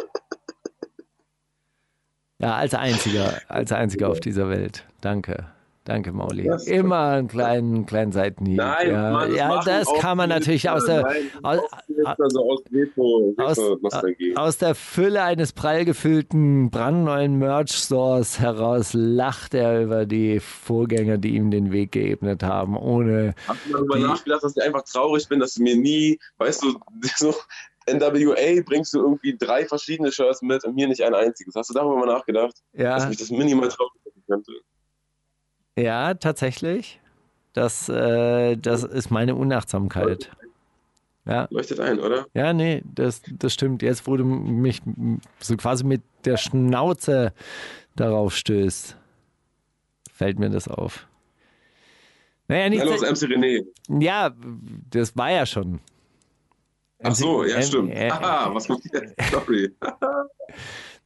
[2.37, 4.83] Ja, als einziger, als einziger auf dieser Welt.
[4.99, 5.47] Danke.
[5.85, 6.43] Danke, Mauli.
[6.43, 8.57] Das Immer einen kleinen, kleinen Seitenhieb.
[8.57, 11.07] Nein, ja, Mann, ja machen das kann man natürlich aus der,
[11.43, 11.61] aus,
[12.05, 13.59] also aus Retro, aus,
[14.35, 21.35] aus der Fülle eines prall gefüllten, brandneuen Merch-Stores heraus lacht er über die Vorgänger, die
[21.35, 25.27] ihm den Weg geebnet haben, ohne Hast du mal darüber nachgedacht, dass ich einfach traurig
[25.27, 26.79] bin, dass du mir nie, weißt du,
[27.15, 27.33] so
[27.87, 31.53] NWA bringst du irgendwie drei verschiedene Shirts mit und mir nicht ein einziges.
[31.55, 34.51] Hast du darüber mal nachgedacht, dass ja, mich das minimal traurig machen könnte?
[35.77, 36.99] ja, tatsächlich.
[37.53, 40.29] Das, äh, das ist meine Unachtsamkeit.
[41.27, 41.47] Ja.
[41.49, 42.27] Leuchtet ein, oder?
[42.33, 43.81] Ja, nee, das, das stimmt.
[43.81, 44.81] Jetzt, wo du mich
[45.39, 47.33] so quasi mit der Schnauze
[47.95, 48.95] darauf stößt,
[50.11, 51.07] fällt mir das auf.
[52.47, 52.81] Naja, nicht.
[52.81, 53.65] Hallo, MC René.
[53.89, 54.31] Ja,
[54.91, 55.79] das war ja schon.
[57.03, 57.95] Ach so, ja, stimmt.
[57.95, 59.15] Aha, was kommt jetzt?
[59.31, 59.71] Sorry.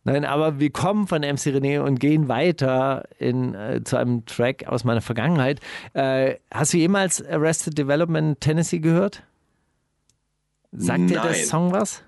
[0.03, 4.67] Nein, aber wir kommen von MC René und gehen weiter in, äh, zu einem Track
[4.67, 5.59] aus meiner Vergangenheit.
[5.93, 9.23] Äh, hast du jemals Arrested Development Tennessee gehört?
[10.71, 11.07] Sagt Nein.
[11.07, 12.03] dir der Song was?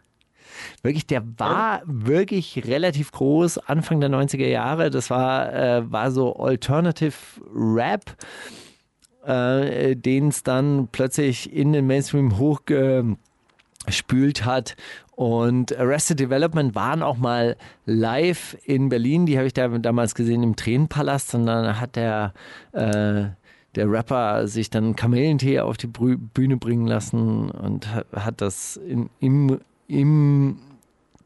[0.83, 4.89] Wirklich, der war wirklich relativ groß, Anfang der 90er Jahre.
[4.89, 7.13] Das war, äh, war so Alternative
[7.53, 8.15] Rap,
[9.25, 13.17] äh, den es dann plötzlich in den Mainstream hochgespült
[14.45, 14.75] hat.
[15.11, 19.25] Und Arrested Development waren auch mal live in Berlin.
[19.25, 21.35] Die habe ich da damals gesehen im Tränenpalast.
[21.35, 22.33] Und dann hat der
[22.71, 23.25] äh,
[23.75, 29.59] der Rapper sich dann Kamelentee auf die Bühne bringen lassen und hat das in, im,
[29.87, 30.57] im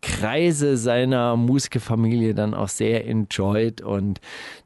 [0.02, 4.22] Kreise seiner Musikerfamilie dann auch sehr enjoyed und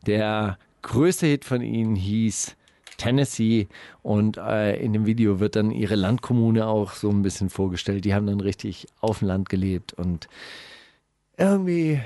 [0.06, 2.58] der größte Hit von ihnen hieß
[2.98, 3.70] Tennessee
[4.04, 8.04] und äh, in dem Video wird dann ihre Landkommune auch so ein bisschen vorgestellt.
[8.04, 10.28] Die haben dann richtig auf dem Land gelebt und
[11.38, 12.02] irgendwie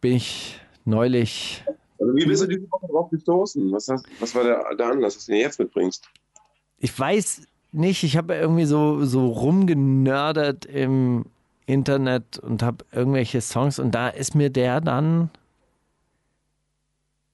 [0.00, 1.64] bin ich neulich
[2.00, 3.70] also wie bist du diese Woche drauf gestoßen?
[3.72, 6.08] Was, hast, was war der, der Anlass, dass du den jetzt mitbringst?
[6.78, 7.42] Ich weiß
[7.72, 11.26] nicht, ich habe irgendwie so, so rumgenördert im
[11.66, 15.30] Internet und habe irgendwelche Songs und da ist mir der dann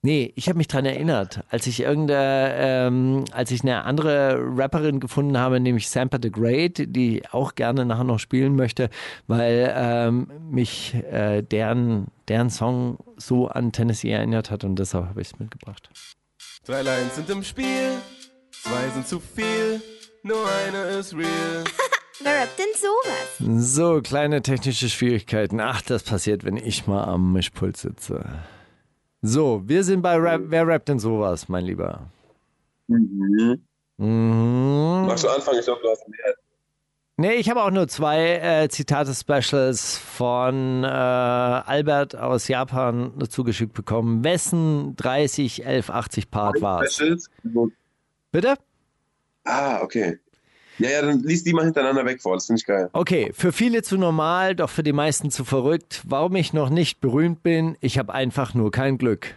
[0.06, 5.00] Nee, ich habe mich daran erinnert, als ich irgendeine, ähm, als ich eine andere Rapperin
[5.00, 8.88] gefunden habe, nämlich Samper the Great, die ich auch gerne nachher noch spielen möchte,
[9.26, 15.20] weil ähm, mich äh, deren, deren Song so an Tennessee erinnert hat und deshalb habe
[15.20, 15.90] ich es mitgebracht.
[16.64, 17.94] Drei Lines sind im Spiel,
[18.52, 19.82] zwei sind zu viel,
[20.22, 21.64] nur eine ist real.
[22.22, 23.74] Wer rappt denn sowas?
[23.74, 25.58] So, kleine technische Schwierigkeiten.
[25.58, 28.24] Ach, das passiert, wenn ich mal am Mischpult sitze.
[29.22, 30.42] So, wir sind bei Rap.
[30.46, 32.10] Wer rappt denn sowas, mein Lieber?
[32.86, 33.62] Mhm.
[33.96, 35.04] Mhm.
[35.06, 35.58] Magst du anfangen?
[35.58, 36.34] Ich glaube, du hast mehr.
[37.18, 44.22] Nee, ich habe auch nur zwei äh, Zitate-Specials von äh, Albert aus Japan zugeschickt bekommen.
[44.22, 46.84] Wessen 30, 11, 80 Part war?
[48.32, 48.54] Bitte?
[49.44, 50.18] Ah, okay.
[50.78, 52.90] Ja, ja, dann liest die mal hintereinander weg vor, das finde ich geil.
[52.92, 56.02] Okay, für viele zu normal, doch für die meisten zu verrückt.
[56.04, 59.34] Warum ich noch nicht berühmt bin, ich habe einfach nur kein Glück.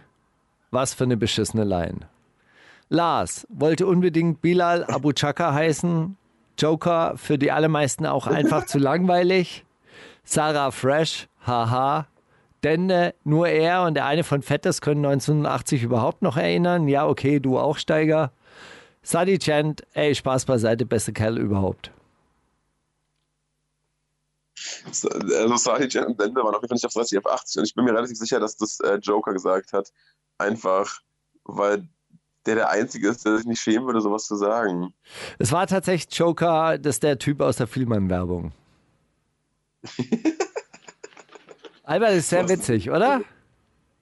[0.70, 2.00] Was für eine beschissene Line.
[2.90, 6.16] Lars wollte unbedingt Bilal Abu Chaka heißen.
[6.58, 9.64] Joker für die allermeisten auch einfach zu langweilig.
[10.24, 12.06] Sarah Fresh, haha.
[12.62, 16.88] Dende, nur er und der eine von Fettes können 1980 überhaupt noch erinnern.
[16.88, 18.32] Ja, okay, du auch, Steiger.
[19.02, 21.90] Sadi Chant, ey, Spaß beiseite, beste Kerl überhaupt.
[24.86, 25.08] Also
[25.56, 27.74] Sadi Chant und Dende waren auf jeden Fall nicht auf 30, auf 80 und ich
[27.74, 29.92] bin mir relativ sicher, dass das äh, Joker gesagt hat.
[30.38, 31.00] Einfach,
[31.44, 31.88] weil
[32.46, 34.94] der der Einzige ist, der sich nicht schämen würde, sowas zu sagen.
[35.38, 38.52] Es war tatsächlich Joker, das ist der Typ aus der Filmmann-Werbung.
[41.84, 43.22] Albert ist sehr witzig, oder?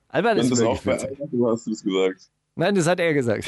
[0.09, 2.29] Albert ist das auch bei Albert, du hast es gesagt.
[2.55, 3.47] Nein, das hat er gesagt.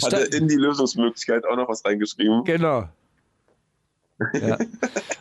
[0.00, 2.44] Hat er in die Lösungsmöglichkeit auch noch was reingeschrieben?
[2.44, 2.88] Genau.
[4.34, 4.58] Ja.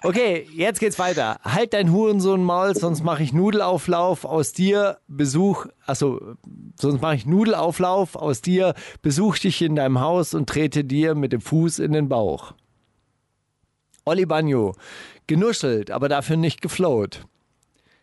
[0.04, 1.40] Okay, jetzt geht's weiter.
[1.44, 6.36] Halt dein Hurensohn Maul, sonst mache ich Nudelauflauf aus dir, Besuch, also
[6.80, 11.34] sonst mache ich Nudelauflauf aus dir, besuch dich in deinem Haus und trete dir mit
[11.34, 12.54] dem Fuß in den Bauch.
[14.06, 14.74] Olli Bagno,
[15.28, 17.26] genuschelt, aber dafür nicht geflowt.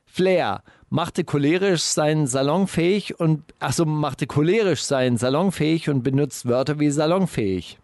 [0.06, 6.90] Flair, machte cholerisch sein salonfähig und achso, machte cholerisch sein salonfähig und benutzt Wörter wie
[6.90, 7.78] salonfähig.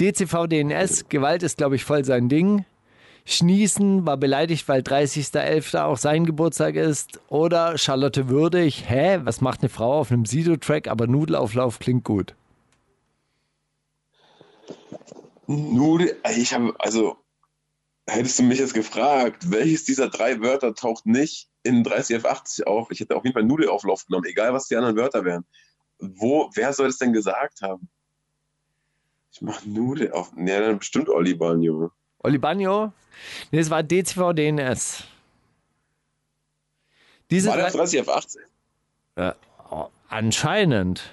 [0.00, 2.64] DCV DNS, Gewalt ist, glaube ich, voll sein Ding.
[3.24, 5.82] Schnießen war beleidigt, weil 30.11.
[5.82, 7.20] auch sein Geburtstag ist.
[7.28, 12.34] Oder Charlotte Würdig, hä, was macht eine Frau auf einem Sido-Track, aber Nudelauflauf klingt gut.
[15.46, 17.16] Nudel, ich habe, also,
[18.06, 22.90] hättest du mich jetzt gefragt, welches dieser drei Wörter taucht nicht in 30F80 auf.
[22.90, 25.44] Ich hätte auf jeden Fall Nudelauflauf genommen, egal was die anderen Wörter wären.
[25.98, 27.88] Wo, wer soll das denn gesagt haben?
[29.30, 30.32] Ich mach Nudel auf.
[30.34, 31.90] Ne, dann bestimmt Olli Bagno.
[32.20, 32.92] Olli Bagno?
[33.50, 35.04] Nee, es war DCV DNS.
[37.30, 38.38] Diese war der 30F80?
[39.16, 39.36] Ja,
[39.70, 41.10] oh, anscheinend.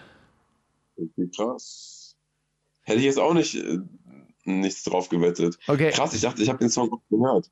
[0.96, 2.16] Okay, krass.
[2.84, 3.80] Hätte ich jetzt auch nicht, äh,
[4.46, 5.58] nichts drauf gewettet.
[5.68, 5.92] Okay.
[5.92, 7.52] Krass, ich dachte, ich habe den Song gehört.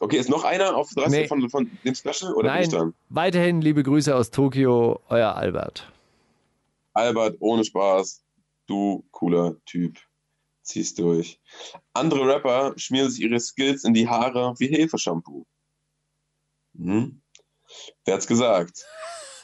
[0.00, 1.28] Okay, ist noch einer auf 30 nee.
[1.28, 5.90] von, von dem Special oder Nein, weiterhin liebe Grüße aus Tokio, euer Albert.
[6.92, 8.22] Albert, ohne Spaß.
[8.66, 9.98] du cooler Typ.
[10.62, 11.40] Zieh's durch.
[11.92, 15.46] Andere Rapper schmieren sich ihre Skills in die Haare wie Hefeshampoo.
[16.76, 17.20] Hm?
[18.04, 18.84] Wer hat's gesagt?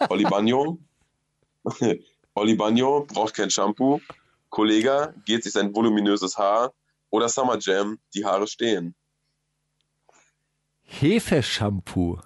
[0.10, 0.78] Oli Bagno?
[2.34, 4.00] Oli Bagno braucht kein Shampoo.
[4.50, 6.72] Kollege geht sich sein voluminöses Haar.
[7.10, 8.94] Oder Summer Jam, die Haare stehen.
[11.00, 12.20] Hefeshampoo.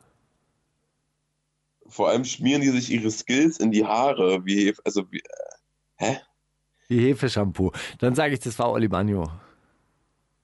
[1.87, 5.25] Vor allem schmieren die sich ihre Skills in die Haare, wie Hefe, also wie, äh,
[5.97, 6.21] hä?
[6.89, 7.73] Wie Hefeshampoo.
[7.99, 9.31] Dann sage ich, das war Oli Bagno.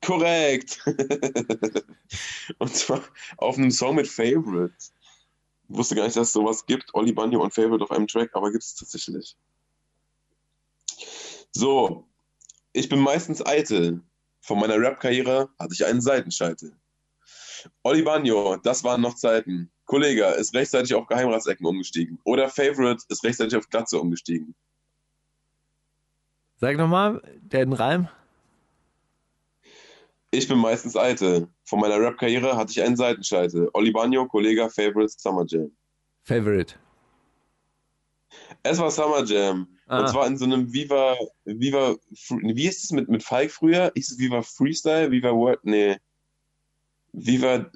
[0.01, 0.81] Korrekt.
[2.59, 3.03] und zwar
[3.37, 4.75] auf einem Song mit Favorite.
[5.69, 8.31] Ich wusste gar nicht, dass es sowas gibt, Oli Bagno und Favorite auf einem Track,
[8.35, 9.37] aber gibt es tatsächlich.
[11.51, 12.07] So,
[12.73, 14.01] ich bin meistens eitel.
[14.41, 16.77] Von meiner Rap-Karriere hatte ich einen Seitenscheitel.
[17.83, 19.71] Oli Bagno, das waren noch Zeiten.
[19.85, 22.19] Kollege ist rechtzeitig auf Geheimratsecken umgestiegen.
[22.25, 24.55] Oder Favorite ist rechtzeitig auf Glatze umgestiegen.
[26.57, 28.09] Sag nochmal, den Reim.
[30.31, 31.49] Ich bin meistens eitel.
[31.65, 33.69] Von meiner Rap-Karriere hatte ich einen Seitenscheitel.
[33.75, 35.71] Oli Bagno, Kollege, Favorite, Summer Jam.
[36.23, 36.77] Favorite.
[38.63, 39.69] Es war Summer Jam.
[39.89, 40.01] Ah.
[40.01, 41.97] Und zwar in so einem Viva, Viva,
[42.29, 43.93] wie ist es mit, mit Falk früher?
[43.95, 45.11] Ist es Viva Freestyle?
[45.11, 45.61] Viva Word?
[45.65, 45.99] Nee.
[47.13, 47.71] Viva,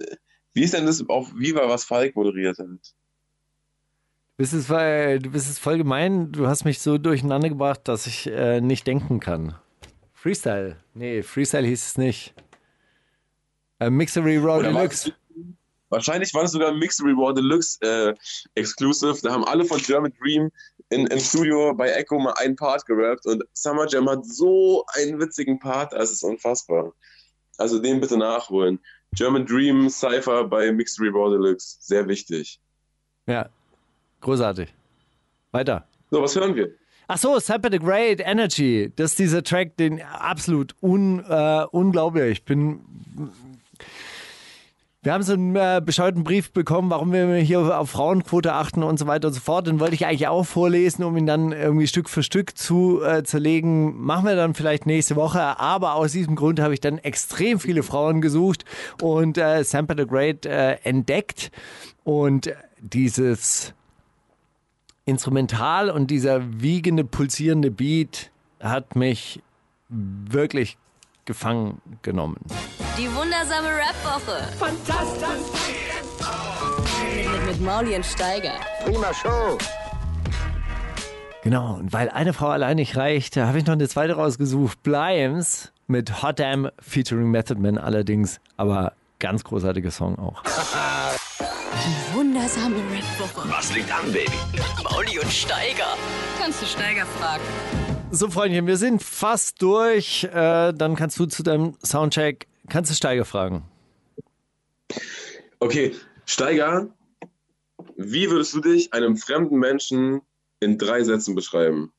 [0.55, 2.67] wie ist denn das auf Viva, was Falk moderiert hat?
[2.69, 6.31] Du bist, es, du bist es voll gemein.
[6.33, 9.55] Du hast mich so durcheinander gebracht, dass ich äh, nicht denken kann.
[10.13, 10.77] Freestyle.
[10.95, 12.35] Nee, Freestyle hieß es nicht.
[13.79, 15.09] Äh, Mixery Raw Deluxe.
[15.11, 15.15] es-
[15.89, 18.13] Wahrscheinlich war das sogar ein Mixed Reward Deluxe äh,
[18.57, 19.19] Exclusive.
[19.23, 20.51] Da haben alle von German Dream
[20.89, 25.21] in, im Studio bei Echo mal einen Part gerappt und Summer Jam hat so einen
[25.21, 26.93] witzigen Part, das ist unfassbar.
[27.57, 28.81] Also den bitte nachholen.
[29.15, 32.61] German Dream Cypher bei Mixed Reward Deluxe, sehr wichtig.
[33.27, 33.49] Ja,
[34.21, 34.73] großartig.
[35.53, 35.87] Weiter.
[36.11, 36.71] So, was hören wir?
[37.09, 38.93] Ach so, Sample the Great Energy.
[38.97, 42.33] Das ist dieser Track, den absolut un, äh, unglaublich.
[42.39, 42.81] Ich bin.
[45.07, 48.99] Wir haben so einen äh, bescheuerten Brief bekommen, warum wir hier auf Frauenquote achten und
[48.99, 49.69] so weiter und so fort.
[49.69, 53.23] Den wollte ich eigentlich auch vorlesen, um ihn dann irgendwie Stück für Stück zu äh,
[53.23, 54.03] zerlegen.
[54.03, 55.61] Machen wir dann vielleicht nächste Woche.
[55.61, 58.65] Aber aus diesem Grund habe ich dann extrem viele Frauen gesucht
[59.01, 61.53] und äh, Sample the Great äh, entdeckt.
[62.03, 62.51] Und
[62.81, 63.75] dieses
[65.05, 69.41] Instrumental und dieser wiegende, pulsierende Beat hat mich
[69.89, 70.77] wirklich
[71.27, 72.37] gefangen genommen.
[72.97, 74.43] Die wundersame Rap-Woche.
[74.59, 75.27] Fantastisch.
[77.47, 78.55] Mit, Mauli und Steiger.
[81.43, 84.83] Genau, und weil eine Frau allein nicht reicht, habe ich noch eine zweite rausgesucht.
[84.83, 90.43] Blimes mit Hot Damn featuring Method Man allerdings, aber ganz großartiger Song auch.
[90.43, 93.49] Die wundersame Rap-Woche.
[93.51, 94.33] Was liegt an, Baby?
[94.83, 95.97] Mauli und Steiger.
[96.41, 97.96] Kannst du Steiger fragen?
[98.13, 100.25] So, Freundchen, wir sind fast durch.
[100.25, 103.65] Äh, dann kannst du zu deinem Soundcheck, kannst du Steiger fragen.
[105.59, 105.93] Okay,
[106.25, 106.89] Steiger,
[107.97, 110.23] wie würdest du dich einem fremden Menschen
[110.61, 111.93] in drei Sätzen beschreiben?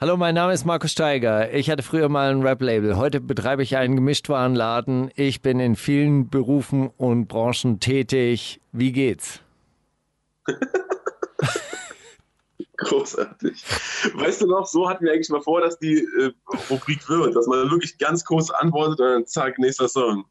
[0.00, 1.52] Hallo, mein Name ist Markus Steiger.
[1.52, 2.96] Ich hatte früher mal ein Rap-Label.
[2.96, 5.10] Heute betreibe ich einen Gemischtwarenladen.
[5.14, 8.60] Ich bin in vielen Berufen und Branchen tätig.
[8.72, 9.40] Wie geht's?
[12.80, 13.62] Großartig.
[14.14, 16.30] Weißt du noch, so hatten wir eigentlich mal vor, dass die äh,
[16.70, 20.24] Rubrik wird, dass man wirklich ganz kurz antwortet und dann zack, nächster Song.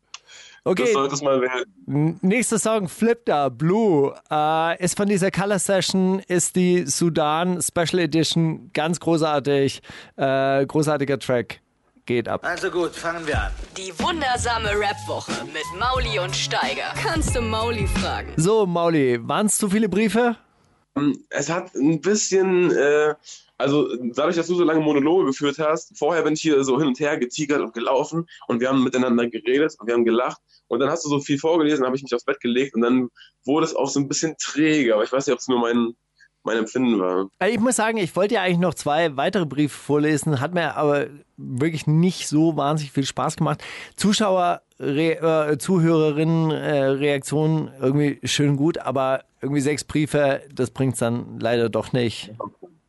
[0.65, 2.19] Das Okay, sollte es mal werden.
[2.21, 7.99] nächster Song, Flip Da, Blue, äh, ist von dieser Color Session, ist die Sudan Special
[7.99, 9.81] Edition, ganz großartig,
[10.17, 11.61] äh, großartiger Track,
[12.05, 12.41] geht ab.
[12.43, 13.51] Also gut, fangen wir an.
[13.77, 16.93] Die wundersame Rap-Woche mit Mauli und Steiger.
[17.01, 18.34] Kannst du Mauli fragen?
[18.35, 20.35] So, Mauli, waren es zu viele Briefe?
[21.30, 23.16] Es hat ein bisschen, äh,
[23.57, 26.88] also dadurch, dass du so lange Monologe geführt hast, vorher bin ich hier so hin
[26.88, 30.80] und her getigert und gelaufen und wir haben miteinander geredet und wir haben gelacht und
[30.80, 33.10] dann hast du so viel vorgelesen, habe ich mich aufs Bett gelegt und dann
[33.45, 35.95] wurde es auch so ein bisschen träge, aber ich weiß nicht, ob es nur mein,
[36.49, 37.27] mein Empfinden war.
[37.39, 40.76] Also Ich muss sagen, ich wollte ja eigentlich noch zwei weitere Briefe vorlesen, hat mir
[40.76, 41.05] aber
[41.38, 43.63] wirklich nicht so wahnsinnig viel Spaß gemacht.
[43.95, 50.93] Zuschauer, Re, äh, Zuhörerinnen, äh, Reaktionen irgendwie schön gut, aber irgendwie sechs Briefe, das bringt
[50.93, 52.31] es dann leider doch nicht.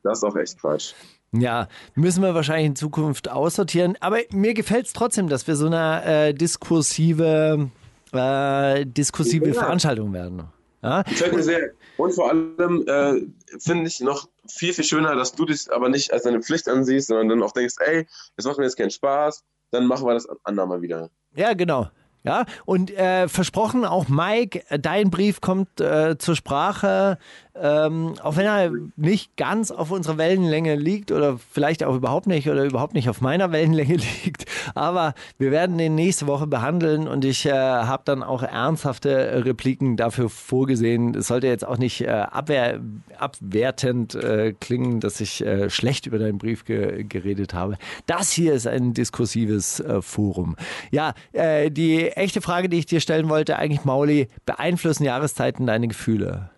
[0.02, 0.94] Das ist auch echt Quatsch.
[1.32, 3.96] Ja, müssen wir wahrscheinlich in Zukunft aussortieren.
[4.00, 7.70] Aber mir gefällt es trotzdem, dass wir so eine äh, diskursive,
[8.12, 9.54] äh, diskursive Ja.
[9.54, 10.44] Veranstaltung werden.
[10.82, 11.02] Ja?
[11.02, 11.70] Gefällt mir sehr.
[12.00, 13.20] Und vor allem äh,
[13.58, 17.08] finde ich noch viel, viel schöner, dass du dich aber nicht als deine Pflicht ansiehst,
[17.08, 18.06] sondern dann auch denkst, ey,
[18.36, 21.10] das macht mir jetzt keinen Spaß, dann machen wir das andermal wieder.
[21.34, 21.88] Ja, genau.
[22.22, 27.18] Ja, und äh, versprochen, auch Mike, äh, dein Brief kommt äh, zur Sprache.
[27.60, 32.26] Äh, ähm, auch wenn er nicht ganz auf unserer Wellenlänge liegt oder vielleicht auch überhaupt
[32.26, 34.46] nicht oder überhaupt nicht auf meiner Wellenlänge liegt.
[34.74, 39.96] Aber wir werden den nächste Woche behandeln und ich äh, habe dann auch ernsthafte Repliken
[39.96, 41.14] dafür vorgesehen.
[41.14, 42.80] Es sollte jetzt auch nicht äh, abwehr,
[43.18, 47.76] abwertend äh, klingen, dass ich äh, schlecht über deinen Brief ge geredet habe.
[48.06, 50.56] Das hier ist ein diskursives äh, Forum.
[50.90, 55.88] Ja, äh, die echte Frage, die ich dir stellen wollte, eigentlich Mauli, beeinflussen Jahreszeiten deine
[55.88, 56.50] Gefühle?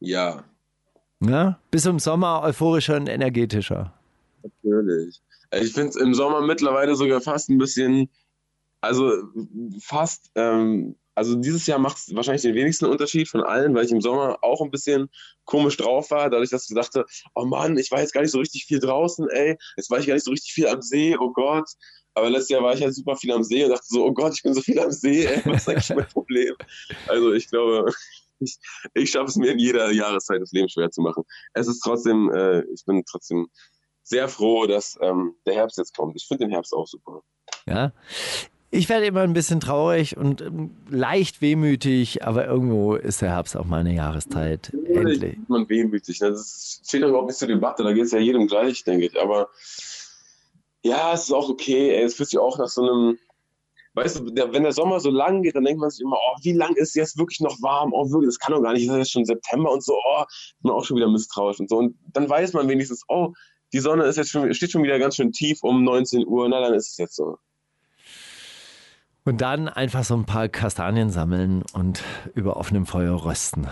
[0.00, 0.44] Ja.
[1.20, 1.58] Ja?
[1.70, 3.92] Bis im Sommer euphorischer und energetischer.
[4.42, 5.20] Natürlich.
[5.60, 8.08] Ich finde es im Sommer mittlerweile sogar fast ein bisschen,
[8.80, 9.12] also
[9.80, 13.92] fast, ähm, also dieses Jahr macht es wahrscheinlich den wenigsten Unterschied von allen, weil ich
[13.92, 15.08] im Sommer auch ein bisschen
[15.44, 17.04] komisch drauf war, dadurch, dass ich dachte,
[17.34, 20.06] oh Mann, ich war jetzt gar nicht so richtig viel draußen, ey, jetzt war ich
[20.06, 21.68] gar nicht so richtig viel am See, oh Gott.
[22.16, 24.34] Aber letztes Jahr war ich halt super viel am See und dachte so, oh Gott,
[24.34, 26.54] ich bin so viel am See, ey, was ist eigentlich mein Problem?
[27.08, 27.92] Also ich glaube,
[28.40, 28.58] ich,
[28.94, 31.24] ich schaffe es mir in jeder Jahreszeit das Leben schwer zu machen.
[31.52, 33.48] Es ist trotzdem, äh, ich bin trotzdem
[34.02, 36.14] sehr froh, dass ähm, der Herbst jetzt kommt.
[36.16, 37.22] Ich finde den Herbst auch super.
[37.66, 37.92] Ja.
[38.70, 43.56] Ich werde immer ein bisschen traurig und ähm, leicht wehmütig, aber irgendwo ist der Herbst
[43.56, 44.72] auch meine Jahreszeit.
[44.88, 45.38] Ja, Endlich.
[45.46, 46.20] Man wehmütig.
[46.20, 46.30] Ne?
[46.30, 47.84] Das steht doch überhaupt nicht zur Debatte.
[47.84, 49.20] Da geht es ja jedem gleich, denke ich.
[49.20, 49.48] Aber
[50.82, 51.90] ja, es ist auch okay.
[51.90, 52.02] Ey.
[52.02, 53.18] Es fühlt sich auch nach so einem
[53.94, 56.38] weißt du, der, wenn der Sommer so lang geht, dann denkt man sich immer, oh,
[56.42, 57.92] wie lang ist jetzt wirklich noch warm?
[57.92, 60.24] Oh, wirklich, das kann doch gar nicht, es ist jetzt schon September und so, oh,
[60.28, 61.78] ist man auch schon wieder misstrauisch und so.
[61.78, 63.32] Und dann weiß man wenigstens, oh,
[63.72, 66.60] die Sonne ist jetzt schon, steht schon wieder ganz schön tief um 19 Uhr, na,
[66.60, 67.38] dann ist es jetzt so.
[69.24, 72.02] Und dann einfach so ein paar Kastanien sammeln und
[72.34, 73.68] über offenem Feuer rösten.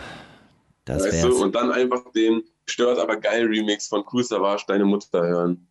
[0.84, 1.36] Das weißt wär's.
[1.36, 5.68] du, und dann einfach den stört aber geil Remix von Cool Savage, deine Mutter hören.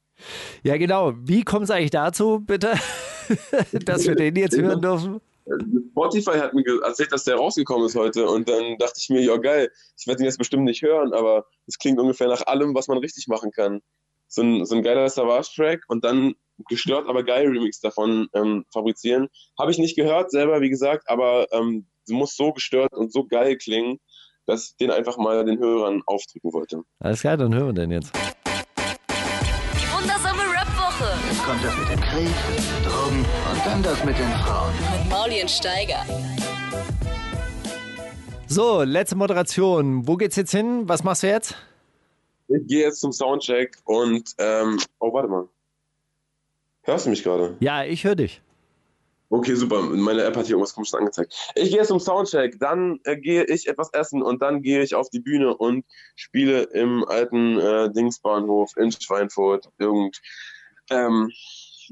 [0.61, 1.13] Ja, genau.
[1.17, 2.73] Wie kommt es eigentlich dazu, bitte,
[3.85, 5.21] dass wir den jetzt hören dürfen?
[5.91, 9.37] Spotify hat mir erzählt, dass der rausgekommen ist heute und dann dachte ich mir, ja
[9.37, 12.87] geil, ich werde ihn jetzt bestimmt nicht hören, aber es klingt ungefähr nach allem, was
[12.87, 13.81] man richtig machen kann.
[14.27, 16.35] So ein, so ein geiler Savage-Track und dann
[16.69, 19.27] gestört, aber geil Remix davon ähm, fabrizieren.
[19.59, 23.57] Habe ich nicht gehört selber, wie gesagt, aber ähm, muss so gestört und so geil
[23.57, 23.99] klingen,
[24.45, 26.83] dass ich den einfach mal den Hörern aufdrücken wollte.
[26.99, 28.11] Alles klar, dann hören wir den jetzt.
[31.51, 32.33] Kommt das mit dem Krieg,
[32.85, 34.73] Drogen und dann das mit den Frauen.
[34.73, 36.05] mit Mauli und Steiger.
[38.47, 40.07] So, letzte Moderation.
[40.07, 40.87] Wo geht's jetzt hin?
[40.87, 41.57] Was machst du jetzt?
[42.47, 45.49] Ich gehe jetzt zum Soundcheck und ähm, oh, warte mal.
[46.83, 47.57] Hörst du mich gerade?
[47.59, 48.41] Ja, ich höre dich.
[49.33, 49.81] Okay, super.
[49.81, 51.33] Meine App hat hier irgendwas komisches angezeigt.
[51.55, 54.93] Ich gehe jetzt zum Soundcheck, dann äh, gehe ich etwas essen und dann gehe ich
[54.93, 60.21] auf die Bühne und spiele im alten äh, Dingsbahnhof in Schweinfurt irgend,
[60.91, 61.31] ähm,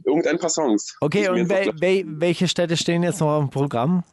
[0.05, 0.95] irgendein paar Songs.
[1.01, 4.03] Okay, und wel wel welche Städte stehen jetzt noch auf dem Programm?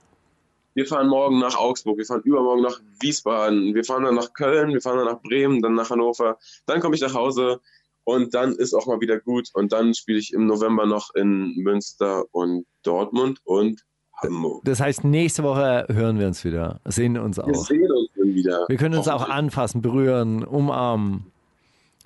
[0.75, 4.73] Wir fahren morgen nach Augsburg, wir fahren übermorgen nach Wiesbaden, wir fahren dann nach Köln,
[4.75, 7.61] wir fahren dann nach Bremen, dann nach Hannover, dann komme ich nach Hause
[8.05, 11.55] und dann ist auch mal wieder gut und dann spiele ich im November noch in
[11.57, 13.87] Münster und Dortmund und
[14.23, 14.65] Hamburg.
[14.65, 17.55] Das heißt, nächste Woche hören wir uns wieder, sehen uns Wir auch.
[17.55, 18.67] sehen uns wieder.
[18.69, 21.33] Wir können uns auch anfassen, berühren, umarmen.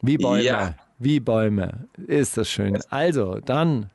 [0.01, 0.43] Wie Bäume.
[0.44, 0.74] Ja.
[1.01, 1.89] Wie Bäume.
[2.06, 2.78] Ist das schön.
[2.90, 3.90] Also, dann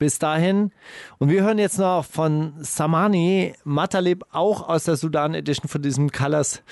[0.00, 0.72] bis dahin.
[1.18, 6.10] Und wir hören jetzt noch von Samani Matalib, auch aus der Sudan Edition von diesem
[6.10, 6.62] Colors,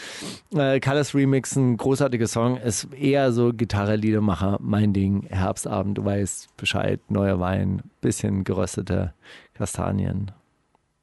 [0.52, 1.54] äh, Colors Remix.
[1.54, 2.56] Ein großartiger Song.
[2.56, 5.26] Ist eher so Gitarre, Liedermacher, mein Ding.
[5.28, 7.00] Herbstabend, du weißt Bescheid.
[7.08, 9.14] Neuer Wein, bisschen geröstete
[9.54, 10.32] Kastanien.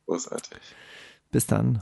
[0.07, 0.59] Großartig.
[1.31, 1.81] Bis dann.